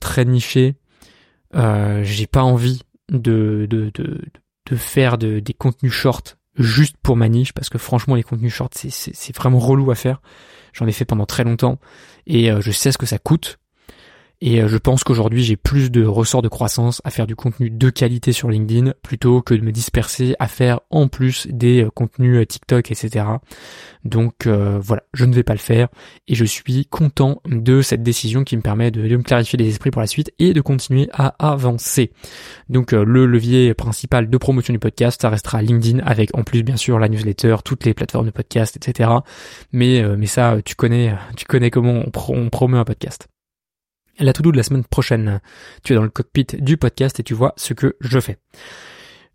très 0.00 0.24
niché. 0.24 0.76
J'ai 1.54 2.26
pas 2.26 2.42
envie 2.42 2.82
de, 3.10 3.66
de, 3.68 3.90
de, 3.94 4.20
de 4.70 4.76
faire 4.76 5.18
de, 5.18 5.40
des 5.40 5.54
contenus 5.54 5.92
short 5.92 6.37
juste 6.58 6.96
pour 7.02 7.16
ma 7.16 7.28
niche 7.28 7.52
parce 7.52 7.68
que 7.68 7.78
franchement 7.78 8.14
les 8.14 8.22
contenus 8.22 8.52
short 8.52 8.74
c'est 8.74 9.36
vraiment 9.36 9.58
relou 9.58 9.90
à 9.90 9.94
faire. 9.94 10.20
J'en 10.72 10.86
ai 10.86 10.92
fait 10.92 11.04
pendant 11.04 11.26
très 11.26 11.44
longtemps 11.44 11.78
et 12.26 12.50
euh, 12.50 12.60
je 12.60 12.70
sais 12.70 12.92
ce 12.92 12.98
que 12.98 13.06
ça 13.06 13.18
coûte. 13.18 13.58
Et 14.40 14.62
euh, 14.62 14.68
je 14.68 14.76
pense 14.76 15.02
qu'aujourd'hui 15.02 15.42
j'ai 15.42 15.56
plus 15.56 15.90
de 15.90 16.04
ressorts 16.04 16.42
de 16.42 16.48
croissance 16.48 17.02
à 17.04 17.10
faire 17.10 17.26
du 17.26 17.34
contenu 17.34 17.70
de 17.70 17.90
qualité 17.90 18.32
sur 18.32 18.48
LinkedIn 18.48 18.92
plutôt 19.02 19.42
que 19.42 19.52
de 19.52 19.62
me 19.62 19.72
disperser 19.72 20.36
à 20.38 20.46
faire 20.46 20.80
en 20.90 21.08
plus 21.08 21.48
des 21.50 21.82
euh, 21.82 21.90
contenus 21.90 22.46
TikTok, 22.46 22.92
etc. 22.92 23.24
Donc 24.04 24.46
voilà, 24.46 25.02
je 25.12 25.24
ne 25.24 25.34
vais 25.34 25.42
pas 25.42 25.52
le 25.52 25.58
faire 25.58 25.88
et 26.28 26.34
je 26.34 26.44
suis 26.44 26.86
content 26.86 27.42
de 27.46 27.82
cette 27.82 28.02
décision 28.02 28.44
qui 28.44 28.56
me 28.56 28.62
permet 28.62 28.90
de, 28.90 29.02
me 29.02 29.22
clarifier 29.22 29.58
les 29.58 29.68
esprits 29.68 29.90
pour 29.90 30.00
la 30.00 30.06
suite 30.06 30.32
et 30.38 30.54
de 30.54 30.60
continuer 30.60 31.10
à 31.12 31.34
avancer. 31.38 32.12
Donc 32.68 32.92
le 32.92 33.26
levier 33.26 33.74
principal 33.74 34.30
de 34.30 34.38
promotion 34.38 34.72
du 34.72 34.78
podcast, 34.78 35.20
ça 35.20 35.28
restera 35.28 35.60
LinkedIn 35.60 35.98
avec 36.06 36.34
en 36.36 36.42
plus 36.42 36.62
bien 36.62 36.76
sûr 36.76 36.98
la 36.98 37.08
newsletter, 37.08 37.56
toutes 37.64 37.84
les 37.84 37.92
plateformes 37.92 38.26
de 38.26 38.30
podcast, 38.30 38.76
etc. 38.76 39.10
Mais 39.72 40.02
mais 40.16 40.26
ça 40.26 40.56
tu 40.64 40.74
connais 40.74 41.14
tu 41.36 41.44
connais 41.44 41.70
comment 41.70 42.02
on 42.28 42.48
promeut 42.48 42.78
un 42.78 42.84
podcast 42.84 43.28
la 44.18 44.32
to-do 44.32 44.52
de 44.52 44.56
la 44.56 44.62
semaine 44.62 44.84
prochaine. 44.84 45.40
Tu 45.82 45.92
es 45.92 45.96
dans 45.96 46.02
le 46.02 46.08
cockpit 46.08 46.46
du 46.58 46.76
podcast 46.76 47.20
et 47.20 47.22
tu 47.22 47.34
vois 47.34 47.54
ce 47.56 47.74
que 47.74 47.96
je 48.00 48.20
fais. 48.20 48.38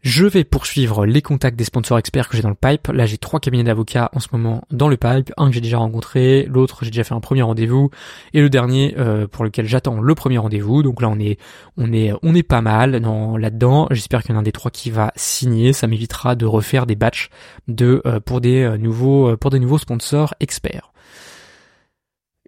Je 0.04 0.26
vais 0.26 0.43
poursuivre 0.43 1.06
les 1.06 1.22
contacts 1.22 1.58
des 1.58 1.63
sponsors 1.63 1.98
experts 1.98 2.28
que 2.28 2.36
j'ai 2.36 2.43
dans 2.43 2.50
le 2.50 2.56
pipe. 2.56 2.89
Là, 2.89 3.06
j'ai 3.06 3.17
trois 3.17 3.39
cabinets 3.39 3.63
d'avocats 3.63 4.10
en 4.13 4.19
ce 4.19 4.28
moment 4.34 4.62
dans 4.69 4.89
le 4.89 4.98
pipe. 4.98 5.32
Un 5.38 5.48
que 5.48 5.54
j'ai 5.54 5.62
déjà 5.62 5.78
rencontré, 5.78 6.46
l'autre 6.50 6.80
j'ai 6.82 6.91
déjà 6.91 7.06
fait 7.06 7.13
un 7.13 7.22
premier 7.22 7.41
rendez-vous, 7.41 7.89
et 8.34 8.41
le 8.41 8.50
dernier 8.50 8.96
euh, 8.98 9.28
pour 9.28 9.46
lequel 9.46 9.65
j'attends 9.65 10.02
le 10.02 10.13
premier 10.13 10.38
rendez-vous. 10.39 10.84
Donc 10.84 11.02
là, 11.02 11.08
on 11.08 11.17
est, 11.19 11.39
on 11.78 11.93
est, 11.93 12.12
on 12.22 12.36
est 12.36 12.43
pas 12.43 12.60
mal 12.60 13.00
dans 13.00 13.38
là-dedans. 13.38 13.88
J'espère 13.91 14.24
qu'il 14.24 14.32
y 14.32 14.34
en 14.34 14.38
a 14.38 14.39
un 14.41 14.43
des 14.43 14.52
trois 14.52 14.72
qui 14.72 14.91
va 14.91 15.13
signer. 15.15 15.72
Ça 15.72 15.88
m'évitera 15.88 16.36
de 16.36 16.46
refaire 16.46 16.86
des 16.86 16.96
batchs 16.96 17.30
de 17.69 18.02
euh, 18.06 18.19
pour 18.19 18.41
des 18.41 18.62
euh, 18.63 18.78
nouveaux, 18.78 19.38
pour 19.38 19.52
des 19.52 19.60
nouveaux 19.60 19.78
sponsors 19.78 20.34
experts. 20.41 20.93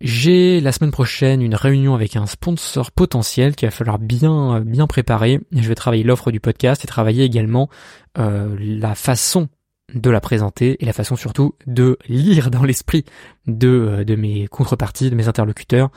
J'ai 0.01 0.59
la 0.59 0.73
semaine 0.73 0.91
prochaine 0.91 1.41
une 1.41 1.55
réunion 1.55 1.95
avec 1.95 2.17
un 2.17 2.25
sponsor 2.25 2.91
potentiel 2.91 3.55
qu'il 3.55 3.67
va 3.67 3.71
falloir 3.71 3.97
bien 3.97 4.59
bien 4.59 4.87
préparer. 4.87 5.39
Je 5.53 5.67
vais 5.67 5.75
travailler 5.75 6.03
l'offre 6.03 6.31
du 6.31 6.41
podcast 6.41 6.83
et 6.83 6.87
travailler 6.87 7.23
également 7.23 7.69
euh, 8.17 8.55
la 8.59 8.93
façon 8.93 9.47
de 9.93 10.09
la 10.09 10.19
présenter 10.19 10.77
et 10.81 10.85
la 10.85 10.93
façon 10.93 11.15
surtout 11.15 11.55
de 11.67 11.97
lire 12.07 12.51
dans 12.51 12.63
l'esprit 12.63 13.05
de, 13.47 13.67
euh, 13.67 14.03
de 14.03 14.15
mes 14.15 14.47
contreparties, 14.47 15.09
de 15.09 15.15
mes 15.15 15.27
interlocuteurs, 15.27 15.89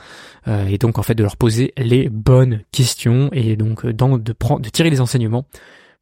euh, 0.47 0.67
et 0.67 0.77
donc 0.77 0.97
en 0.97 1.03
fait 1.03 1.15
de 1.15 1.23
leur 1.23 1.37
poser 1.37 1.73
les 1.77 2.09
bonnes 2.09 2.61
questions 2.71 3.29
et 3.33 3.55
donc 3.55 3.85
de, 3.85 3.93
de 3.93 4.69
tirer 4.69 4.89
les 4.89 5.01
enseignements 5.01 5.45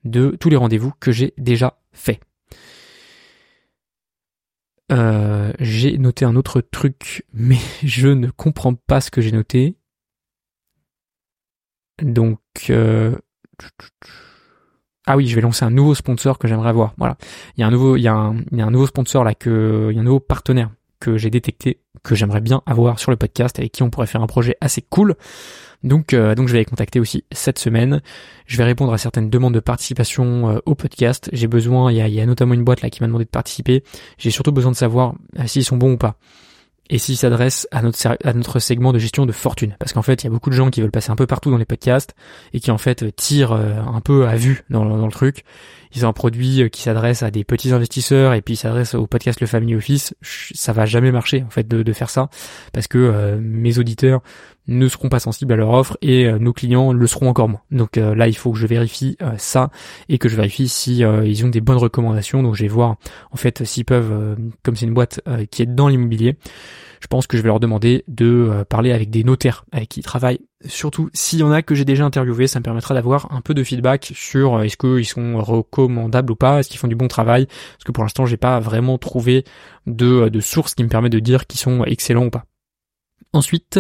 de 0.04 0.36
tous 0.40 0.50
les 0.50 0.58
rendez-vous 0.58 0.94
que 1.00 1.12
j'ai 1.12 1.34
déjà 1.38 1.80
faits. 1.92 2.20
Euh, 4.92 5.52
j'ai 5.60 5.98
noté 5.98 6.26
un 6.26 6.36
autre 6.36 6.62
truc, 6.62 7.26
mais 7.34 7.58
je 7.84 8.08
ne 8.08 8.30
comprends 8.30 8.74
pas 8.74 9.02
ce 9.02 9.12
que 9.12 9.22
j'ai 9.22 9.32
noté. 9.32 9.76
Donc, 12.02 12.40
euh... 12.70 13.16
ah 15.06 15.18
oui, 15.18 15.28
je 15.28 15.36
vais 15.36 15.42
lancer 15.42 15.66
un 15.66 15.72
nouveau 15.72 15.96
sponsor 15.96 16.38
que 16.38 16.48
j'aimerais 16.48 16.70
avoir. 16.70 16.94
Voilà, 16.98 17.18
il 17.56 17.62
y 17.62 17.64
a 17.64 17.68
un 17.68 17.72
nouveau, 17.72 17.98
il 17.98 18.02
y 18.02 18.08
a 18.08 18.14
un, 18.14 18.38
il 18.52 18.58
y 18.58 18.62
a 18.62 18.66
un 18.66 18.72
nouveau 18.72 18.88
sponsor 18.88 19.24
là 19.24 19.34
que, 19.34 19.90
il 19.92 19.96
y 19.96 19.98
a 19.98 20.02
un 20.02 20.06
nouveau 20.06 20.20
partenaire 20.20 20.70
que 21.00 21.18
j'ai 21.18 21.30
détecté 21.30 21.80
que 22.04 22.16
j'aimerais 22.16 22.42
bien 22.42 22.62
avoir 22.66 23.00
sur 23.00 23.12
le 23.12 23.18
podcast 23.18 23.60
avec 23.60 23.72
qui 23.72 23.84
on 23.84 23.90
pourrait 23.90 24.08
faire 24.08 24.22
un 24.22 24.28
projet 24.28 24.56
assez 24.62 24.82
cool. 24.82 25.16
Donc, 25.84 26.14
euh, 26.14 26.36
donc 26.36 26.48
je 26.48 26.54
vais 26.54 26.60
les 26.60 26.66
contacter 26.66 27.00
aussi 27.00 27.24
cette 27.32 27.60
semaine. 27.60 28.02
Je 28.46 28.58
vais 28.58 28.64
répondre 28.64 28.94
à 28.94 28.98
certaines 28.98 29.30
demandes 29.30 29.54
de 29.54 29.60
participation 29.60 30.50
euh, 30.50 30.60
au 30.66 30.76
podcast. 30.76 31.30
J'ai 31.34 31.48
besoin, 31.48 31.92
il 31.92 31.98
y 31.98 32.22
a, 32.22 32.26
notamment 32.26 32.54
une 32.54 32.64
boîte 32.64 32.82
là 32.82 32.90
qui 32.90 33.02
m'a 33.02 33.08
demandé 33.08 33.26
de 33.26 33.30
participer. 33.30 33.84
J'ai 34.18 34.32
surtout 34.32 34.52
besoin 34.52 34.72
de 34.72 34.78
savoir 34.78 35.16
euh, 35.40 35.48
s'ils 35.48 35.64
sont 35.64 35.78
bons 35.78 35.94
ou 35.94 35.98
pas 35.98 36.16
et 36.90 37.00
s'ils 37.00 37.18
s'adressent 37.18 37.68
à 37.72 37.82
notre, 37.82 38.18
à 38.24 38.34
notre 38.34 38.60
segment 38.60 38.94
de 38.94 39.00
gestion 39.00 39.26
de 39.26 39.34
fortune. 39.34 39.76
Parce 39.78 39.92
qu'en 39.92 40.02
fait, 40.02 40.24
il 40.24 40.28
y 40.28 40.28
a 40.28 40.32
beaucoup 40.32 40.50
de 40.50 40.56
gens 40.56 40.70
qui 40.70 40.82
veulent 40.82 40.90
passer 40.90 41.12
un 41.12 41.18
peu 41.18 41.28
partout 41.28 41.52
dans 41.52 41.58
les 41.58 41.66
podcasts 41.66 42.16
et 42.54 42.62
qui 42.62 42.72
en 42.72 42.78
fait 42.78 43.14
tirent 43.18 43.52
un 43.52 44.00
peu 44.00 44.26
à 44.26 44.38
vue 44.38 44.64
dans 44.70 45.06
le 45.06 45.12
truc. 45.12 45.44
Ils 45.96 46.06
ont 46.06 46.10
un 46.10 46.14
produit 46.14 46.70
qui 46.70 46.82
s'adresse 46.82 47.24
à 47.24 47.32
des 47.32 47.44
petits 47.44 47.72
investisseurs 47.72 48.34
et 48.34 48.42
puis 48.42 48.56
ils 48.56 48.58
s'adressent 48.58 48.96
au 48.96 49.08
podcast 49.08 49.42
Le 49.42 49.48
Family 49.48 49.76
Office. 49.76 50.14
Ça 50.22 50.74
va 50.74 50.86
jamais 50.86 51.12
marcher 51.12 51.44
en 51.44 51.50
fait 51.50 51.68
de, 51.68 51.84
de 51.84 51.94
faire 51.94 52.10
ça 52.10 52.30
parce 52.74 52.88
que 52.88 53.38
mes 53.40 53.80
auditeurs 53.80 54.22
ne 54.68 54.88
seront 54.88 55.10
pas 55.10 55.20
sensibles 55.20 55.54
à 55.54 55.56
leur 55.56 55.70
offre 55.70 55.98
et 56.02 56.26
euh, 56.26 56.40
nos 56.40 56.54
clients 56.54 56.92
le 56.92 57.08
seront 57.08 57.30
encore 57.30 57.50
moins. 57.50 57.62
Donc 57.72 57.98
euh, 57.98 58.16
là, 58.16 58.28
il 58.28 58.36
faut 58.36 58.52
que 58.52 58.58
je 58.58 58.68
vérifie 58.68 59.18
euh, 59.22 59.32
ça 59.38 59.72
et 60.10 60.18
que 60.18 60.30
je 60.30 60.36
vérifie 60.36 60.68
si 60.68 60.98
ils 61.00 61.46
ont 61.46 61.50
des 61.50 61.62
bonnes 61.62 61.78
recommandations. 61.78 62.44
Donc 62.44 62.56
je 62.56 62.64
vais 62.64 62.68
voir 62.68 62.98
en 63.32 63.38
fait 63.38 63.64
s'ils 63.64 63.86
peuvent, 63.86 64.38
comme 64.64 64.76
c'est 64.76 64.86
une 64.86 64.94
boîte 64.94 65.22
qui 65.52 65.62
est 65.62 65.66
dans 65.66 65.88
l'immobilier, 65.88 66.38
je 67.02 67.08
pense 67.08 67.28
que 67.28 67.38
je 67.38 67.42
vais 67.42 67.48
leur 67.48 67.60
demander 67.60 68.04
de 68.08 68.66
parler 68.70 68.92
avec 68.92 69.10
des 69.10 69.24
notaires 69.24 69.66
avec 69.72 69.90
qui 69.90 70.00
ils 70.00 70.04
travaillent. 70.04 70.40
Surtout 70.66 71.10
s'il 71.14 71.40
y 71.40 71.44
en 71.44 71.52
a 71.52 71.62
que 71.62 71.76
j'ai 71.76 71.86
déjà 71.86 72.04
interviewé, 72.06 72.48
ça 72.48 72.60
me 72.60 72.64
permettra 72.64 72.94
d'avoir 72.94 73.32
un 73.32 73.42
peu 73.42 73.54
de 73.54 73.64
feedback 73.64 74.12
sur 74.16 74.62
est-ce 74.64 74.78
qu'ils 74.78 75.06
sont 75.06 75.42
recommandables 75.42 76.32
ou 76.32 76.36
pas, 76.36 76.60
est-ce 76.60 76.70
qu'ils 76.70 76.80
font 76.80 76.88
du 76.88 76.96
bon 76.96 77.08
travail, 77.08 77.46
parce 77.46 77.84
que 77.86 77.92
pour 77.92 78.04
l'instant 78.04 78.26
j'ai 78.26 78.38
pas 78.38 78.60
vraiment 78.60 78.98
trouvé 78.98 79.46
de, 79.86 80.30
de 80.30 80.40
source 80.40 80.74
qui 80.74 80.84
me 80.84 80.90
permet 80.90 81.10
de 81.10 81.20
dire 81.20 81.48
qu'ils 81.48 81.60
sont 81.60 81.84
excellents 81.84 82.26
ou 82.26 82.32
pas. 82.32 82.46
Ensuite, 83.34 83.80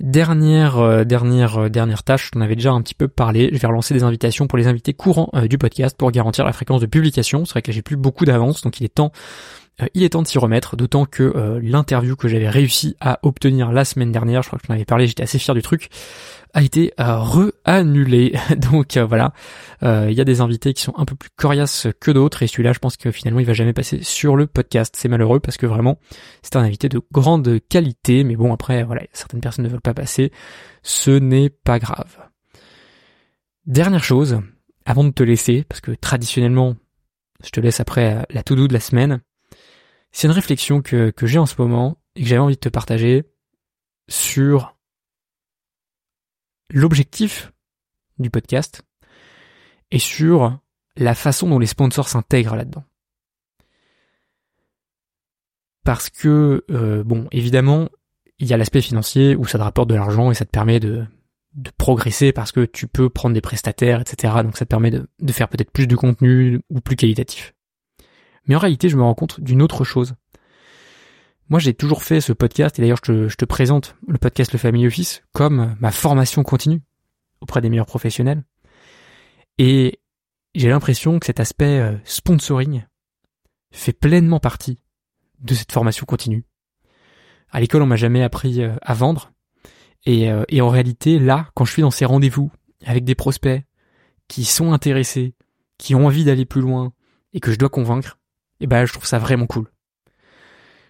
Dernière 0.00 0.78
euh, 0.78 1.04
dernière 1.04 1.58
euh, 1.58 1.68
dernière 1.68 2.02
tâche, 2.02 2.30
on 2.34 2.40
avait 2.40 2.56
déjà 2.56 2.72
un 2.72 2.80
petit 2.80 2.94
peu 2.94 3.06
parlé. 3.06 3.50
Je 3.52 3.58
vais 3.58 3.68
relancer 3.68 3.92
des 3.92 4.02
invitations 4.02 4.46
pour 4.46 4.56
les 4.56 4.66
invités 4.66 4.94
courants 4.94 5.28
euh, 5.34 5.46
du 5.46 5.58
podcast 5.58 5.94
pour 5.94 6.10
garantir 6.10 6.46
la 6.46 6.54
fréquence 6.54 6.80
de 6.80 6.86
publication. 6.86 7.44
C'est 7.44 7.52
vrai 7.52 7.62
que 7.62 7.70
j'ai 7.70 7.82
plus 7.82 7.96
beaucoup 7.96 8.24
d'avance, 8.24 8.62
donc 8.62 8.80
il 8.80 8.86
est 8.86 8.94
temps 8.94 9.12
euh, 9.12 9.59
il 9.94 10.02
est 10.02 10.10
temps 10.10 10.22
de 10.22 10.26
s'y 10.26 10.38
remettre, 10.38 10.76
d'autant 10.76 11.06
que 11.06 11.22
euh, 11.22 11.60
l'interview 11.62 12.16
que 12.16 12.28
j'avais 12.28 12.48
réussi 12.48 12.96
à 13.00 13.18
obtenir 13.22 13.72
la 13.72 13.84
semaine 13.84 14.12
dernière, 14.12 14.42
je 14.42 14.48
crois 14.48 14.58
que 14.58 14.66
j'en 14.66 14.74
avais 14.74 14.84
parlé, 14.84 15.06
j'étais 15.06 15.22
assez 15.22 15.38
fier 15.38 15.54
du 15.54 15.62
truc, 15.62 15.88
a 16.52 16.62
été 16.62 16.92
euh, 17.00 17.16
re-annulé. 17.18 18.34
Donc 18.56 18.98
voilà, 18.98 19.32
il 19.82 20.12
y 20.12 20.20
a 20.20 20.24
des 20.24 20.40
invités 20.40 20.74
qui 20.74 20.82
sont 20.82 20.94
un 20.96 21.04
peu 21.04 21.14
plus 21.14 21.30
coriaces 21.34 21.88
que 22.00 22.10
d'autres, 22.10 22.42
et 22.42 22.46
celui-là, 22.46 22.72
je 22.72 22.78
pense 22.78 22.96
que 22.96 23.10
finalement, 23.10 23.40
il 23.40 23.46
va 23.46 23.54
jamais 23.54 23.72
passer 23.72 24.02
sur 24.02 24.36
le 24.36 24.46
podcast. 24.46 24.94
C'est 24.96 25.08
malheureux 25.08 25.40
parce 25.40 25.56
que 25.56 25.66
vraiment, 25.66 25.98
c'est 26.42 26.56
un 26.56 26.62
invité 26.62 26.88
de 26.88 27.00
grande 27.12 27.58
qualité, 27.68 28.24
mais 28.24 28.36
bon, 28.36 28.52
après, 28.52 28.82
voilà, 28.82 29.02
certaines 29.12 29.40
personnes 29.40 29.64
ne 29.64 29.70
veulent 29.70 29.80
pas 29.80 29.94
passer, 29.94 30.30
ce 30.82 31.10
n'est 31.10 31.50
pas 31.50 31.78
grave. 31.78 32.18
Dernière 33.66 34.02
chose, 34.02 34.40
avant 34.84 35.04
de 35.04 35.10
te 35.10 35.22
laisser, 35.22 35.64
parce 35.68 35.80
que 35.80 35.92
traditionnellement, 35.92 36.76
je 37.44 37.50
te 37.50 37.60
laisse 37.60 37.80
après 37.80 38.26
la 38.30 38.42
to-do 38.42 38.68
de 38.68 38.72
la 38.72 38.80
semaine, 38.80 39.20
c'est 40.12 40.26
une 40.26 40.32
réflexion 40.32 40.82
que, 40.82 41.12
j'ai 41.22 41.38
en 41.38 41.46
ce 41.46 41.54
moment 41.58 41.98
et 42.16 42.22
que 42.22 42.28
j'avais 42.28 42.40
envie 42.40 42.54
de 42.54 42.60
te 42.60 42.68
partager 42.68 43.24
sur 44.08 44.76
l'objectif 46.70 47.52
du 48.18 48.30
podcast 48.30 48.82
et 49.90 49.98
sur 49.98 50.58
la 50.96 51.14
façon 51.14 51.48
dont 51.48 51.58
les 51.58 51.66
sponsors 51.66 52.08
s'intègrent 52.08 52.56
là-dedans. 52.56 52.84
Parce 55.84 56.10
que, 56.10 56.64
euh, 56.70 57.02
bon, 57.04 57.26
évidemment, 57.32 57.88
il 58.38 58.46
y 58.46 58.52
a 58.52 58.56
l'aspect 58.56 58.82
financier 58.82 59.34
où 59.36 59.46
ça 59.46 59.58
te 59.58 59.62
rapporte 59.62 59.88
de 59.88 59.94
l'argent 59.94 60.30
et 60.30 60.34
ça 60.34 60.44
te 60.44 60.50
permet 60.50 60.80
de, 60.80 61.06
de 61.54 61.70
progresser 61.76 62.32
parce 62.32 62.52
que 62.52 62.64
tu 62.64 62.86
peux 62.86 63.08
prendre 63.08 63.34
des 63.34 63.40
prestataires, 63.40 64.00
etc. 64.00 64.34
Donc 64.42 64.56
ça 64.56 64.64
te 64.64 64.70
permet 64.70 64.90
de, 64.90 65.08
de 65.20 65.32
faire 65.32 65.48
peut-être 65.48 65.70
plus 65.70 65.86
de 65.86 65.96
contenu 65.96 66.60
ou 66.68 66.80
plus 66.80 66.96
qualitatif. 66.96 67.54
Mais 68.50 68.56
en 68.56 68.58
réalité, 68.58 68.88
je 68.88 68.96
me 68.96 69.04
rends 69.04 69.14
compte 69.14 69.40
d'une 69.40 69.62
autre 69.62 69.84
chose. 69.84 70.16
Moi, 71.50 71.60
j'ai 71.60 71.72
toujours 71.72 72.02
fait 72.02 72.20
ce 72.20 72.32
podcast, 72.32 72.76
et 72.76 72.82
d'ailleurs, 72.82 72.98
je 73.00 73.32
te, 73.32 73.44
présente 73.44 73.94
le 74.08 74.18
podcast 74.18 74.52
Le 74.52 74.58
Family 74.58 74.88
Office 74.88 75.22
comme 75.30 75.76
ma 75.78 75.92
formation 75.92 76.42
continue 76.42 76.82
auprès 77.40 77.60
des 77.60 77.68
meilleurs 77.70 77.86
professionnels. 77.86 78.42
Et 79.58 80.00
j'ai 80.56 80.68
l'impression 80.68 81.20
que 81.20 81.26
cet 81.26 81.38
aspect 81.38 81.78
euh, 81.78 81.96
sponsoring 82.02 82.82
fait 83.70 83.92
pleinement 83.92 84.40
partie 84.40 84.80
de 85.38 85.54
cette 85.54 85.70
formation 85.70 86.04
continue. 86.04 86.44
À 87.52 87.60
l'école, 87.60 87.82
on 87.82 87.86
m'a 87.86 87.94
jamais 87.94 88.24
appris 88.24 88.64
euh, 88.64 88.74
à 88.82 88.94
vendre. 88.94 89.30
Et, 90.06 90.28
euh, 90.28 90.42
et 90.48 90.60
en 90.60 90.70
réalité, 90.70 91.20
là, 91.20 91.50
quand 91.54 91.64
je 91.64 91.72
suis 91.72 91.82
dans 91.82 91.92
ces 91.92 92.04
rendez-vous 92.04 92.50
avec 92.84 93.04
des 93.04 93.14
prospects 93.14 93.62
qui 94.26 94.44
sont 94.44 94.72
intéressés, 94.72 95.36
qui 95.78 95.94
ont 95.94 96.06
envie 96.06 96.24
d'aller 96.24 96.46
plus 96.46 96.62
loin 96.62 96.92
et 97.32 97.38
que 97.38 97.52
je 97.52 97.56
dois 97.56 97.68
convaincre, 97.68 98.16
et 98.60 98.66
ben 98.66 98.84
je 98.84 98.92
trouve 98.92 99.06
ça 99.06 99.18
vraiment 99.18 99.46
cool. 99.46 99.70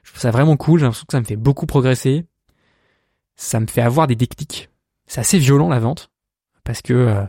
Je 0.02 0.11
trouve 0.11 0.20
ça 0.20 0.30
vraiment 0.30 0.56
cool, 0.56 0.80
j'ai 0.80 0.85
l'impression 0.85 1.06
que 1.06 1.12
ça 1.12 1.20
me 1.20 1.24
fait 1.24 1.37
beaucoup 1.37 1.66
progresser. 1.66 2.26
Ça 3.37 3.61
me 3.61 3.66
fait 3.66 3.83
avoir 3.83 4.06
des 4.06 4.16
déclics. 4.16 4.68
C'est 5.06 5.20
assez 5.20 5.38
violent 5.38 5.68
la 5.68 5.80
vente 5.80 6.11
parce 6.64 6.83
que 6.83 6.92
euh, 6.92 7.24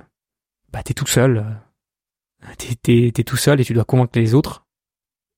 bah 0.71 0.83
t'es 0.83 0.93
tout 0.93 1.07
seul, 1.07 1.45
euh, 2.43 2.53
t'es, 2.57 3.11
t'es, 3.13 3.23
tout 3.23 3.37
seul 3.37 3.61
et 3.61 3.65
tu 3.65 3.73
dois 3.73 3.85
convaincre 3.85 4.17
les 4.19 4.33
autres 4.33 4.65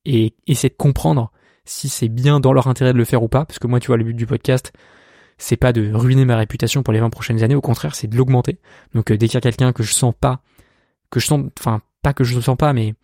et 0.05 0.35
essayer 0.47 0.69
de 0.69 0.75
comprendre 0.75 1.31
si 1.65 1.89
c'est 1.89 2.09
bien 2.09 2.39
dans 2.39 2.53
leur 2.53 2.67
intérêt 2.67 2.93
de 2.93 2.97
le 2.97 3.05
faire 3.05 3.23
ou 3.23 3.27
pas. 3.27 3.45
Parce 3.45 3.59
que 3.59 3.67
moi, 3.67 3.79
tu 3.79 3.87
vois, 3.87 3.97
le 3.97 4.03
but 4.03 4.13
du 4.13 4.25
podcast, 4.25 4.73
c'est 5.37 5.57
pas 5.57 5.73
de 5.73 5.93
ruiner 5.93 6.25
ma 6.25 6.37
réputation 6.37 6.83
pour 6.83 6.93
les 6.93 6.99
20 6.99 7.09
prochaines 7.09 7.43
années. 7.43 7.55
Au 7.55 7.61
contraire, 7.61 7.95
c'est 7.95 8.07
de 8.07 8.17
l'augmenter. 8.17 8.59
Donc 8.93 9.11
euh, 9.11 9.17
dès 9.17 9.27
quelqu'un 9.27 9.73
que 9.73 9.83
je 9.83 9.93
sens 9.93 10.13
pas, 10.19 10.41
que 11.09 11.19
je 11.19 11.27
sens, 11.27 11.45
enfin 11.59 11.81
pas 12.01 12.13
que 12.13 12.23
je 12.23 12.35
ne 12.35 12.41
sens 12.41 12.57
pas, 12.57 12.73
mais 12.73 12.95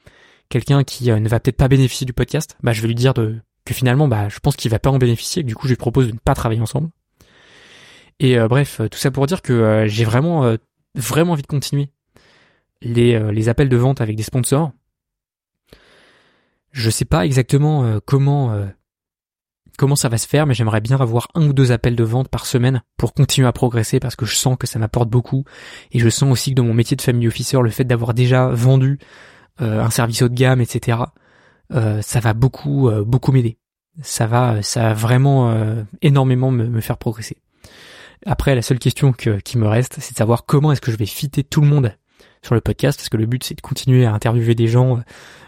quelqu'un 0.50 0.84
qui 0.84 1.12
euh, 1.12 1.20
ne 1.20 1.30
va 1.30 1.40
peut-être 1.40 1.58
pas 1.58 1.68
bénéficier 1.68 2.06
du 2.06 2.14
podcast, 2.14 2.58
bah 2.62 2.74
je 2.74 2.82
vais 2.82 2.88
lui 2.88 2.96
dire 2.96 3.14
que 3.14 3.74
finalement 3.74 4.08
bah 4.08 4.30
je 4.30 4.40
pense 4.40 4.56
qu'il 4.56 4.72
va 4.72 4.80
pas 4.80 4.90
en 4.90 4.98
bénéficier, 4.98 5.42
et 5.42 5.44
que 5.44 5.48
du 5.48 5.56
coup 5.56 5.68
je 5.68 5.74
lui 5.74 5.78
propose 5.78 6.08
de 6.08 6.14
ne 6.14 6.18
pas 6.18 6.34
travailler 6.34 6.62
ensemble. 6.62 6.90
Et 8.20 8.38
euh, 8.38 8.48
bref, 8.48 8.82
tout 8.92 8.98
ça 8.98 9.12
pour 9.12 9.28
dire 9.28 9.42
que 9.42 9.54
euh, 9.54 9.88
j'ai 9.88 10.04
vraiment 10.04 10.56
vraiment 10.96 11.34
envie 11.34 11.44
de 11.44 11.48
continuer 11.48 11.90
les, 12.82 13.32
les 13.32 13.50
appels 13.50 13.70
de 13.70 13.78
vente 13.78 14.02
avec 14.02 14.16
des 14.16 14.24
sponsors. 14.24 14.72
Je 16.72 16.90
sais 16.90 17.06
pas 17.06 17.26
exactement 17.26 18.00
comment 18.06 18.68
comment 19.80 19.96
ça 19.96 20.10
va 20.10 20.18
se 20.18 20.28
faire, 20.28 20.46
mais 20.46 20.54
j'aimerais 20.54 20.82
bien 20.82 20.98
avoir 21.00 21.30
un 21.36 21.48
ou 21.48 21.54
deux 21.54 21.72
appels 21.72 21.96
de 21.96 22.04
vente 22.04 22.28
par 22.28 22.46
semaine 22.46 22.84
pour 22.98 23.14
continuer 23.14 23.48
à 23.48 23.54
progresser 23.54 24.00
parce 24.02 24.18
que 24.18 24.26
je 24.26 24.36
sens 24.36 24.58
que 24.60 24.68
ça 24.68 24.78
m'apporte 24.78 25.10
beaucoup 25.10 25.46
et 25.92 26.00
je 26.00 26.10
sens 26.10 26.30
aussi 26.30 26.52
que 26.52 26.56
dans 26.56 26.66
mon 26.66 26.74
métier 26.74 26.98
de 26.98 27.02
family 27.02 27.28
officer, 27.28 27.60
le 27.64 27.70
fait 27.70 27.86
d'avoir 27.86 28.14
déjà 28.14 28.50
vendu 28.50 29.00
euh, 29.02 29.38
un 29.60 29.89
service 29.89 30.22
haut 30.22 30.30
de 30.30 30.36
gamme, 30.36 30.62
etc. 30.62 30.98
Euh, 31.74 32.02
ça 32.02 32.19
va 32.19 32.34
beaucoup 32.34 32.89
euh, 32.89 33.04
beaucoup 33.04 33.32
m'aider. 33.32 33.58
Ça 34.02 34.28
va 34.28 34.62
ça 34.62 34.82
va 34.82 34.93
vraiment 34.93 35.54
énormément 36.02 36.52
me, 36.52 36.67
me, 36.67 36.80
faire 36.80 36.98
progresser. 36.98 37.38
Après, 38.26 38.56
la 38.56 38.62
seule 38.62 38.80
question 38.80 39.12
que, 39.12 39.39
qui 39.39 39.58
me 39.58 39.67
reste, 39.67 39.98
c'est 40.00 40.13
de 40.13 40.17
savoir 40.17 40.45
comment 40.45 40.72
est-ce 40.72 40.80
que 40.80 40.91
je 40.91 40.98
vais 40.98 41.06
fitter 41.06 41.43
tout 41.43 41.60
le 41.60 41.67
monde 41.67 41.93
sur 42.41 42.56
le 42.56 42.62
podcast, 42.62 42.98
parce 42.98 43.10
que 43.10 43.17
le 43.17 43.26
but 43.26 43.43
c'est 43.43 43.56
de 43.56 43.62
continuer 43.62 44.06
à 44.06 44.13
interviewer 44.13 44.56
des 44.56 44.67
gens 44.67 45.02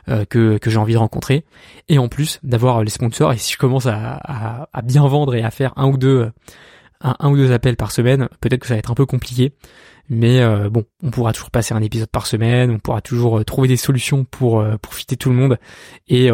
que, 0.07 0.57
que 0.57 0.69
j'ai 0.69 0.77
envie 0.77 0.93
de 0.93 0.97
rencontrer, 0.97 1.45
et 1.87 1.97
en 1.97 2.09
plus 2.09 2.39
d'avoir 2.43 2.83
les 2.83 2.89
sponsors. 2.89 3.31
Et 3.31 3.37
si 3.37 3.53
je 3.53 3.57
commence 3.57 3.85
à, 3.85 4.15
à, 4.15 4.67
à, 4.73 4.81
bien 4.81 5.07
vendre 5.07 5.33
et 5.33 5.43
à 5.43 5.51
faire 5.51 5.71
un 5.77 5.87
ou 5.87 5.97
deux 5.97 6.29
un, 7.01 7.29
ou 7.29 7.35
deux 7.35 7.51
appels 7.51 7.77
par 7.77 7.91
semaine, 7.91 8.29
peut-être 8.39 8.61
que 8.61 8.67
ça 8.67 8.75
va 8.75 8.79
être 8.79 8.91
un 8.91 8.95
peu 8.95 9.05
compliqué. 9.05 9.53
Mais 10.09 10.41
euh, 10.41 10.69
bon, 10.69 10.83
on 11.03 11.09
pourra 11.09 11.31
toujours 11.31 11.51
passer 11.51 11.73
un 11.73 11.81
épisode 11.81 12.09
par 12.09 12.27
semaine, 12.27 12.71
on 12.71 12.79
pourra 12.79 13.01
toujours 13.01 13.39
euh, 13.39 13.43
trouver 13.43 13.67
des 13.67 13.77
solutions 13.77 14.25
pour 14.25 14.59
euh, 14.59 14.77
pour 14.77 14.93
fitter 14.93 15.15
tout 15.15 15.29
le 15.29 15.35
monde 15.35 15.57
et 16.07 16.29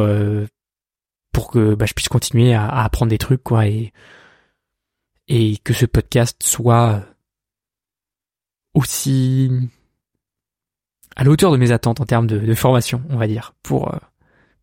pour 1.31 1.51
que 1.51 1.75
bah, 1.75 1.85
je 1.85 1.93
puisse 1.93 2.09
continuer 2.09 2.53
à, 2.53 2.67
apprendre 2.67 3.11
des 3.11 3.17
trucs 3.17 3.43
quoi 3.43 3.67
et 3.67 3.93
et 5.27 5.57
que 5.57 5.73
ce 5.73 5.85
podcast 5.85 6.41
soit 6.41 7.03
aussi 8.73 9.51
à 11.15 11.23
la 11.23 11.29
hauteur 11.29 11.51
de 11.51 11.57
mes 11.57 11.71
attentes 11.71 11.99
en 11.99 12.05
termes 12.05 12.27
de, 12.27 12.39
de 12.39 12.53
formation, 12.55 13.03
on 13.09 13.17
va 13.17 13.27
dire, 13.27 13.53
pour 13.61 13.93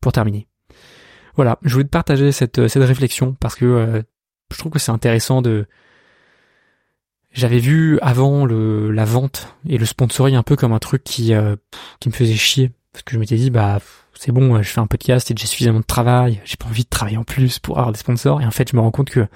pour 0.01 0.13
terminer. 0.13 0.49
Voilà, 1.37 1.59
je 1.63 1.73
voulais 1.73 1.85
te 1.85 1.91
partager 1.91 2.33
cette 2.33 2.67
cette 2.67 2.83
réflexion 2.83 3.35
parce 3.35 3.55
que 3.55 4.03
je 4.51 4.59
trouve 4.59 4.73
que 4.73 4.79
c'est 4.79 4.93
intéressant 4.93 5.43
de 5.43 5.67
j'avais 7.35 7.59
vu 7.59 7.99
avant 8.01 8.47
le, 8.47 8.91
la 8.93 9.05
vente 9.05 9.55
et 9.69 9.77
le 9.77 9.85
sponsoring 9.85 10.37
un 10.37 10.43
peu 10.43 10.57
comme 10.57 10.73
un 10.73 10.79
truc 10.79 11.03
qui, 11.05 11.35
euh, 11.35 11.57
qui 12.01 12.09
me 12.09 12.15
faisait 12.15 12.35
chier. 12.35 12.71
Parce 12.93 13.03
que 13.03 13.13
je 13.13 13.19
m'étais 13.19 13.37
dit, 13.37 13.51
bah, 13.51 13.81
c'est 14.15 14.31
bon, 14.31 14.63
je 14.63 14.69
fais 14.69 14.81
un 14.81 14.87
podcast 14.87 15.31
et 15.31 15.35
j'ai 15.37 15.47
suffisamment 15.47 15.81
de 15.81 15.85
travail, 15.85 16.41
j'ai 16.45 16.57
pas 16.57 16.67
envie 16.67 16.85
de 16.85 16.89
travailler 16.89 17.17
en 17.17 17.25
plus 17.25 17.59
pour 17.59 17.79
avoir 17.79 17.93
des 17.93 17.99
sponsors. 17.99 18.41
Et 18.41 18.47
en 18.47 18.53
fait, 18.53 18.71
je 18.71 18.77
me 18.77 18.81
rends 18.81 18.93
compte 18.93 19.11
que, 19.11 19.27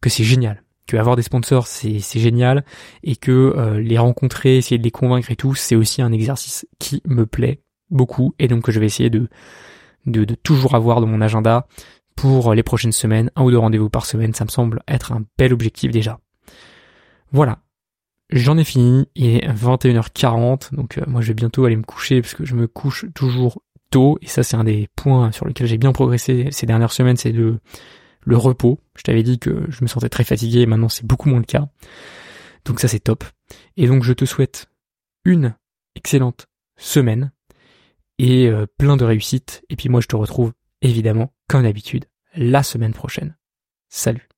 que 0.00 0.10
c'est 0.10 0.24
génial. 0.24 0.64
Que 0.88 0.96
avoir 0.96 1.14
des 1.14 1.22
sponsors, 1.22 1.68
c'est, 1.68 2.00
c'est 2.00 2.18
génial. 2.18 2.64
Et 3.04 3.14
que 3.14 3.30
euh, 3.30 3.80
les 3.80 3.96
rencontrer, 3.96 4.56
essayer 4.56 4.78
de 4.78 4.82
les 4.82 4.90
convaincre 4.90 5.30
et 5.30 5.36
tout, 5.36 5.54
c'est 5.54 5.76
aussi 5.76 6.02
un 6.02 6.10
exercice 6.10 6.66
qui 6.80 7.00
me 7.06 7.26
plaît 7.26 7.62
beaucoup. 7.90 8.34
Et 8.40 8.48
donc, 8.48 8.68
je 8.68 8.80
vais 8.80 8.86
essayer 8.86 9.08
de, 9.08 9.28
de, 10.06 10.24
de 10.24 10.34
toujours 10.34 10.74
avoir 10.74 11.00
dans 11.00 11.06
mon 11.06 11.20
agenda 11.20 11.68
pour 12.16 12.54
les 12.54 12.64
prochaines 12.64 12.92
semaines, 12.92 13.30
un 13.36 13.44
ou 13.44 13.52
deux 13.52 13.58
rendez-vous 13.58 13.88
par 13.88 14.04
semaine. 14.04 14.34
Ça 14.34 14.44
me 14.44 14.50
semble 14.50 14.82
être 14.88 15.12
un 15.12 15.22
bel 15.38 15.52
objectif 15.52 15.92
déjà. 15.92 16.18
Voilà. 17.32 17.60
J'en 18.30 18.58
ai 18.58 18.64
fini, 18.64 19.08
il 19.16 19.26
est 19.26 19.48
21h40, 19.48 20.74
donc 20.74 20.98
euh, 20.98 21.04
moi 21.08 21.20
je 21.20 21.28
vais 21.28 21.34
bientôt 21.34 21.64
aller 21.64 21.76
me 21.76 21.82
coucher 21.82 22.22
parce 22.22 22.34
que 22.34 22.44
je 22.44 22.54
me 22.54 22.68
couche 22.68 23.06
toujours 23.12 23.60
tôt, 23.90 24.18
et 24.22 24.28
ça 24.28 24.44
c'est 24.44 24.56
un 24.56 24.62
des 24.62 24.88
points 24.94 25.32
sur 25.32 25.46
lesquels 25.46 25.66
j'ai 25.66 25.78
bien 25.78 25.90
progressé 25.92 26.48
ces 26.52 26.64
dernières 26.64 26.92
semaines, 26.92 27.16
c'est 27.16 27.32
le, 27.32 27.58
le 28.22 28.36
repos. 28.36 28.78
Je 28.96 29.02
t'avais 29.02 29.24
dit 29.24 29.40
que 29.40 29.66
je 29.68 29.82
me 29.82 29.88
sentais 29.88 30.08
très 30.08 30.22
fatigué, 30.22 30.60
et 30.60 30.66
maintenant 30.66 30.88
c'est 30.88 31.04
beaucoup 31.04 31.28
moins 31.28 31.40
le 31.40 31.44
cas. 31.44 31.68
Donc 32.64 32.78
ça 32.78 32.86
c'est 32.86 33.00
top. 33.00 33.24
Et 33.76 33.88
donc 33.88 34.04
je 34.04 34.12
te 34.12 34.24
souhaite 34.24 34.68
une 35.24 35.56
excellente 35.96 36.46
semaine, 36.76 37.32
et 38.18 38.46
euh, 38.46 38.66
plein 38.78 38.96
de 38.96 39.04
réussite, 39.04 39.64
et 39.70 39.76
puis 39.76 39.88
moi 39.88 40.00
je 40.00 40.06
te 40.06 40.14
retrouve 40.14 40.52
évidemment, 40.82 41.32
comme 41.48 41.64
d'habitude, 41.64 42.04
la 42.36 42.62
semaine 42.62 42.92
prochaine. 42.92 43.36
Salut 43.88 44.29